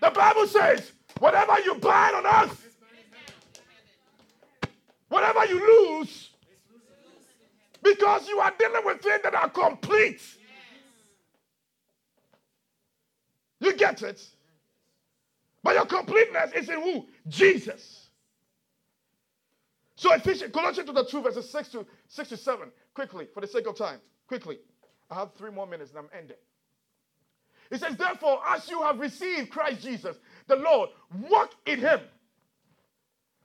the 0.01 0.09
Bible 0.11 0.47
says, 0.47 0.91
whatever 1.19 1.59
you 1.59 1.75
bind 1.75 2.15
on 2.15 2.25
earth 2.25 2.69
Whatever 5.09 5.45
you 5.45 5.59
lose, 5.59 6.29
because 7.81 8.27
you 8.27 8.39
are 8.39 8.53
dealing 8.57 8.85
with 8.85 9.01
things 9.01 9.21
that 9.23 9.33
are 9.33 9.49
complete. 9.49 10.21
You 13.59 13.75
get 13.75 14.03
it? 14.03 14.23
But 15.64 15.76
your 15.76 15.86
completeness 15.86 16.51
is 16.55 16.70
in 16.70 16.82
who? 16.82 17.07
Jesus. 17.28 18.07
So 19.95 20.14
Ephesians, 20.14 20.53
Colossians 20.53 20.89
chapter 20.93 21.10
2, 21.10 21.22
verses 21.22 21.49
6 21.49 21.70
to 21.70 21.86
6 22.07 22.30
to 22.30 22.38
7. 22.38 22.72
Quickly, 22.93 23.28
for 23.34 23.41
the 23.41 23.47
sake 23.47 23.68
of 23.68 23.78
time. 23.78 23.99
Quickly. 24.28 24.60
I 25.12 25.16
have 25.16 25.34
three 25.34 25.51
more 25.51 25.68
minutes 25.68 25.91
and 25.91 25.99
I'm 25.99 26.10
ending. 26.18 26.38
It 27.72 27.80
says, 27.80 27.95
Therefore, 27.97 28.39
as 28.47 28.70
you 28.70 28.82
have 28.82 28.99
received 28.99 29.49
Christ 29.49 29.82
Jesus, 29.82 30.18
the 30.47 30.55
Lord, 30.55 30.89
walk 31.30 31.51
in 31.66 31.80
him. 31.80 31.99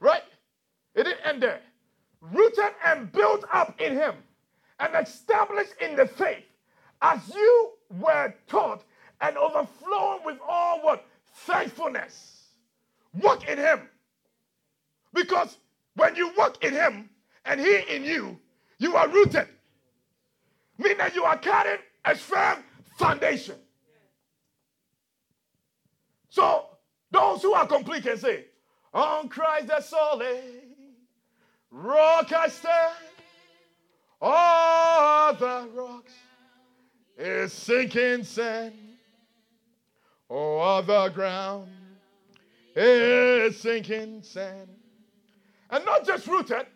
Right? 0.01 0.23
It 0.95 1.05
didn't 1.05 1.27
end 1.27 1.43
there. 1.43 1.61
Rooted 2.21 2.73
and 2.85 3.11
built 3.13 3.45
up 3.53 3.81
in 3.81 3.95
Him 3.95 4.15
and 4.79 4.95
established 4.95 5.75
in 5.81 5.97
the 5.97 6.07
faith 6.07 6.45
as 7.03 7.21
you 7.35 7.73
were 8.01 8.35
taught 8.49 8.85
and 9.21 9.37
overflowing 9.37 10.21
with 10.25 10.39
all 10.47 10.81
what? 10.83 11.07
Faithfulness. 11.35 12.47
Walk 13.21 13.47
in 13.49 13.59
Him. 13.59 13.81
Because 15.13 15.59
when 15.95 16.15
you 16.17 16.33
walk 16.39 16.65
in 16.65 16.73
Him 16.73 17.11
and 17.45 17.61
He 17.61 17.81
in 17.89 18.05
you, 18.05 18.39
you 18.79 18.97
are 18.97 19.09
rooted. 19.09 19.49
Meaning 20.79 20.99
that 20.99 21.15
you 21.15 21.25
are 21.25 21.37
carrying 21.37 21.81
a 22.05 22.15
firm 22.15 22.65
foundation. 22.97 23.57
So, 26.31 26.67
those 27.11 27.43
who 27.43 27.53
are 27.53 27.67
complete 27.67 28.05
can 28.05 28.17
say, 28.17 28.47
On 28.93 29.29
Christ 29.29 29.67
the 29.67 29.81
solid 29.81 30.41
rock 31.71 32.33
I 32.33 32.49
stand, 32.49 32.95
all 34.21 35.35
the 35.35 35.69
rocks 35.75 36.13
is 37.19 37.53
sinking 37.53 38.25
sand. 38.25 38.84
Oh, 40.37 40.57
All 40.57 40.83
the 40.83 41.11
ground 41.11 41.69
is 42.75 43.57
sinking 43.61 44.21
sand. 44.21 44.69
And 45.71 45.85
not 45.85 46.05
just 46.05 46.27
rooted, 46.27 46.67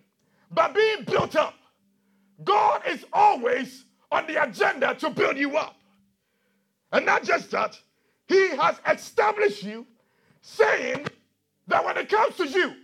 but 0.52 0.72
being 0.76 1.02
built 1.04 1.34
up. 1.34 1.54
God 2.44 2.82
is 2.88 3.04
always 3.12 3.84
on 4.12 4.28
the 4.28 4.40
agenda 4.40 4.94
to 5.00 5.10
build 5.10 5.36
you 5.36 5.56
up. 5.56 5.74
And 6.92 7.04
not 7.04 7.24
just 7.24 7.50
that, 7.50 7.76
He 8.28 8.50
has 8.50 8.76
established 8.88 9.64
you, 9.64 9.84
saying 10.40 11.08
that 11.66 11.84
when 11.84 11.96
it 11.98 12.08
comes 12.08 12.36
to 12.36 12.46
you, 12.46 12.74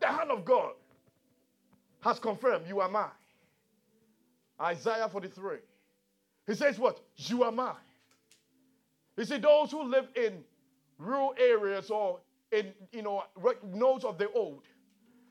the 0.00 0.06
hand 0.06 0.30
of 0.30 0.42
God 0.46 0.72
has 2.00 2.18
confirmed 2.18 2.64
you 2.66 2.80
are 2.80 2.88
mine. 2.88 3.10
Isaiah 4.58 5.10
43. 5.10 5.58
He 6.46 6.54
says, 6.54 6.78
What? 6.78 6.98
You 7.16 7.44
are 7.44 7.52
mine. 7.52 7.74
You 9.18 9.24
see, 9.24 9.38
those 9.38 9.72
who 9.72 9.82
live 9.82 10.06
in 10.14 10.44
rural 10.96 11.34
areas 11.36 11.90
or 11.90 12.20
in, 12.52 12.72
you 12.92 13.02
know, 13.02 13.24
nodes 13.64 14.04
of 14.04 14.16
the 14.16 14.30
old, 14.30 14.62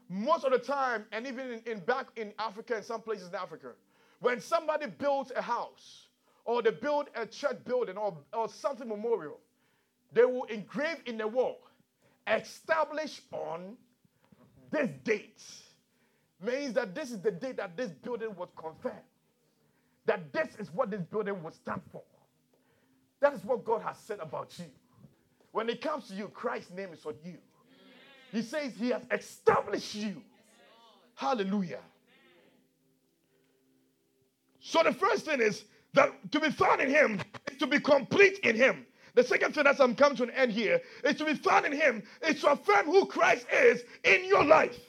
most 0.09 0.43
of 0.43 0.51
the 0.51 0.59
time, 0.59 1.05
and 1.13 1.25
even 1.25 1.51
in, 1.51 1.61
in 1.65 1.79
back 1.79 2.07
in 2.17 2.33
Africa 2.37 2.75
and 2.75 2.83
some 2.83 3.01
places 3.01 3.29
in 3.29 3.35
Africa, 3.35 3.71
when 4.19 4.41
somebody 4.41 4.87
builds 4.87 5.31
a 5.37 5.41
house 5.41 6.07
or 6.43 6.61
they 6.61 6.71
build 6.71 7.07
a 7.15 7.25
church 7.25 7.57
building 7.63 7.97
or, 7.97 8.17
or 8.33 8.49
something 8.49 8.89
memorial, 8.89 9.39
they 10.11 10.25
will 10.25 10.43
engrave 10.45 10.97
in 11.05 11.17
the 11.17 11.27
wall, 11.27 11.59
establish 12.27 13.21
on 13.31 13.77
this 14.69 14.89
date 15.05 15.41
means 16.43 16.73
that 16.73 16.93
this 16.93 17.11
is 17.11 17.21
the 17.21 17.31
date 17.31 17.55
that 17.55 17.77
this 17.77 17.91
building 17.91 18.35
was 18.35 18.49
confirmed. 18.57 18.97
That 20.05 20.33
this 20.33 20.49
is 20.59 20.73
what 20.73 20.91
this 20.91 21.01
building 21.01 21.41
will 21.41 21.51
stand 21.51 21.81
for. 21.89 22.03
That 23.19 23.33
is 23.33 23.43
what 23.43 23.65
God 23.65 23.81
has 23.81 23.97
said 23.97 24.19
about 24.19 24.53
you. 24.59 24.65
When 25.51 25.69
it 25.69 25.81
comes 25.81 26.07
to 26.09 26.13
you, 26.13 26.27
Christ's 26.27 26.71
name 26.71 26.89
is 26.93 27.05
on 27.05 27.15
you. 27.23 27.37
He 28.31 28.41
says 28.41 28.73
he 28.77 28.89
has 28.89 29.03
established 29.11 29.95
you. 29.95 30.21
Hallelujah. 31.15 31.79
So 34.59 34.83
the 34.83 34.93
first 34.93 35.25
thing 35.25 35.41
is 35.41 35.63
that 35.93 36.11
to 36.31 36.39
be 36.39 36.51
found 36.51 36.81
in 36.81 36.89
him 36.89 37.19
is 37.51 37.57
to 37.57 37.67
be 37.67 37.79
complete 37.79 38.39
in 38.39 38.55
him. 38.55 38.85
The 39.17 39.23
second 39.23 39.55
thing 39.55 39.65
as 39.65 39.79
I'm 39.79 39.95
coming 39.95 40.15
to 40.17 40.23
an 40.25 40.29
end 40.29 40.51
here 40.51 40.79
is 41.03 41.15
to 41.15 41.25
be 41.25 41.33
found 41.33 41.65
in 41.65 41.71
Him, 41.71 42.03
is 42.21 42.39
to 42.41 42.51
affirm 42.51 42.85
who 42.85 43.07
Christ 43.07 43.47
is 43.51 43.81
in 44.03 44.25
your 44.25 44.45
life. 44.45 44.79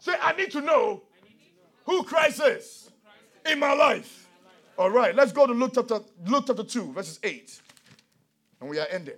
Say, 0.00 0.14
I 0.20 0.32
need 0.32 0.50
to 0.50 0.60
know 0.60 1.04
who 1.86 2.02
Christ 2.02 2.42
is 2.42 2.90
in 3.46 3.60
my 3.60 3.74
life. 3.74 4.27
All 4.78 4.90
right, 4.90 5.12
let's 5.12 5.32
go 5.32 5.44
to 5.44 5.52
Luke 5.52 5.72
chapter, 5.74 5.98
Luke 6.24 6.44
chapter 6.46 6.62
2, 6.62 6.92
verses 6.92 7.18
8. 7.24 7.60
And 8.60 8.70
we 8.70 8.78
are 8.78 8.86
ending. 8.88 9.16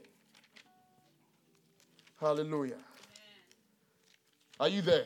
Hallelujah. 2.19 2.79
Are 4.59 4.71
you 4.71 4.81
there? 4.81 5.05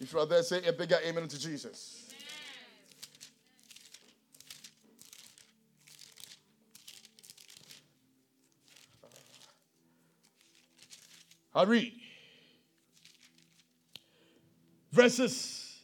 If 0.00 0.12
you 0.12 0.20
are 0.20 0.26
there, 0.26 0.44
say 0.44 0.64
a 0.64 0.72
bigger 0.72 0.98
amen 1.04 1.26
to 1.26 1.40
Jesus. 1.40 2.08
Uh, 9.02 9.08
I 11.52 11.62
read 11.64 11.92
verses 14.92 15.80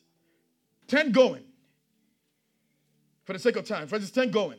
10 0.87 1.11
going. 1.11 1.43
For 3.25 3.33
the 3.33 3.39
sake 3.39 3.57
of 3.57 3.67
time, 3.67 3.87
verses 3.87 4.11
10 4.11 4.31
going. 4.31 4.59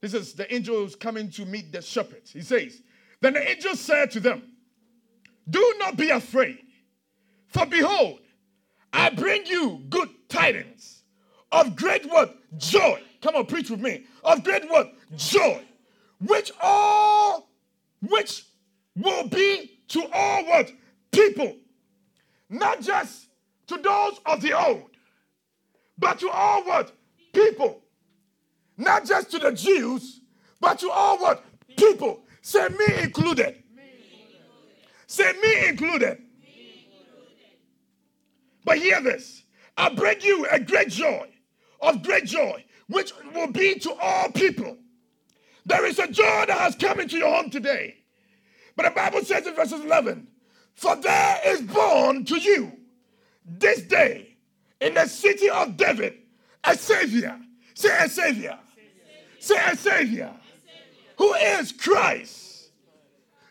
This 0.00 0.14
is 0.14 0.32
the 0.32 0.52
angels 0.52 0.94
coming 0.94 1.30
to 1.32 1.44
meet 1.44 1.72
the 1.72 1.82
shepherds. 1.82 2.32
He 2.32 2.40
says, 2.40 2.82
Then 3.20 3.34
the 3.34 3.50
angel 3.50 3.74
said 3.74 4.10
to 4.12 4.20
them, 4.20 4.42
Do 5.48 5.74
not 5.78 5.96
be 5.96 6.10
afraid, 6.10 6.58
for 7.48 7.66
behold, 7.66 8.20
I 8.92 9.10
bring 9.10 9.46
you 9.46 9.82
good 9.88 10.08
tidings 10.28 11.02
of 11.52 11.76
great 11.76 12.06
what? 12.06 12.36
Joy. 12.56 13.02
Come 13.20 13.36
on, 13.36 13.46
preach 13.46 13.70
with 13.70 13.80
me. 13.80 14.04
Of 14.22 14.44
great 14.44 14.68
what? 14.70 14.92
Joy. 15.16 15.62
Which 16.20 16.52
all, 16.60 17.48
which 18.00 18.44
will 18.96 19.28
be 19.28 19.80
to 19.88 20.06
all 20.12 20.44
what? 20.46 20.70
People. 21.10 21.56
Not 22.50 22.80
just 22.80 23.26
to 23.68 23.76
those 23.76 24.20
of 24.26 24.40
the 24.40 24.52
old, 24.52 24.90
but 25.98 26.18
to 26.20 26.30
all 26.30 26.64
what? 26.64 26.92
People. 27.32 27.82
Not 28.76 29.04
just 29.04 29.30
to 29.32 29.38
the 29.38 29.52
Jews, 29.52 30.20
but 30.60 30.78
to 30.80 30.90
all 30.90 31.18
what? 31.18 31.44
People. 31.76 32.20
Say 32.42 32.68
me 32.68 33.02
included. 33.02 33.62
Say, 35.06 35.32
me 35.42 35.68
included. 35.68 36.22
But 38.64 38.78
hear 38.78 39.00
this 39.00 39.42
I 39.76 39.88
bring 39.88 40.20
you 40.20 40.46
a 40.50 40.60
great 40.60 40.88
joy, 40.88 41.28
of 41.80 42.02
great 42.02 42.26
joy, 42.26 42.64
which 42.88 43.12
will 43.34 43.50
be 43.50 43.78
to 43.80 43.94
all 43.94 44.30
people. 44.30 44.76
There 45.64 45.86
is 45.86 45.98
a 45.98 46.08
joy 46.08 46.44
that 46.46 46.58
has 46.58 46.74
come 46.74 47.00
into 47.00 47.16
your 47.16 47.34
home 47.34 47.50
today. 47.50 47.96
But 48.76 48.84
the 48.84 48.90
Bible 48.90 49.22
says 49.22 49.46
in 49.46 49.54
verses 49.54 49.80
11, 49.84 50.28
For 50.74 50.96
there 50.96 51.40
is 51.46 51.62
born 51.62 52.24
to 52.26 52.38
you 52.38 52.72
this 53.44 53.82
day 53.82 54.36
in 54.80 54.94
the 54.94 55.06
city 55.06 55.48
of 55.48 55.76
David 55.76 56.18
a 56.64 56.76
Savior. 56.76 57.38
Say 57.74 57.96
a 57.98 58.08
Savior. 58.08 58.58
Say 59.38 59.56
a 59.56 59.76
Savior. 59.76 60.34
Who 61.16 61.34
is 61.34 61.72
Christ, 61.72 62.70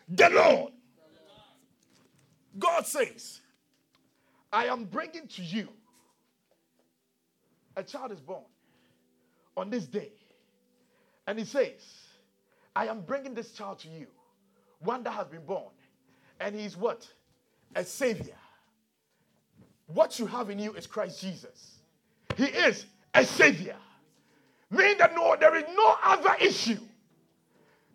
the 0.08 0.30
Lord. 0.30 0.72
God 2.58 2.86
says, 2.86 3.40
I 4.52 4.66
am 4.66 4.84
bringing 4.84 5.28
to 5.28 5.42
you 5.42 5.68
a 7.78 7.82
child 7.82 8.10
is 8.10 8.20
born 8.20 8.42
on 9.56 9.70
this 9.70 9.86
day. 9.86 10.10
And 11.26 11.38
he 11.38 11.44
says, 11.44 11.80
I 12.74 12.86
am 12.86 13.02
bringing 13.02 13.34
this 13.34 13.52
child 13.52 13.78
to 13.80 13.88
you, 13.88 14.06
one 14.80 15.04
that 15.04 15.12
has 15.12 15.28
been 15.28 15.44
born. 15.44 15.70
And 16.40 16.56
he's 16.56 16.76
what? 16.76 17.06
A 17.76 17.84
savior. 17.84 18.34
What 19.86 20.18
you 20.18 20.26
have 20.26 20.50
in 20.50 20.58
you 20.58 20.74
is 20.74 20.86
Christ 20.86 21.20
Jesus. 21.20 21.78
He 22.36 22.44
is 22.44 22.86
a 23.14 23.24
savior. 23.24 23.76
Mean 24.70 24.98
that 24.98 25.14
no, 25.14 25.36
there 25.38 25.56
is 25.56 25.64
no 25.74 25.96
other 26.04 26.34
issue. 26.40 26.78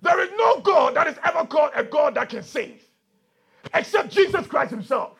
There 0.02 0.20
is 0.22 0.30
no 0.36 0.60
God 0.60 0.96
that 0.96 1.08
is 1.08 1.16
ever 1.24 1.46
called 1.46 1.72
a 1.76 1.84
God 1.84 2.16
that 2.16 2.30
can 2.30 2.44
save, 2.44 2.84
except 3.74 4.10
Jesus 4.10 4.48
Christ 4.48 4.72
Himself. 4.72 5.18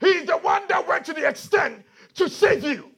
He 0.00 0.08
is 0.08 0.26
the 0.26 0.36
one 0.36 0.62
that 0.68 0.86
went 0.86 1.04
to 1.06 1.12
the 1.12 1.26
extent 1.26 1.82
to 2.14 2.28
save 2.28 2.62
you. 2.62 2.90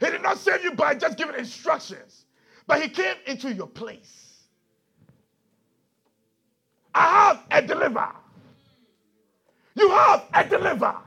He 0.00 0.06
did 0.06 0.22
not 0.22 0.38
save 0.38 0.64
you 0.64 0.72
by 0.72 0.94
just 0.94 1.16
giving 1.16 1.36
instructions, 1.36 2.24
but 2.66 2.82
He 2.82 2.88
came 2.88 3.14
into 3.26 3.52
your 3.52 3.68
place. 3.68 4.40
I 6.94 7.08
have 7.26 7.42
a 7.50 7.66
deliverer. 7.66 8.14
You 9.76 9.90
have 9.90 10.24
a 10.32 10.48
deliverer. 10.48 10.98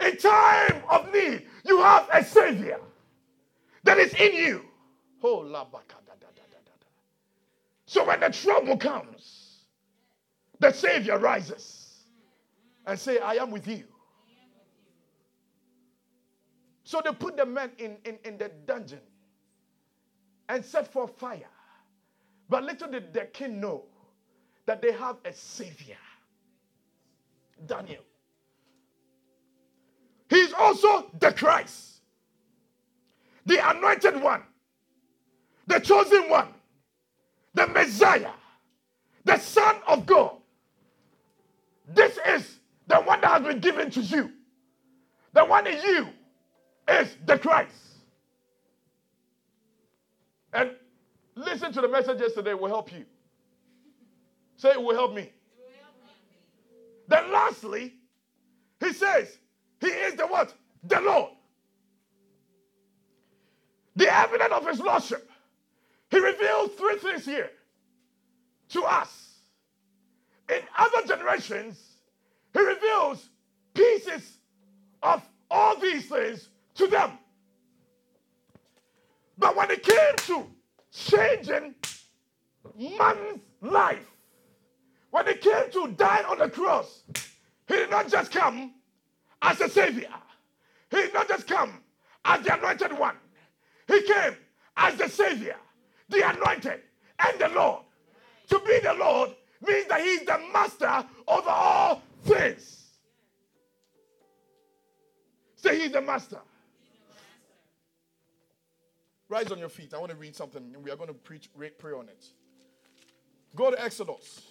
In 0.00 0.16
time 0.16 0.82
of 0.90 1.12
need, 1.12 1.46
you 1.64 1.78
have 1.78 2.08
a 2.12 2.22
savior 2.24 2.78
that 3.86 3.98
is 3.98 4.12
in 4.14 4.34
you. 4.34 4.62
Oh, 5.22 5.44
so 7.86 8.04
when 8.06 8.20
the 8.20 8.30
trouble 8.30 8.76
comes, 8.76 9.62
the 10.60 10.72
savior 10.72 11.18
rises 11.18 12.04
and 12.86 12.98
say, 12.98 13.18
I 13.18 13.34
am 13.34 13.50
with 13.50 13.66
you. 13.66 13.84
So 16.84 17.00
they 17.04 17.12
put 17.12 17.36
the 17.36 17.46
men 17.46 17.70
in, 17.78 17.96
in, 18.04 18.18
in 18.24 18.38
the 18.38 18.50
dungeon 18.66 19.00
and 20.48 20.64
set 20.64 20.92
for 20.92 21.08
fire. 21.08 21.48
But 22.48 22.62
little 22.62 22.88
did 22.88 23.12
the 23.12 23.24
king 23.24 23.60
know 23.60 23.84
that 24.66 24.82
they 24.82 24.92
have 24.92 25.16
a 25.24 25.32
savior, 25.32 25.96
Daniel. 27.66 28.02
He's 30.28 30.52
also 30.52 31.10
the 31.18 31.32
Christ, 31.32 31.85
the 33.46 33.70
anointed 33.70 34.20
one, 34.20 34.42
the 35.66 35.78
chosen 35.78 36.28
one, 36.28 36.48
the 37.54 37.66
Messiah, 37.68 38.32
the 39.24 39.38
Son 39.38 39.76
of 39.86 40.04
God. 40.04 40.32
This 41.88 42.18
is 42.26 42.58
the 42.88 42.96
one 42.96 43.20
that 43.20 43.30
has 43.30 43.42
been 43.42 43.60
given 43.60 43.90
to 43.92 44.00
you. 44.00 44.32
The 45.32 45.44
one 45.44 45.66
in 45.66 45.80
you 45.82 46.08
is 46.88 47.16
the 47.24 47.38
Christ. 47.38 47.72
And 50.52 50.70
listen 51.34 51.72
to 51.72 51.80
the 51.80 51.88
message 51.88 52.20
yesterday 52.20 52.54
will 52.54 52.68
help 52.68 52.92
you. 52.92 53.04
Say 54.56 54.70
it 54.70 54.82
will 54.82 54.94
help 54.94 55.14
me. 55.14 55.30
Then 57.08 57.30
lastly, 57.30 57.94
he 58.80 58.92
says, 58.92 59.38
He 59.80 59.88
is 59.88 60.14
the 60.14 60.26
what? 60.26 60.54
The 60.84 61.00
Lord. 61.00 61.35
The 63.96 64.14
evidence 64.14 64.52
of 64.52 64.66
his 64.66 64.80
lordship. 64.80 65.30
He 66.10 66.18
reveals 66.18 66.70
three 66.72 66.98
things 66.98 67.24
here 67.24 67.50
to 68.70 68.82
us. 68.84 69.38
In 70.48 70.60
other 70.78 71.06
generations, 71.06 71.78
he 72.52 72.60
reveals 72.60 73.28
pieces 73.74 74.38
of 75.02 75.26
all 75.50 75.78
these 75.78 76.08
things 76.08 76.48
to 76.74 76.86
them. 76.86 77.18
But 79.38 79.56
when 79.56 79.70
it 79.70 79.82
came 79.82 80.16
to 80.16 80.46
changing 80.92 81.74
man's 82.78 83.40
life, 83.60 84.06
when 85.10 85.26
it 85.28 85.40
came 85.40 85.70
to 85.72 85.88
dying 85.92 86.26
on 86.26 86.38
the 86.38 86.48
cross, 86.48 87.02
he 87.66 87.74
did 87.74 87.90
not 87.90 88.08
just 88.08 88.30
come 88.30 88.74
as 89.42 89.60
a 89.60 89.68
savior. 89.68 90.08
He 90.90 90.98
did 90.98 91.14
not 91.14 91.28
just 91.28 91.46
come 91.46 91.82
as 92.24 92.44
the 92.44 92.56
anointed 92.56 92.98
one. 92.98 93.16
He 93.88 94.02
came 94.02 94.36
as 94.76 94.96
the 94.96 95.08
savior, 95.08 95.56
the 96.08 96.28
anointed, 96.28 96.80
and 97.18 97.38
the 97.38 97.48
Lord. 97.48 97.82
To 98.48 98.58
be 98.60 98.78
the 98.80 98.94
Lord 98.94 99.30
means 99.66 99.86
that 99.86 100.00
he's 100.00 100.24
the 100.24 100.38
master 100.52 101.04
over 101.26 101.48
all 101.48 102.02
things. 102.24 102.84
Say 105.56 105.80
he's 105.80 105.92
the 105.92 106.02
master. 106.02 106.38
Rise 109.28 109.50
on 109.50 109.58
your 109.58 109.68
feet. 109.68 109.92
I 109.94 109.98
want 109.98 110.12
to 110.12 110.16
read 110.16 110.36
something 110.36 110.62
and 110.74 110.84
we 110.84 110.90
are 110.90 110.96
going 110.96 111.08
to 111.08 111.14
preach, 111.14 111.48
pray 111.78 111.92
on 111.92 112.08
it. 112.08 112.26
Go 113.56 113.70
to 113.70 113.82
Exodus 113.82 114.42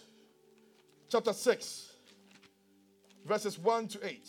chapter 1.07 1.31
6, 1.31 1.93
verses 3.25 3.59
1 3.59 3.87
to 3.89 4.05
8. 4.05 4.27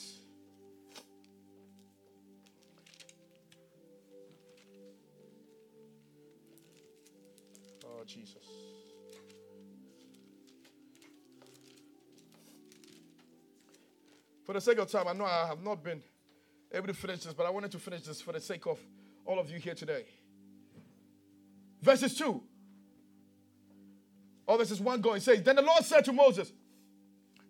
Jesus. 8.06 8.44
For 14.44 14.52
the 14.52 14.60
sake 14.60 14.78
of 14.78 14.90
time, 14.90 15.08
I 15.08 15.12
know 15.12 15.24
I 15.24 15.46
have 15.48 15.62
not 15.62 15.82
been 15.82 16.00
able 16.72 16.86
to 16.86 16.94
finish 16.94 17.20
this, 17.24 17.34
but 17.34 17.46
I 17.46 17.50
wanted 17.50 17.72
to 17.72 17.78
finish 17.78 18.02
this 18.02 18.20
for 18.20 18.32
the 18.32 18.40
sake 18.40 18.66
of 18.66 18.78
all 19.24 19.40
of 19.40 19.50
you 19.50 19.58
here 19.58 19.74
today. 19.74 20.04
Verses 21.82 22.16
2. 22.16 22.40
Oh, 24.48 24.56
this 24.56 24.70
is 24.70 24.80
one 24.80 25.00
going. 25.00 25.20
says, 25.20 25.42
Then 25.42 25.56
the 25.56 25.62
Lord 25.62 25.84
said 25.84 26.04
to 26.04 26.12
Moses, 26.12 26.52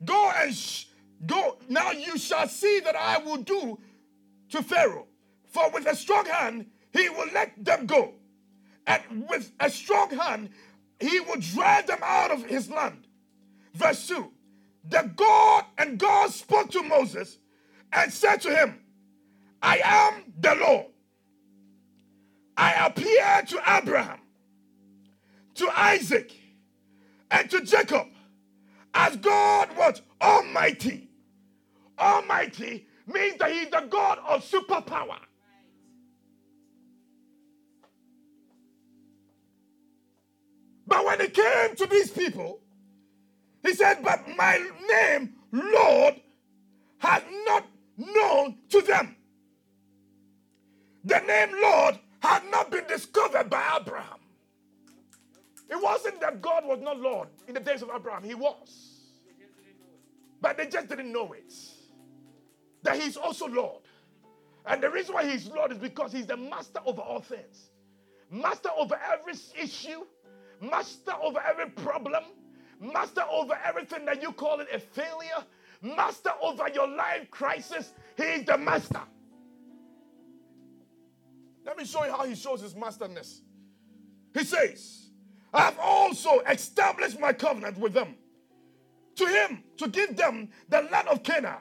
Go 0.04 0.32
and 0.36 0.54
sh- 0.54 0.86
go. 1.26 1.58
Now 1.68 1.92
you 1.92 2.16
shall 2.18 2.48
see 2.48 2.80
that 2.80 2.96
I 2.96 3.18
will 3.18 3.38
do 3.38 3.78
to 4.50 4.62
Pharaoh. 4.62 5.06
For 5.46 5.70
with 5.70 5.86
a 5.86 5.94
strong 5.94 6.26
hand 6.26 6.66
he 6.92 7.08
will 7.10 7.28
let 7.32 7.62
them 7.62 7.86
go. 7.86 8.14
And 8.86 9.28
with 9.28 9.52
a 9.60 9.70
strong 9.70 10.10
hand 10.10 10.50
he 10.98 11.20
will 11.20 11.40
drive 11.40 11.86
them 11.86 11.98
out 12.02 12.30
of 12.30 12.44
his 12.44 12.70
land. 12.70 13.06
Verse 13.74 14.06
2. 14.08 14.30
The 14.88 15.10
God 15.14 15.64
and 15.76 15.98
God 15.98 16.30
spoke 16.30 16.70
to 16.70 16.82
Moses 16.82 17.38
and 17.92 18.12
said 18.12 18.40
to 18.42 18.54
him, 18.54 18.80
I 19.62 19.80
am 19.84 20.32
the 20.38 20.54
Lord. 20.54 20.86
I 22.56 22.86
appeared 22.86 23.48
to 23.48 23.60
Abraham, 23.66 24.20
to 25.56 25.70
Isaac, 25.76 26.32
and 27.30 27.50
to 27.50 27.60
Jacob 27.62 28.06
as 28.94 29.16
God 29.16 29.76
was 29.76 30.00
Almighty. 30.22 31.10
Almighty 31.98 32.86
means 33.06 33.38
that 33.38 33.52
He's 33.52 33.70
the 33.70 33.86
God 33.90 34.18
of 34.26 34.44
superpower. 34.44 35.18
But 40.96 41.04
when 41.04 41.20
he 41.20 41.28
came 41.28 41.76
to 41.76 41.86
these 41.86 42.10
people, 42.10 42.58
he 43.62 43.74
said, 43.74 43.98
But 44.02 44.26
my 44.34 44.66
name, 44.88 45.34
Lord, 45.52 46.14
had 46.96 47.22
not 47.44 47.66
known 47.98 48.56
to 48.70 48.80
them. 48.80 49.14
The 51.04 51.18
name 51.18 51.50
Lord 51.60 51.98
had 52.20 52.50
not 52.50 52.70
been 52.70 52.86
discovered 52.86 53.50
by 53.50 53.78
Abraham. 53.78 54.20
It 55.68 55.82
wasn't 55.82 56.18
that 56.22 56.40
God 56.40 56.64
was 56.64 56.80
not 56.80 56.98
Lord 56.98 57.28
in 57.46 57.52
the 57.52 57.60
days 57.60 57.82
of 57.82 57.90
Abraham, 57.94 58.24
He 58.24 58.34
was. 58.34 59.02
But 60.40 60.56
they 60.56 60.66
just 60.66 60.88
didn't 60.88 61.12
know 61.12 61.34
it. 61.34 61.52
That 62.84 62.98
He's 62.98 63.18
also 63.18 63.46
Lord. 63.48 63.82
And 64.64 64.82
the 64.82 64.88
reason 64.88 65.14
why 65.14 65.30
He's 65.30 65.46
Lord 65.48 65.72
is 65.72 65.78
because 65.78 66.10
He's 66.10 66.26
the 66.26 66.38
master 66.38 66.80
over 66.86 67.02
all 67.02 67.20
things, 67.20 67.68
master 68.30 68.70
over 68.78 68.98
every 69.12 69.34
issue, 69.60 70.06
master 70.60 71.12
over 71.22 71.40
every 71.40 71.70
problem, 71.70 72.24
master 72.80 73.22
over 73.30 73.58
everything 73.64 74.04
that 74.06 74.22
you 74.22 74.32
call 74.32 74.60
it 74.60 74.68
a 74.72 74.78
failure, 74.78 75.44
master 75.82 76.30
over 76.42 76.68
your 76.74 76.88
life 76.88 77.30
crisis. 77.30 77.92
He 78.16 78.22
is 78.24 78.44
the 78.44 78.58
master. 78.58 79.02
Let 81.64 81.76
me 81.76 81.84
show 81.84 82.04
you 82.04 82.12
how 82.12 82.24
he 82.24 82.34
shows 82.34 82.62
his 82.62 82.76
masterness. 82.76 83.42
He 84.32 84.44
says, 84.44 85.08
I 85.52 85.62
have 85.62 85.78
also 85.78 86.40
established 86.40 87.18
my 87.18 87.32
covenant 87.32 87.78
with 87.78 87.92
them 87.92 88.14
to 89.16 89.26
him 89.26 89.62
to 89.78 89.88
give 89.88 90.16
them 90.16 90.48
the 90.68 90.82
land 90.82 91.08
of 91.08 91.22
Canaan, 91.22 91.58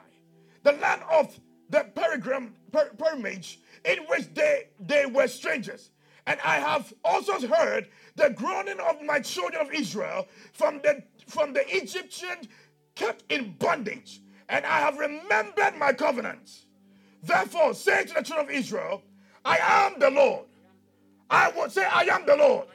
the 0.62 0.72
land 0.72 1.02
of 1.10 1.38
the 1.70 1.86
pilgrim, 1.94 2.54
per, 2.70 2.90
pilgrimage 2.90 3.60
in 3.84 3.98
which 4.08 4.32
they, 4.34 4.68
they 4.78 5.06
were 5.06 5.26
strangers. 5.26 5.90
And 6.26 6.40
I 6.44 6.56
have 6.56 6.92
also 7.04 7.38
heard 7.46 7.88
the 8.16 8.30
groaning 8.30 8.80
of 8.80 9.02
my 9.02 9.20
children 9.20 9.60
of 9.64 9.72
Israel 9.72 10.26
from 10.52 10.80
the, 10.82 11.02
from 11.26 11.52
the 11.52 11.64
Egyptian 11.68 12.48
kept 12.94 13.24
in 13.30 13.54
bondage. 13.58 14.20
And 14.48 14.64
I 14.66 14.80
have 14.80 14.98
remembered 14.98 15.76
my 15.78 15.92
covenant. 15.92 16.64
Therefore, 17.22 17.74
say 17.74 18.04
to 18.04 18.14
the 18.14 18.22
children 18.22 18.48
of 18.48 18.50
Israel, 18.50 19.02
I 19.44 19.58
am 19.60 20.00
the 20.00 20.10
Lord. 20.10 20.46
I 21.30 21.50
will 21.50 21.70
say, 21.70 21.84
I 21.84 22.02
am 22.02 22.26
the 22.26 22.36
Lord. 22.36 22.66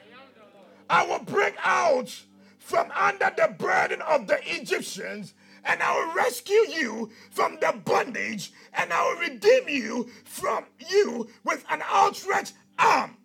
I 0.88 1.06
will 1.06 1.20
bring 1.20 1.54
out 1.62 2.14
from 2.58 2.90
under 2.92 3.30
the 3.36 3.54
burden 3.58 4.00
of 4.02 4.26
the 4.26 4.38
Egyptians 4.44 5.34
and 5.64 5.82
I 5.82 5.94
will 5.94 6.14
rescue 6.14 6.66
you 6.68 7.10
from 7.30 7.56
the 7.60 7.72
bondage, 7.84 8.52
and 8.74 8.92
I 8.92 9.02
will 9.04 9.20
redeem 9.20 9.68
you 9.68 10.10
from 10.24 10.64
you 10.90 11.28
with 11.44 11.64
an 11.70 11.82
outstretched 11.82 12.54
arm 12.80 13.16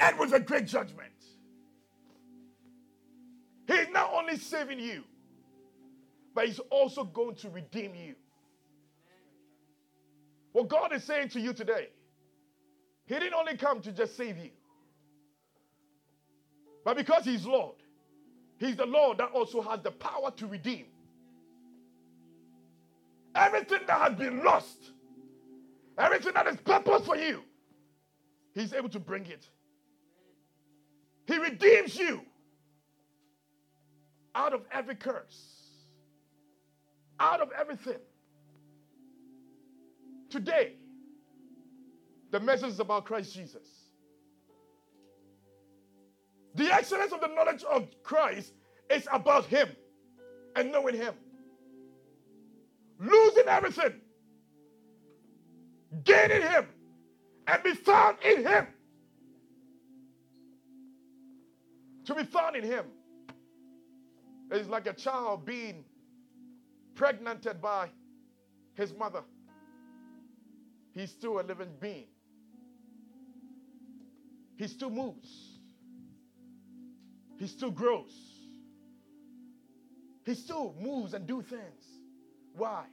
and 0.00 0.18
with 0.18 0.32
a 0.32 0.40
great 0.40 0.66
judgment. 0.66 1.12
He's 3.66 3.88
not 3.92 4.10
only 4.12 4.36
saving 4.36 4.80
you, 4.80 5.04
but 6.34 6.46
he's 6.46 6.58
also 6.70 7.04
going 7.04 7.36
to 7.36 7.50
redeem 7.50 7.94
you. 7.94 8.14
What 10.52 10.68
God 10.68 10.92
is 10.92 11.04
saying 11.04 11.28
to 11.30 11.40
you 11.40 11.52
today, 11.52 11.88
he 13.06 13.14
didn't 13.14 13.34
only 13.34 13.56
come 13.56 13.80
to 13.82 13.92
just 13.92 14.16
save 14.16 14.38
you, 14.38 14.50
but 16.84 16.96
because 16.96 17.24
he's 17.24 17.46
Lord, 17.46 17.76
he's 18.58 18.76
the 18.76 18.86
Lord 18.86 19.18
that 19.18 19.30
also 19.32 19.62
has 19.62 19.80
the 19.82 19.92
power 19.92 20.32
to 20.32 20.46
redeem. 20.46 20.86
Everything 23.34 23.80
that 23.86 24.00
has 24.00 24.18
been 24.18 24.42
lost, 24.42 24.90
everything 25.96 26.32
that 26.34 26.48
is 26.48 26.56
purpose 26.56 27.06
for 27.06 27.16
you, 27.16 27.44
He's 28.54 28.72
able 28.72 28.88
to 28.90 28.98
bring 28.98 29.26
it. 29.26 29.48
He 31.30 31.38
redeems 31.38 31.96
you 31.96 32.22
out 34.34 34.52
of 34.52 34.62
every 34.72 34.96
curse, 34.96 35.62
out 37.18 37.40
of 37.40 37.50
everything. 37.58 38.00
Today, 40.28 40.74
the 42.30 42.40
message 42.40 42.70
is 42.70 42.80
about 42.80 43.04
Christ 43.04 43.34
Jesus. 43.34 43.66
The 46.54 46.72
excellence 46.72 47.12
of 47.12 47.20
the 47.20 47.28
knowledge 47.28 47.62
of 47.64 47.88
Christ 48.02 48.52
is 48.90 49.06
about 49.12 49.46
Him 49.46 49.68
and 50.56 50.72
knowing 50.72 50.96
Him 50.96 51.14
losing 53.00 53.48
everything, 53.48 53.94
gaining 56.04 56.42
Him, 56.42 56.66
and 57.46 57.62
be 57.62 57.72
found 57.72 58.18
in 58.22 58.44
Him. 58.44 58.66
To 62.06 62.14
be 62.14 62.24
found 62.24 62.56
in 62.56 62.64
Him 62.64 62.86
is 64.50 64.68
like 64.68 64.86
a 64.86 64.92
child 64.92 65.44
being 65.44 65.84
pregnanted 66.94 67.60
by 67.60 67.88
his 68.74 68.92
mother. 68.94 69.22
He's 70.92 71.10
still 71.10 71.40
a 71.40 71.42
living 71.42 71.70
being. 71.80 72.08
He 74.56 74.66
still 74.66 74.90
moves. 74.90 75.58
He 77.38 77.46
still 77.46 77.70
grows. 77.70 78.12
He 80.26 80.34
still 80.34 80.74
moves 80.78 81.14
and 81.14 81.26
do 81.26 81.42
things. 81.42 81.84
Why? 82.54 82.84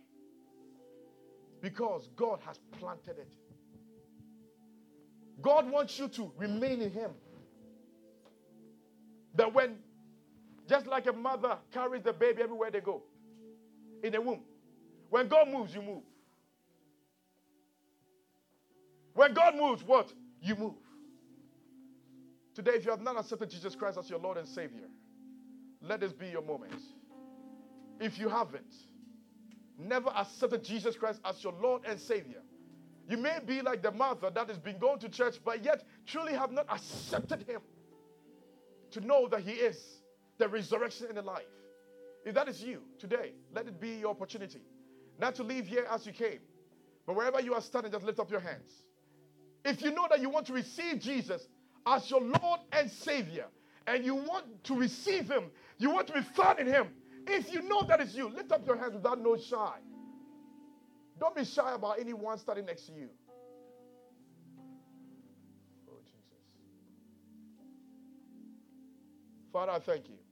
Because 1.62 2.08
God 2.16 2.40
has 2.46 2.58
planted 2.80 3.18
it. 3.18 3.34
God 5.42 5.70
wants 5.70 6.00
you 6.00 6.08
to 6.10 6.32
remain 6.38 6.82
in 6.82 6.92
Him. 6.92 7.12
That 9.38 9.54
when, 9.54 9.78
just 10.68 10.88
like 10.88 11.06
a 11.06 11.14
mother 11.14 11.58
carries 11.72 12.04
the 12.04 12.12
baby 12.12 12.42
everywhere 12.42 12.72
they 12.72 12.82
go, 12.82 13.04
in 14.04 14.12
the 14.12 14.22
womb, 14.22 14.42
when 15.10 15.28
God 15.28 15.48
moves, 15.48 15.74
you 15.74 15.82
move. 15.82 16.04
When 19.14 19.34
God 19.34 19.56
moves, 19.56 19.84
what? 19.84 20.12
You 20.42 20.56
move. 20.56 20.74
Today, 22.54 22.72
if 22.72 22.86
you 22.86 22.92
have 22.92 23.02
not 23.02 23.18
accepted 23.18 23.50
Jesus 23.50 23.76
Christ 23.76 23.98
as 23.98 24.10
your 24.10 24.20
Lord 24.20 24.38
and 24.38 24.48
Savior, 24.48 24.88
let 25.82 26.00
this 26.00 26.12
be 26.12 26.28
your 26.28 26.42
moment. 26.42 26.82
If 28.00 28.18
you 28.20 28.30
haven't, 28.30 28.74
never 29.78 30.10
accepted 30.10 30.64
Jesus 30.64 30.96
Christ 30.96 31.20
as 31.24 31.44
your 31.44 31.54
Lord 31.54 31.84
and 31.88 32.00
Savior. 32.00 32.42
You 33.08 33.18
may 33.18 33.38
be 33.46 33.62
like 33.62 33.84
the 33.84 33.92
mother 33.92 34.32
that 34.32 34.50
has 34.50 34.58
been 34.58 34.80
going 34.80 35.00
to 35.00 35.10
church, 35.10 35.36
but 35.46 35.64
yet 35.64 35.84
truly 36.06 36.34
have 36.34 36.52
not 36.52 36.66
accepted 36.70 37.44
Him 37.48 37.62
to 39.00 39.06
know 39.06 39.28
that 39.28 39.42
He 39.42 39.52
is 39.52 39.78
the 40.38 40.48
resurrection 40.48 41.08
and 41.08 41.18
the 41.18 41.22
life. 41.22 41.44
If 42.26 42.36
that 42.36 42.48
is 42.48 42.62
you 42.62 42.82
today, 43.00 43.34
let 43.54 43.68
it 43.68 43.80
be 43.80 43.96
your 44.00 44.12
opportunity. 44.12 44.62
Not 45.20 45.36
to 45.36 45.44
leave 45.44 45.66
here 45.66 45.86
as 45.90 46.06
you 46.06 46.12
came, 46.12 46.40
but 47.06 47.16
wherever 47.16 47.40
you 47.40 47.54
are 47.54 47.62
standing, 47.62 47.92
just 47.92 48.06
lift 48.06 48.20
up 48.20 48.30
your 48.30 48.40
hands. 48.40 48.72
If 49.66 49.82
you 49.82 49.92
know 49.92 50.08
that 50.10 50.22
you 50.22 50.30
want 50.30 50.46
to 50.48 50.54
receive 50.54 51.00
Jesus 51.00 51.48
as 51.86 52.10
your 52.10 52.22
Lord 52.22 52.60
and 52.72 52.92
Savior, 52.92 53.46
and 53.88 54.04
you 54.04 54.16
want 54.16 54.64
to 54.66 54.76
receive 54.76 55.30
Him, 55.30 55.46
you 55.78 55.90
want 55.90 56.08
to 56.08 56.14
be 56.14 56.22
found 56.22 56.60
in 56.60 56.68
Him, 56.68 56.88
if 57.26 57.52
you 57.54 57.62
know 57.62 57.84
that 57.84 58.02
is 58.02 58.16
you, 58.16 58.30
lift 58.30 58.52
up 58.52 58.66
your 58.68 58.78
hands 58.78 58.94
without 58.94 59.22
no 59.22 59.38
shy. 59.38 59.78
Don't 61.20 61.36
be 61.36 61.46
shy 61.46 61.74
about 61.74 62.00
anyone 62.00 62.38
standing 62.38 62.66
next 62.66 62.88
to 62.88 62.94
you. 62.94 63.10
Father, 69.58 69.72
I 69.72 69.80
thank 69.80 70.08
you 70.08 70.27